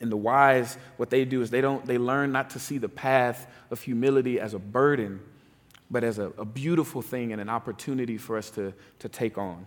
And 0.00 0.10
the 0.10 0.16
wise, 0.16 0.78
what 0.96 1.10
they 1.10 1.24
do 1.24 1.42
is 1.42 1.50
they 1.50 1.60
don't 1.60 1.84
they 1.84 1.98
learn 1.98 2.32
not 2.32 2.50
to 2.50 2.58
see 2.58 2.78
the 2.78 2.88
path 2.88 3.46
of 3.70 3.82
humility 3.82 4.40
as 4.40 4.54
a 4.54 4.58
burden, 4.58 5.20
but 5.90 6.04
as 6.04 6.18
a, 6.18 6.32
a 6.38 6.44
beautiful 6.44 7.02
thing 7.02 7.32
and 7.32 7.40
an 7.40 7.48
opportunity 7.48 8.16
for 8.16 8.38
us 8.38 8.50
to, 8.50 8.72
to 9.00 9.08
take 9.08 9.36
on. 9.36 9.66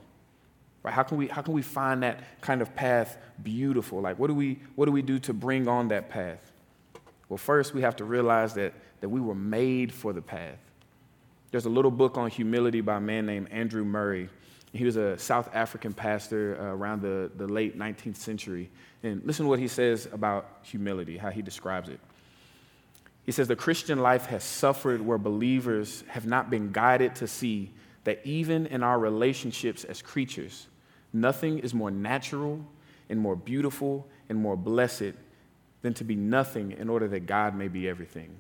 Right? 0.81 0.93
How 0.93 1.03
can, 1.03 1.17
we, 1.17 1.27
how 1.27 1.41
can 1.41 1.53
we 1.53 1.61
find 1.61 2.03
that 2.03 2.41
kind 2.41 2.61
of 2.61 2.75
path 2.75 3.17
beautiful? 3.41 4.01
Like, 4.01 4.17
what 4.19 4.27
do, 4.27 4.33
we, 4.33 4.59
what 4.75 4.85
do 4.85 4.91
we 4.91 5.01
do 5.01 5.19
to 5.19 5.33
bring 5.33 5.67
on 5.67 5.89
that 5.89 6.09
path? 6.09 6.51
Well, 7.29 7.37
first, 7.37 7.73
we 7.73 7.81
have 7.81 7.95
to 7.97 8.03
realize 8.03 8.53
that, 8.55 8.73
that 9.01 9.09
we 9.09 9.21
were 9.21 9.35
made 9.35 9.93
for 9.93 10.13
the 10.13 10.21
path. 10.21 10.57
There's 11.51 11.65
a 11.65 11.69
little 11.69 11.91
book 11.91 12.17
on 12.17 12.29
humility 12.29 12.81
by 12.81 12.97
a 12.97 12.99
man 12.99 13.25
named 13.25 13.49
Andrew 13.51 13.85
Murray. 13.85 14.29
He 14.73 14.85
was 14.85 14.95
a 14.97 15.17
South 15.19 15.49
African 15.53 15.93
pastor 15.93 16.57
uh, 16.59 16.75
around 16.75 17.01
the, 17.03 17.29
the 17.37 17.47
late 17.47 17.77
19th 17.77 18.15
century. 18.17 18.71
And 19.03 19.21
listen 19.23 19.45
to 19.45 19.49
what 19.49 19.59
he 19.59 19.67
says 19.67 20.07
about 20.11 20.49
humility, 20.63 21.17
how 21.17 21.29
he 21.29 21.43
describes 21.43 21.89
it. 21.89 21.99
He 23.25 23.31
says, 23.31 23.47
The 23.47 23.55
Christian 23.55 23.99
life 23.99 24.25
has 24.27 24.43
suffered 24.43 25.01
where 25.01 25.19
believers 25.19 26.03
have 26.07 26.25
not 26.25 26.49
been 26.49 26.71
guided 26.71 27.15
to 27.15 27.27
see 27.27 27.71
that 28.03 28.19
even 28.25 28.65
in 28.65 28.83
our 28.83 28.99
relationships 28.99 29.83
as 29.83 30.01
creatures, 30.01 30.67
nothing 31.13 31.59
is 31.59 31.73
more 31.73 31.91
natural 31.91 32.65
and 33.09 33.19
more 33.19 33.35
beautiful 33.35 34.07
and 34.27 34.37
more 34.37 34.57
blessed 34.57 35.13
than 35.83 35.93
to 35.93 36.03
be 36.03 36.15
nothing 36.15 36.71
in 36.71 36.89
order 36.89 37.07
that 37.07 37.27
God 37.27 37.55
may 37.55 37.67
be 37.67 37.87
everything. 37.87 38.35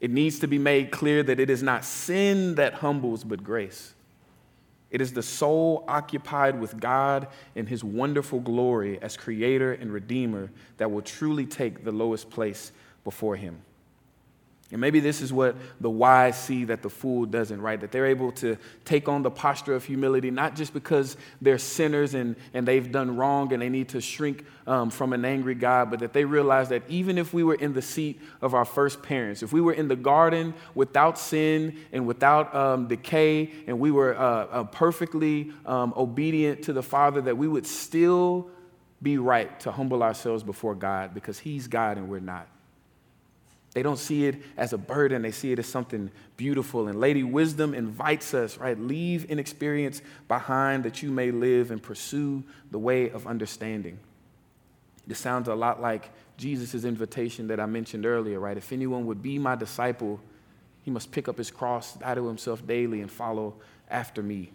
It 0.00 0.10
needs 0.10 0.38
to 0.40 0.46
be 0.46 0.58
made 0.58 0.90
clear 0.90 1.22
that 1.22 1.40
it 1.40 1.50
is 1.50 1.62
not 1.62 1.84
sin 1.84 2.54
that 2.56 2.74
humbles, 2.74 3.24
but 3.24 3.42
grace. 3.42 3.94
It 4.96 5.02
is 5.02 5.12
the 5.12 5.22
soul 5.22 5.84
occupied 5.88 6.58
with 6.58 6.80
God 6.80 7.28
in 7.54 7.66
his 7.66 7.84
wonderful 7.84 8.40
glory 8.40 8.98
as 9.02 9.14
creator 9.14 9.74
and 9.74 9.92
redeemer 9.92 10.50
that 10.78 10.90
will 10.90 11.02
truly 11.02 11.44
take 11.44 11.84
the 11.84 11.92
lowest 11.92 12.30
place 12.30 12.72
before 13.04 13.36
him. 13.36 13.60
And 14.72 14.80
maybe 14.80 14.98
this 14.98 15.22
is 15.22 15.32
what 15.32 15.54
the 15.80 15.88
wise 15.88 16.36
see 16.36 16.64
that 16.64 16.82
the 16.82 16.90
fool 16.90 17.24
doesn't, 17.24 17.60
right? 17.60 17.80
That 17.80 17.92
they're 17.92 18.06
able 18.06 18.32
to 18.32 18.56
take 18.84 19.08
on 19.08 19.22
the 19.22 19.30
posture 19.30 19.76
of 19.76 19.84
humility, 19.84 20.32
not 20.32 20.56
just 20.56 20.74
because 20.74 21.16
they're 21.40 21.56
sinners 21.56 22.14
and, 22.14 22.34
and 22.52 22.66
they've 22.66 22.90
done 22.90 23.16
wrong 23.16 23.52
and 23.52 23.62
they 23.62 23.68
need 23.68 23.90
to 23.90 24.00
shrink 24.00 24.44
um, 24.66 24.90
from 24.90 25.12
an 25.12 25.24
angry 25.24 25.54
God, 25.54 25.90
but 25.90 26.00
that 26.00 26.12
they 26.12 26.24
realize 26.24 26.70
that 26.70 26.82
even 26.88 27.16
if 27.16 27.32
we 27.32 27.44
were 27.44 27.54
in 27.54 27.74
the 27.74 27.82
seat 27.82 28.20
of 28.42 28.54
our 28.54 28.64
first 28.64 29.04
parents, 29.04 29.44
if 29.44 29.52
we 29.52 29.60
were 29.60 29.72
in 29.72 29.86
the 29.86 29.94
garden 29.94 30.52
without 30.74 31.16
sin 31.16 31.78
and 31.92 32.04
without 32.04 32.52
um, 32.52 32.88
decay, 32.88 33.52
and 33.68 33.78
we 33.78 33.92
were 33.92 34.16
uh, 34.16 34.20
uh, 34.20 34.64
perfectly 34.64 35.52
um, 35.64 35.94
obedient 35.96 36.64
to 36.64 36.72
the 36.72 36.82
Father, 36.82 37.20
that 37.20 37.38
we 37.38 37.46
would 37.46 37.68
still 37.68 38.50
be 39.00 39.16
right 39.16 39.60
to 39.60 39.70
humble 39.70 40.02
ourselves 40.02 40.42
before 40.42 40.74
God 40.74 41.14
because 41.14 41.38
He's 41.38 41.68
God 41.68 41.98
and 41.98 42.08
we're 42.08 42.18
not. 42.18 42.48
They 43.76 43.82
don't 43.82 43.98
see 43.98 44.24
it 44.24 44.36
as 44.56 44.72
a 44.72 44.78
burden, 44.78 45.20
they 45.20 45.32
see 45.32 45.52
it 45.52 45.58
as 45.58 45.66
something 45.66 46.10
beautiful. 46.38 46.88
And 46.88 46.98
Lady 46.98 47.22
Wisdom 47.22 47.74
invites 47.74 48.32
us, 48.32 48.56
right? 48.56 48.80
Leave 48.80 49.26
inexperience 49.26 50.00
behind 50.28 50.82
that 50.84 51.02
you 51.02 51.10
may 51.10 51.30
live 51.30 51.70
and 51.70 51.82
pursue 51.82 52.42
the 52.70 52.78
way 52.78 53.10
of 53.10 53.26
understanding. 53.26 53.98
This 55.06 55.18
sounds 55.18 55.48
a 55.48 55.54
lot 55.54 55.82
like 55.82 56.08
Jesus' 56.38 56.84
invitation 56.86 57.48
that 57.48 57.60
I 57.60 57.66
mentioned 57.66 58.06
earlier, 58.06 58.40
right? 58.40 58.56
If 58.56 58.72
anyone 58.72 59.04
would 59.04 59.22
be 59.22 59.38
my 59.38 59.56
disciple, 59.56 60.20
he 60.82 60.90
must 60.90 61.12
pick 61.12 61.28
up 61.28 61.36
his 61.36 61.50
cross, 61.50 61.96
die 61.96 62.14
to 62.14 62.26
himself 62.26 62.66
daily, 62.66 63.02
and 63.02 63.10
follow 63.10 63.56
after 63.90 64.22
me. 64.22 64.52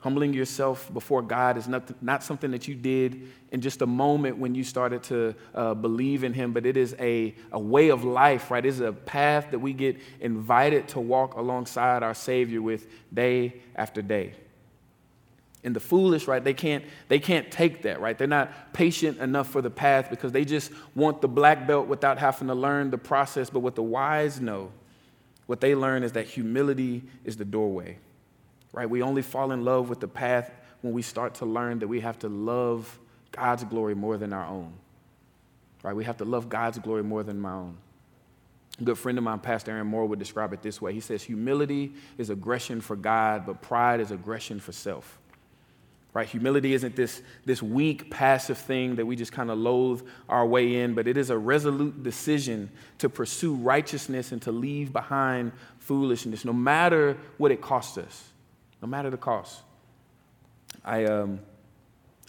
Humbling 0.00 0.32
yourself 0.32 0.92
before 0.94 1.22
God 1.22 1.56
is 1.56 1.66
not, 1.66 2.00
not 2.00 2.22
something 2.22 2.52
that 2.52 2.68
you 2.68 2.76
did 2.76 3.32
in 3.50 3.60
just 3.60 3.82
a 3.82 3.86
moment 3.86 4.38
when 4.38 4.54
you 4.54 4.62
started 4.62 5.02
to 5.04 5.34
uh, 5.56 5.74
believe 5.74 6.22
in 6.22 6.32
Him, 6.32 6.52
but 6.52 6.64
it 6.64 6.76
is 6.76 6.94
a, 7.00 7.34
a 7.50 7.58
way 7.58 7.88
of 7.88 8.04
life, 8.04 8.48
right? 8.48 8.64
It 8.64 8.68
is 8.68 8.78
a 8.78 8.92
path 8.92 9.50
that 9.50 9.58
we 9.58 9.72
get 9.72 9.96
invited 10.20 10.86
to 10.88 11.00
walk 11.00 11.34
alongside 11.34 12.04
our 12.04 12.14
Savior 12.14 12.62
with 12.62 12.86
day 13.12 13.60
after 13.74 14.00
day. 14.00 14.34
And 15.64 15.74
the 15.74 15.80
foolish, 15.80 16.28
right, 16.28 16.44
they 16.44 16.54
can't, 16.54 16.84
they 17.08 17.18
can't 17.18 17.50
take 17.50 17.82
that, 17.82 18.00
right? 18.00 18.16
They're 18.16 18.28
not 18.28 18.72
patient 18.72 19.18
enough 19.18 19.50
for 19.50 19.60
the 19.60 19.70
path 19.70 20.10
because 20.10 20.30
they 20.30 20.44
just 20.44 20.70
want 20.94 21.20
the 21.20 21.28
black 21.28 21.66
belt 21.66 21.88
without 21.88 22.18
having 22.18 22.46
to 22.46 22.54
learn 22.54 22.92
the 22.92 22.98
process. 22.98 23.50
But 23.50 23.60
what 23.60 23.74
the 23.74 23.82
wise 23.82 24.40
know, 24.40 24.70
what 25.46 25.60
they 25.60 25.74
learn 25.74 26.04
is 26.04 26.12
that 26.12 26.26
humility 26.26 27.02
is 27.24 27.36
the 27.36 27.44
doorway 27.44 27.98
right? 28.72 28.88
We 28.88 29.02
only 29.02 29.22
fall 29.22 29.52
in 29.52 29.64
love 29.64 29.88
with 29.88 30.00
the 30.00 30.08
path 30.08 30.50
when 30.82 30.92
we 30.92 31.02
start 31.02 31.34
to 31.36 31.46
learn 31.46 31.80
that 31.80 31.88
we 31.88 32.00
have 32.00 32.18
to 32.20 32.28
love 32.28 32.98
God's 33.32 33.64
glory 33.64 33.94
more 33.94 34.16
than 34.16 34.32
our 34.32 34.46
own, 34.46 34.72
right? 35.82 35.94
We 35.94 36.04
have 36.04 36.18
to 36.18 36.24
love 36.24 36.48
God's 36.48 36.78
glory 36.78 37.02
more 37.02 37.22
than 37.22 37.40
my 37.40 37.52
own. 37.52 37.76
A 38.80 38.84
good 38.84 38.98
friend 38.98 39.18
of 39.18 39.24
mine, 39.24 39.40
Pastor 39.40 39.72
Aaron 39.72 39.88
Moore, 39.88 40.06
would 40.06 40.18
describe 40.18 40.52
it 40.52 40.62
this 40.62 40.80
way. 40.80 40.92
He 40.92 41.00
says, 41.00 41.22
Humility 41.24 41.92
is 42.16 42.30
aggression 42.30 42.80
for 42.80 42.94
God, 42.94 43.44
but 43.44 43.60
pride 43.60 44.00
is 44.00 44.12
aggression 44.12 44.60
for 44.60 44.72
self. 44.72 45.18
Right? 46.14 46.28
Humility 46.28 46.72
isn't 46.72 46.96
this, 46.96 47.22
this 47.44 47.62
weak, 47.62 48.10
passive 48.10 48.56
thing 48.56 48.96
that 48.96 49.06
we 49.06 49.14
just 49.14 49.30
kind 49.30 49.50
of 49.50 49.58
loathe 49.58 50.02
our 50.28 50.46
way 50.46 50.76
in, 50.76 50.94
but 50.94 51.06
it 51.06 51.16
is 51.16 51.30
a 51.30 51.36
resolute 51.36 52.02
decision 52.02 52.70
to 52.98 53.08
pursue 53.08 53.54
righteousness 53.54 54.32
and 54.32 54.40
to 54.42 54.52
leave 54.52 54.92
behind 54.92 55.52
foolishness, 55.78 56.44
no 56.44 56.52
matter 56.52 57.16
what 57.36 57.52
it 57.52 57.60
costs 57.60 57.98
us 57.98 58.30
no 58.82 58.88
matter 58.88 59.10
the 59.10 59.16
cost. 59.16 59.62
I, 60.84 61.04
um, 61.04 61.40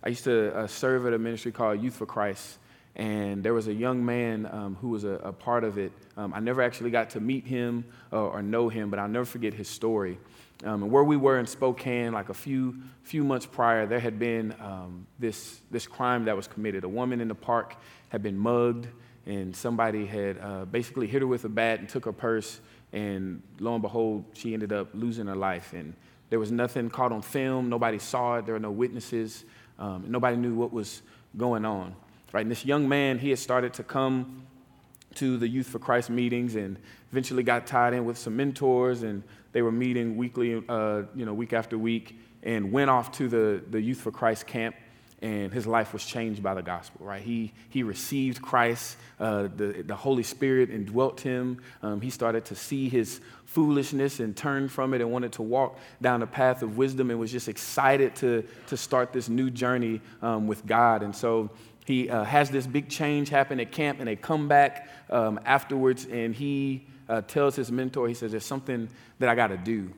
I 0.03 0.09
used 0.09 0.23
to 0.23 0.55
uh, 0.55 0.67
serve 0.67 1.05
at 1.05 1.13
a 1.13 1.19
ministry 1.19 1.51
called 1.51 1.81
Youth 1.81 1.95
for 1.95 2.05
Christ, 2.05 2.57
and 2.95 3.43
there 3.43 3.53
was 3.53 3.67
a 3.67 3.73
young 3.73 4.03
man 4.03 4.47
um, 4.51 4.77
who 4.81 4.89
was 4.89 5.03
a, 5.03 5.11
a, 5.23 5.31
part 5.31 5.63
of 5.63 5.77
it. 5.77 5.91
Um, 6.17 6.33
I 6.33 6.39
never 6.39 6.61
actually 6.61 6.89
got 6.89 7.11
to 7.11 7.19
meet 7.19 7.45
him 7.45 7.85
uh, 8.11 8.25
or 8.25 8.41
know 8.41 8.67
him, 8.69 8.89
but 8.89 8.99
I'll 8.99 9.07
never 9.07 9.25
forget 9.25 9.53
his 9.53 9.67
story. 9.67 10.17
Um, 10.65 10.83
and 10.83 10.91
where 10.91 11.03
we 11.03 11.15
were 11.15 11.39
in 11.39 11.45
Spokane, 11.45 12.11
like 12.11 12.29
a 12.29 12.33
few, 12.33 12.75
few 13.03 13.23
months 13.23 13.45
prior, 13.45 13.85
there 13.85 13.99
had 13.99 14.19
been 14.19 14.53
um, 14.59 15.07
this, 15.17 15.61
this 15.71 15.87
crime 15.87 16.25
that 16.25 16.35
was 16.35 16.47
committed. 16.47 16.83
A 16.83 16.89
woman 16.89 17.21
in 17.21 17.29
the 17.29 17.35
park 17.35 17.77
had 18.09 18.21
been 18.21 18.37
mugged, 18.37 18.87
and 19.25 19.55
somebody 19.55 20.05
had 20.05 20.37
uh, 20.39 20.65
basically 20.65 21.07
hit 21.07 21.21
her 21.21 21.27
with 21.27 21.45
a 21.45 21.49
bat 21.49 21.79
and 21.79 21.87
took 21.87 22.03
her 22.05 22.11
purse, 22.11 22.59
and 22.91 23.41
lo 23.59 23.73
and 23.73 23.81
behold, 23.81 24.25
she 24.33 24.53
ended 24.53 24.73
up 24.73 24.89
losing 24.93 25.27
her 25.27 25.35
life. 25.35 25.71
And 25.73 25.93
there 26.29 26.39
was 26.39 26.51
nothing 26.51 26.89
caught 26.89 27.11
on 27.11 27.21
film. 27.21 27.69
Nobody 27.69 27.99
saw 27.99 28.37
it. 28.37 28.45
There 28.45 28.53
were 28.53 28.59
no 28.59 28.71
witnesses. 28.71 29.45
Um, 29.77 30.05
nobody 30.07 30.37
knew 30.37 30.55
what 30.55 30.71
was 30.71 31.01
going 31.37 31.65
on. 31.65 31.95
Right? 32.31 32.41
And 32.41 32.51
this 32.51 32.65
young 32.65 32.87
man, 32.87 33.17
he 33.17 33.29
had 33.29 33.39
started 33.39 33.73
to 33.75 33.83
come 33.83 34.43
to 35.15 35.37
the 35.37 35.47
Youth 35.47 35.67
for 35.67 35.79
Christ 35.79 36.09
meetings 36.09 36.55
and 36.55 36.77
eventually 37.11 37.41
got 37.41 37.65
tied 37.65 37.93
in 37.93 38.05
with 38.05 38.17
some 38.17 38.35
mentors, 38.35 39.01
and 39.01 39.23
they 39.51 39.63
were 39.63 39.71
meeting 39.71 40.15
weekly, 40.15 40.63
uh, 40.69 41.03
you 41.15 41.25
know, 41.25 41.33
week 41.33 41.53
after 41.53 41.77
week, 41.77 42.19
and 42.43 42.71
went 42.71 42.89
off 42.89 43.11
to 43.13 43.27
the, 43.27 43.63
the 43.71 43.81
Youth 43.81 43.99
for 43.99 44.11
Christ 44.11 44.45
camp 44.45 44.75
and 45.21 45.51
his 45.51 45.67
life 45.67 45.91
was 45.91 46.05
changed 46.05 46.41
by 46.41 46.53
the 46.53 46.61
gospel, 46.61 47.05
right? 47.05 47.21
He, 47.21 47.51
he 47.69 47.83
received 47.83 48.41
Christ, 48.41 48.95
uh, 49.19 49.49
the, 49.53 49.83
the 49.85 49.95
Holy 49.95 50.23
Spirit 50.23 50.69
indwelt 50.69 51.19
him. 51.19 51.61
Um, 51.83 51.99
he 51.99 52.09
started 52.09 52.45
to 52.45 52.55
see 52.55 52.87
his 52.87 53.19
foolishness 53.45 54.21
and 54.21 54.35
turned 54.35 54.71
from 54.71 54.93
it 54.93 55.01
and 55.01 55.11
wanted 55.11 55.33
to 55.33 55.41
walk 55.41 55.77
down 56.01 56.21
a 56.21 56.27
path 56.27 56.61
of 56.61 56.77
wisdom 56.77 57.09
and 57.09 57.19
was 57.19 57.31
just 57.31 57.49
excited 57.49 58.15
to, 58.15 58.45
to 58.67 58.77
start 58.77 59.11
this 59.11 59.27
new 59.27 59.49
journey 59.49 59.99
um, 60.21 60.47
with 60.47 60.65
God. 60.65 61.03
And 61.03 61.13
so 61.13 61.49
he 61.85 62.09
uh, 62.09 62.23
has 62.23 62.49
this 62.49 62.65
big 62.65 62.87
change 62.87 63.29
happen 63.29 63.59
at 63.59 63.71
camp 63.71 63.99
and 63.99 64.07
they 64.07 64.15
come 64.15 64.47
back 64.47 64.89
um, 65.09 65.39
afterwards 65.43 66.05
and 66.05 66.33
he 66.33 66.85
uh, 67.09 67.21
tells 67.21 67.55
his 67.55 67.71
mentor, 67.71 68.07
he 68.07 68.13
says, 68.13 68.31
There's 68.31 68.45
something 68.45 68.87
that 69.17 69.27
I 69.27 69.35
got 69.35 69.47
to 69.47 69.57
do. 69.57 69.91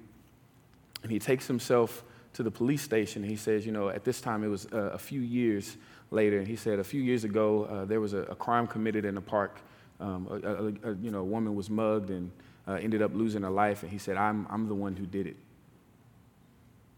And 1.04 1.12
he 1.12 1.20
takes 1.20 1.46
himself 1.46 2.04
to 2.34 2.44
the 2.44 2.52
police 2.52 2.82
station. 2.82 3.24
He 3.24 3.36
says, 3.36 3.66
you 3.66 3.72
know, 3.72 3.90
at 3.90 4.04
this 4.04 4.22
time 4.22 4.44
it 4.44 4.48
was 4.48 4.68
uh, 4.72 4.92
a 4.94 4.98
few 4.98 5.22
years 5.22 5.78
later. 6.12 6.40
And 6.40 6.48
He 6.48 6.56
said, 6.56 6.80
a 6.80 6.84
few 6.84 7.02
years 7.02 7.24
ago, 7.24 7.66
uh, 7.66 7.86
there 7.86 8.00
was 8.00 8.14
a, 8.14 8.20
a, 8.24 8.36
crime 8.36 8.68
committed 8.68 9.06
in 9.06 9.16
the 9.16 9.22
park. 9.22 9.60
Um, 10.00 10.28
a, 10.30 10.90
a, 10.90 10.96
you 10.96 11.12
know, 11.12 11.20
a 11.20 11.24
woman 11.24 11.56
was 11.56 11.70
mugged 11.70 12.10
and 12.10 12.32
uh, 12.68 12.74
ended 12.74 13.02
up 13.02 13.12
losing 13.14 13.44
her 13.44 13.50
life. 13.50 13.84
And 13.84 13.92
he 13.92 13.98
said, 13.98 14.18
I'm, 14.18 14.48
I'm 14.50 14.68
the 14.68 14.76
one 14.76 14.96
who 14.96 15.06
did 15.06 15.28
it. 15.28 15.36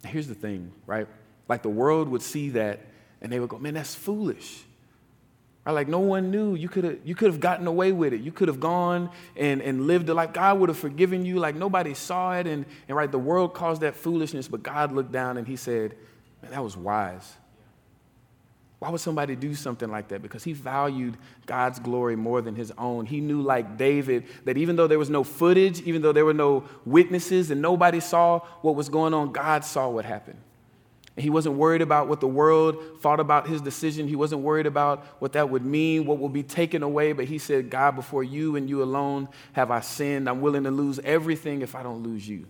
Here's 0.06 0.28
the 0.28 0.36
thing, 0.36 0.72
right? 0.86 1.08
Like 1.48 1.64
the 1.64 1.70
world 1.70 2.10
would 2.10 2.22
see 2.22 2.50
that 2.52 2.80
and 3.22 3.32
they 3.32 3.40
would 3.40 3.50
go, 3.50 3.58
man, 3.58 3.74
that's 3.74 3.96
foolish. 3.96 4.64
Right? 5.66 5.74
Like 5.74 5.88
no 5.88 6.00
one 6.00 6.30
knew. 6.32 6.56
You 6.56 6.68
could 6.70 6.84
have 6.84 6.98
you 7.06 7.16
could 7.16 7.32
have 7.32 7.40
gotten 7.40 7.68
away 7.68 7.92
with 7.92 8.14
it. 8.14 8.22
You 8.22 8.32
could 8.32 8.48
have 8.48 8.60
gone 8.60 9.10
and, 9.36 9.62
and 9.62 9.88
lived 9.88 10.10
a 10.10 10.14
life. 10.14 10.34
God 10.34 10.60
would 10.60 10.70
have 10.70 10.78
forgiven 10.78 11.26
you. 11.26 11.40
Like 11.40 11.56
nobody 11.56 11.94
saw 11.94 12.34
it. 12.34 12.48
And, 12.48 12.66
and 12.88 12.98
right, 12.98 13.12
the 13.12 13.20
world 13.20 13.54
caused 13.54 13.82
that 13.82 13.96
foolishness, 13.96 14.48
but 14.48 14.64
God 14.64 14.92
looked 14.92 15.12
down 15.12 15.38
and 15.38 15.48
he 15.48 15.56
said, 15.56 15.96
Man, 16.42 16.52
that 16.52 16.64
was 16.64 16.76
wise. 16.76 17.38
Why 18.84 18.90
would 18.90 19.00
somebody 19.00 19.38
do 19.38 19.56
something 19.56 19.90
like 19.90 20.10
that? 20.10 20.22
Because 20.22 20.44
he 20.44 20.52
valued 20.52 21.16
God's 21.46 21.80
glory 21.80 22.18
more 22.18 22.42
than 22.42 22.54
his 22.54 22.74
own. 22.78 23.06
He 23.06 23.22
knew, 23.22 23.42
like 23.42 23.78
David, 23.78 24.26
that 24.44 24.58
even 24.58 24.76
though 24.76 24.88
there 24.88 25.00
was 25.00 25.10
no 25.10 25.24
footage, 25.24 25.80
even 25.84 26.02
though 26.02 26.12
there 26.12 26.26
were 26.26 26.34
no 26.34 26.66
witnesses 26.84 27.50
and 27.50 27.62
nobody 27.62 28.02
saw 28.02 28.40
what 28.62 28.76
was 28.76 28.90
going 28.90 29.14
on, 29.14 29.32
God 29.32 29.64
saw 29.64 29.88
what 29.88 30.04
happened. 30.04 30.38
He 31.16 31.30
wasn't 31.30 31.56
worried 31.56 31.84
about 31.84 32.08
what 32.08 32.22
the 32.22 32.28
world 32.28 33.00
thought 33.00 33.20
about 33.20 33.48
his 33.48 33.62
decision. 33.62 34.08
He 34.08 34.16
wasn't 34.16 34.42
worried 34.42 34.66
about 34.66 35.06
what 35.20 35.34
that 35.34 35.50
would 35.50 35.64
mean, 35.64 36.06
what 36.06 36.18
will 36.18 36.30
be 36.30 36.42
taken 36.42 36.82
away. 36.82 37.14
But 37.14 37.26
he 37.26 37.38
said, 37.38 37.70
God, 37.70 37.96
before 37.96 38.24
you 38.24 38.56
and 38.56 38.68
you 38.68 38.82
alone 38.82 39.30
have 39.52 39.70
I 39.70 39.82
sinned. 39.82 40.28
I'm 40.28 40.42
willing 40.42 40.64
to 40.64 40.72
lose 40.72 41.00
everything 41.00 41.62
if 41.62 41.76
I 41.76 41.84
don't 41.84 42.02
lose 42.02 42.28
you. 42.28 42.48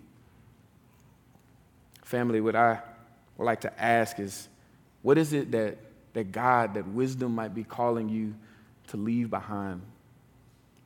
Family, 2.03 2.39
what 2.39 2.55
I 2.55 2.79
would 3.37 3.45
like 3.45 3.61
to 3.61 3.81
ask 3.81 4.17
is 4.19 4.47
what 5.01 5.17
is 5.17 5.33
it 5.33 5.51
that, 5.51 5.77
that 6.13 6.31
God, 6.31 6.75
that 6.75 6.87
wisdom 6.87 7.35
might 7.35 7.53
be 7.53 7.65
calling 7.65 8.07
you 8.07 8.33
to 8.87 8.97
leave 8.97 9.29
behind? 9.29 9.81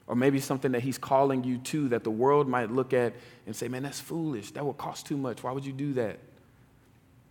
Or 0.08 0.16
maybe 0.16 0.39
something 0.39 0.72
that 0.72 0.82
He's 0.82 0.97
calling 0.97 1.43
you 1.43 1.60
to 1.60 1.89
that 1.89 2.04
the 2.04 2.10
world 2.10 2.47
might 2.47 2.72
look 2.72 2.93
at 2.93 3.14
and 3.45 3.56
say, 3.56 3.68
man, 3.68 3.84
that's 3.84 3.99
foolish. 3.99 4.51
That 4.51 4.66
would 4.66 4.78
cost 4.78 5.06
too 5.06 5.18
much. 5.18 5.43
Why 5.43 5.51
would 5.51 5.66
you 5.66 5.74
do 5.74 5.93
that? 5.93 6.18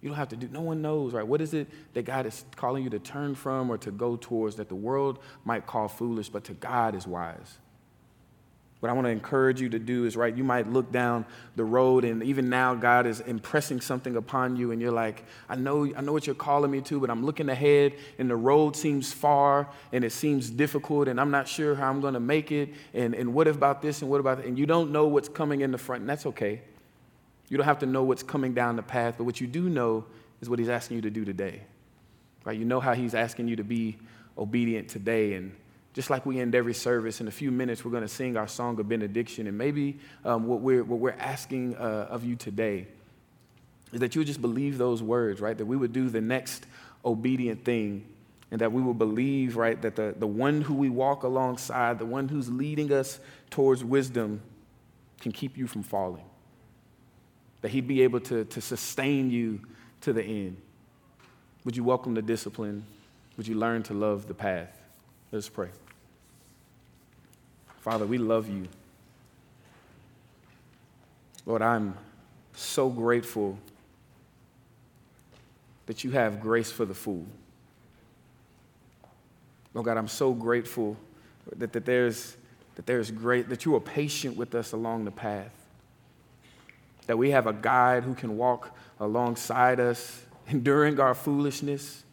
You 0.06 0.10
don't 0.10 0.18
have 0.18 0.28
to 0.28 0.36
do, 0.36 0.48
no 0.52 0.60
one 0.60 0.82
knows, 0.82 1.12
right? 1.12 1.26
What 1.26 1.40
is 1.40 1.52
it 1.52 1.66
that 1.94 2.04
God 2.04 2.26
is 2.26 2.44
calling 2.54 2.84
you 2.84 2.90
to 2.90 3.00
turn 3.00 3.34
from 3.34 3.68
or 3.68 3.76
to 3.78 3.90
go 3.90 4.14
towards 4.14 4.54
that 4.54 4.68
the 4.68 4.76
world 4.76 5.18
might 5.44 5.66
call 5.66 5.88
foolish, 5.88 6.28
but 6.28 6.44
to 6.44 6.52
God 6.52 6.94
is 6.94 7.08
wise? 7.08 7.58
What 8.78 8.88
I 8.88 8.92
want 8.92 9.06
to 9.06 9.10
encourage 9.10 9.60
you 9.60 9.68
to 9.70 9.80
do 9.80 10.04
is, 10.04 10.16
right, 10.16 10.32
you 10.32 10.44
might 10.44 10.70
look 10.72 10.92
down 10.92 11.26
the 11.56 11.64
road 11.64 12.04
and 12.04 12.22
even 12.22 12.48
now 12.48 12.76
God 12.76 13.04
is 13.04 13.18
impressing 13.18 13.80
something 13.80 14.14
upon 14.14 14.54
you 14.54 14.70
and 14.70 14.80
you're 14.80 14.92
like, 14.92 15.24
I 15.48 15.56
know, 15.56 15.92
I 15.96 16.02
know 16.02 16.12
what 16.12 16.24
you're 16.24 16.36
calling 16.36 16.70
me 16.70 16.82
to, 16.82 17.00
but 17.00 17.10
I'm 17.10 17.26
looking 17.26 17.48
ahead 17.48 17.94
and 18.20 18.30
the 18.30 18.36
road 18.36 18.76
seems 18.76 19.12
far 19.12 19.68
and 19.90 20.04
it 20.04 20.12
seems 20.12 20.50
difficult 20.50 21.08
and 21.08 21.20
I'm 21.20 21.32
not 21.32 21.48
sure 21.48 21.74
how 21.74 21.90
I'm 21.90 22.00
going 22.00 22.14
to 22.14 22.20
make 22.20 22.52
it 22.52 22.74
and, 22.94 23.12
and 23.12 23.34
what 23.34 23.48
about 23.48 23.82
this 23.82 24.02
and 24.02 24.10
what 24.12 24.20
about 24.20 24.36
that? 24.36 24.46
And 24.46 24.56
you 24.56 24.66
don't 24.66 24.92
know 24.92 25.08
what's 25.08 25.28
coming 25.28 25.62
in 25.62 25.72
the 25.72 25.78
front 25.78 26.02
and 26.02 26.08
that's 26.08 26.26
okay. 26.26 26.62
You 27.48 27.56
don't 27.56 27.66
have 27.66 27.78
to 27.80 27.86
know 27.86 28.02
what's 28.02 28.22
coming 28.22 28.54
down 28.54 28.76
the 28.76 28.82
path, 28.82 29.14
but 29.18 29.24
what 29.24 29.40
you 29.40 29.46
do 29.46 29.68
know 29.68 30.04
is 30.40 30.50
what 30.50 30.58
he's 30.58 30.68
asking 30.68 30.96
you 30.96 31.02
to 31.02 31.10
do 31.10 31.24
today. 31.24 31.62
Right? 32.44 32.58
You 32.58 32.64
know 32.64 32.80
how 32.80 32.94
he's 32.94 33.14
asking 33.14 33.48
you 33.48 33.56
to 33.56 33.64
be 33.64 33.98
obedient 34.36 34.88
today. 34.88 35.34
And 35.34 35.54
just 35.94 36.10
like 36.10 36.26
we 36.26 36.40
end 36.40 36.54
every 36.54 36.74
service, 36.74 37.20
in 37.20 37.28
a 37.28 37.32
few 37.32 37.50
minutes, 37.50 37.84
we're 37.84 37.90
going 37.90 38.02
to 38.02 38.08
sing 38.08 38.36
our 38.36 38.48
song 38.48 38.78
of 38.80 38.88
benediction. 38.88 39.46
And 39.46 39.56
maybe 39.56 39.98
um, 40.24 40.46
what, 40.46 40.60
we're, 40.60 40.84
what 40.84 40.98
we're 40.98 41.16
asking 41.18 41.76
uh, 41.76 42.08
of 42.10 42.24
you 42.24 42.36
today 42.36 42.86
is 43.92 44.00
that 44.00 44.14
you 44.14 44.20
would 44.20 44.26
just 44.26 44.42
believe 44.42 44.78
those 44.78 45.02
words, 45.02 45.40
right? 45.40 45.56
That 45.56 45.66
we 45.66 45.76
would 45.76 45.92
do 45.92 46.08
the 46.08 46.20
next 46.20 46.66
obedient 47.04 47.64
thing 47.64 48.06
and 48.50 48.60
that 48.60 48.72
we 48.72 48.82
will 48.82 48.94
believe, 48.94 49.56
right, 49.56 49.80
that 49.82 49.96
the, 49.96 50.14
the 50.16 50.26
one 50.26 50.60
who 50.60 50.74
we 50.74 50.88
walk 50.88 51.22
alongside, 51.22 51.98
the 51.98 52.06
one 52.06 52.28
who's 52.28 52.48
leading 52.48 52.92
us 52.92 53.18
towards 53.50 53.82
wisdom, 53.82 54.40
can 55.20 55.32
keep 55.32 55.56
you 55.56 55.66
from 55.66 55.82
falling 55.82 56.24
that 57.66 57.72
He'd 57.72 57.88
be 57.88 58.02
able 58.02 58.20
to, 58.20 58.44
to 58.44 58.60
sustain 58.60 59.28
you 59.28 59.58
to 60.02 60.12
the 60.12 60.22
end. 60.22 60.56
Would 61.64 61.76
you 61.76 61.82
welcome 61.82 62.14
the 62.14 62.22
discipline? 62.22 62.84
Would 63.36 63.48
you 63.48 63.56
learn 63.56 63.82
to 63.82 63.92
love 63.92 64.28
the 64.28 64.34
path? 64.34 64.70
Let's 65.32 65.48
pray. 65.48 65.70
Father, 67.80 68.06
we 68.06 68.18
love 68.18 68.48
you. 68.48 68.68
Lord, 71.44 71.60
I'm 71.60 71.96
so 72.54 72.88
grateful 72.88 73.58
that 75.86 76.04
you 76.04 76.12
have 76.12 76.40
grace 76.40 76.70
for 76.70 76.84
the 76.84 76.94
fool. 76.94 77.26
Lord 79.74 79.86
God, 79.86 79.96
I'm 79.96 80.06
so 80.06 80.32
grateful 80.32 80.96
that, 81.56 81.72
that, 81.72 81.84
there's, 81.84 82.36
that 82.76 82.86
there's 82.86 83.10
great, 83.10 83.48
that 83.48 83.64
you 83.64 83.74
are 83.74 83.80
patient 83.80 84.36
with 84.36 84.54
us 84.54 84.70
along 84.70 85.04
the 85.04 85.10
path 85.10 85.65
that 87.06 87.16
we 87.16 87.30
have 87.30 87.46
a 87.46 87.52
guide 87.52 88.04
who 88.04 88.14
can 88.14 88.36
walk 88.36 88.76
alongside 89.00 89.80
us, 89.80 90.24
enduring 90.48 91.00
our 91.00 91.14
foolishness. 91.14 92.04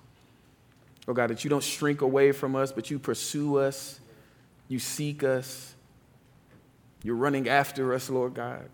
Oh 1.07 1.13
God, 1.13 1.29
that 1.29 1.43
you 1.43 1.49
don't 1.49 1.63
shrink 1.63 2.01
away 2.01 2.31
from 2.31 2.55
us, 2.55 2.71
but 2.71 2.89
you 2.89 2.99
pursue 2.99 3.57
us, 3.57 3.99
you 4.67 4.79
seek 4.79 5.23
us, 5.23 5.75
you're 7.03 7.15
running 7.15 7.49
after 7.49 7.93
us, 7.93 8.09
Lord 8.09 8.33
God. 8.33 8.69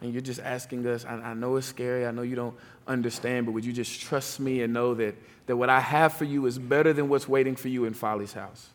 And 0.00 0.12
you're 0.12 0.22
just 0.22 0.40
asking 0.40 0.86
us, 0.86 1.04
I, 1.04 1.14
I, 1.14 1.34
know 1.34 1.56
it's 1.56 1.66
scary, 1.66 2.06
I 2.06 2.12
know 2.12 2.22
you 2.22 2.36
don't 2.36 2.56
understand, 2.86 3.46
but 3.46 3.52
would 3.52 3.64
you 3.64 3.72
just 3.72 4.00
trust 4.00 4.38
me 4.38 4.62
and 4.62 4.72
know 4.72 4.94
that, 4.94 5.16
that 5.46 5.56
what 5.56 5.68
I 5.68 5.80
have 5.80 6.12
for 6.12 6.24
you 6.24 6.46
is 6.46 6.58
better 6.58 6.92
than 6.92 7.08
what's 7.08 7.28
waiting 7.28 7.56
for 7.56 7.68
you 7.68 7.84
in 7.84 7.94
Folly's 7.94 8.32
house? 8.32 8.70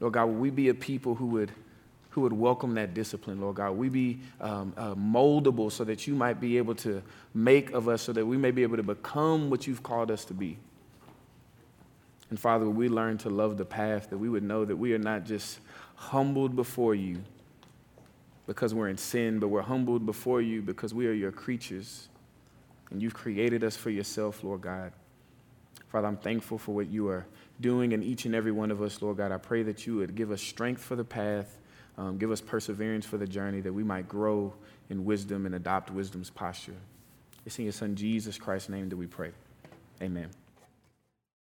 Lord 0.00 0.14
God, 0.14 0.26
will 0.26 0.34
we 0.34 0.50
be 0.50 0.68
a 0.68 0.74
people 0.74 1.14
who 1.14 1.26
would 1.26 1.52
who 2.10 2.22
would 2.22 2.32
welcome 2.32 2.74
that 2.74 2.94
discipline, 2.94 3.40
Lord 3.40 3.56
God. 3.56 3.72
We 3.72 3.88
be 3.88 4.20
um, 4.40 4.72
uh, 4.76 4.94
moldable 4.94 5.70
so 5.70 5.84
that 5.84 6.06
you 6.06 6.14
might 6.14 6.40
be 6.40 6.56
able 6.56 6.74
to 6.76 7.02
make 7.34 7.70
of 7.70 7.88
us, 7.88 8.02
so 8.02 8.12
that 8.12 8.24
we 8.24 8.36
may 8.36 8.50
be 8.50 8.62
able 8.62 8.76
to 8.76 8.82
become 8.82 9.50
what 9.50 9.66
you've 9.66 9.82
called 9.82 10.10
us 10.10 10.24
to 10.26 10.34
be. 10.34 10.56
And 12.30 12.38
Father, 12.38 12.68
we 12.68 12.88
learn 12.88 13.18
to 13.18 13.30
love 13.30 13.56
the 13.56 13.64
path, 13.64 14.10
that 14.10 14.18
we 14.18 14.28
would 14.28 14.42
know 14.42 14.64
that 14.64 14.76
we 14.76 14.92
are 14.94 14.98
not 14.98 15.24
just 15.24 15.60
humbled 15.96 16.56
before 16.56 16.94
you 16.94 17.22
because 18.46 18.72
we're 18.72 18.88
in 18.88 18.96
sin, 18.96 19.38
but 19.38 19.48
we're 19.48 19.62
humbled 19.62 20.06
before 20.06 20.40
you 20.40 20.62
because 20.62 20.94
we 20.94 21.06
are 21.06 21.12
your 21.12 21.32
creatures. 21.32 22.08
And 22.90 23.02
you've 23.02 23.14
created 23.14 23.62
us 23.62 23.76
for 23.76 23.90
yourself, 23.90 24.42
Lord 24.42 24.62
God. 24.62 24.92
Father, 25.88 26.08
I'm 26.08 26.16
thankful 26.16 26.56
for 26.56 26.74
what 26.74 26.88
you 26.88 27.08
are 27.08 27.26
doing 27.60 27.92
in 27.92 28.02
each 28.02 28.24
and 28.24 28.34
every 28.34 28.52
one 28.52 28.70
of 28.70 28.80
us, 28.80 29.02
Lord 29.02 29.18
God. 29.18 29.32
I 29.32 29.36
pray 29.36 29.62
that 29.64 29.86
you 29.86 29.96
would 29.96 30.14
give 30.14 30.30
us 30.30 30.40
strength 30.40 30.82
for 30.82 30.96
the 30.96 31.04
path 31.04 31.57
um, 31.98 32.16
give 32.16 32.30
us 32.30 32.40
perseverance 32.40 33.04
for 33.04 33.18
the 33.18 33.26
journey 33.26 33.60
that 33.60 33.72
we 33.72 33.82
might 33.82 34.08
grow 34.08 34.54
in 34.88 35.04
wisdom 35.04 35.44
and 35.44 35.54
adopt 35.54 35.90
wisdom's 35.90 36.30
posture. 36.30 36.76
It's 37.44 37.58
in 37.58 37.64
your 37.64 37.72
son 37.72 37.96
Jesus 37.96 38.38
Christ's 38.38 38.68
name 38.68 38.88
that 38.88 38.96
we 38.96 39.06
pray. 39.06 39.32
Amen. 40.00 40.30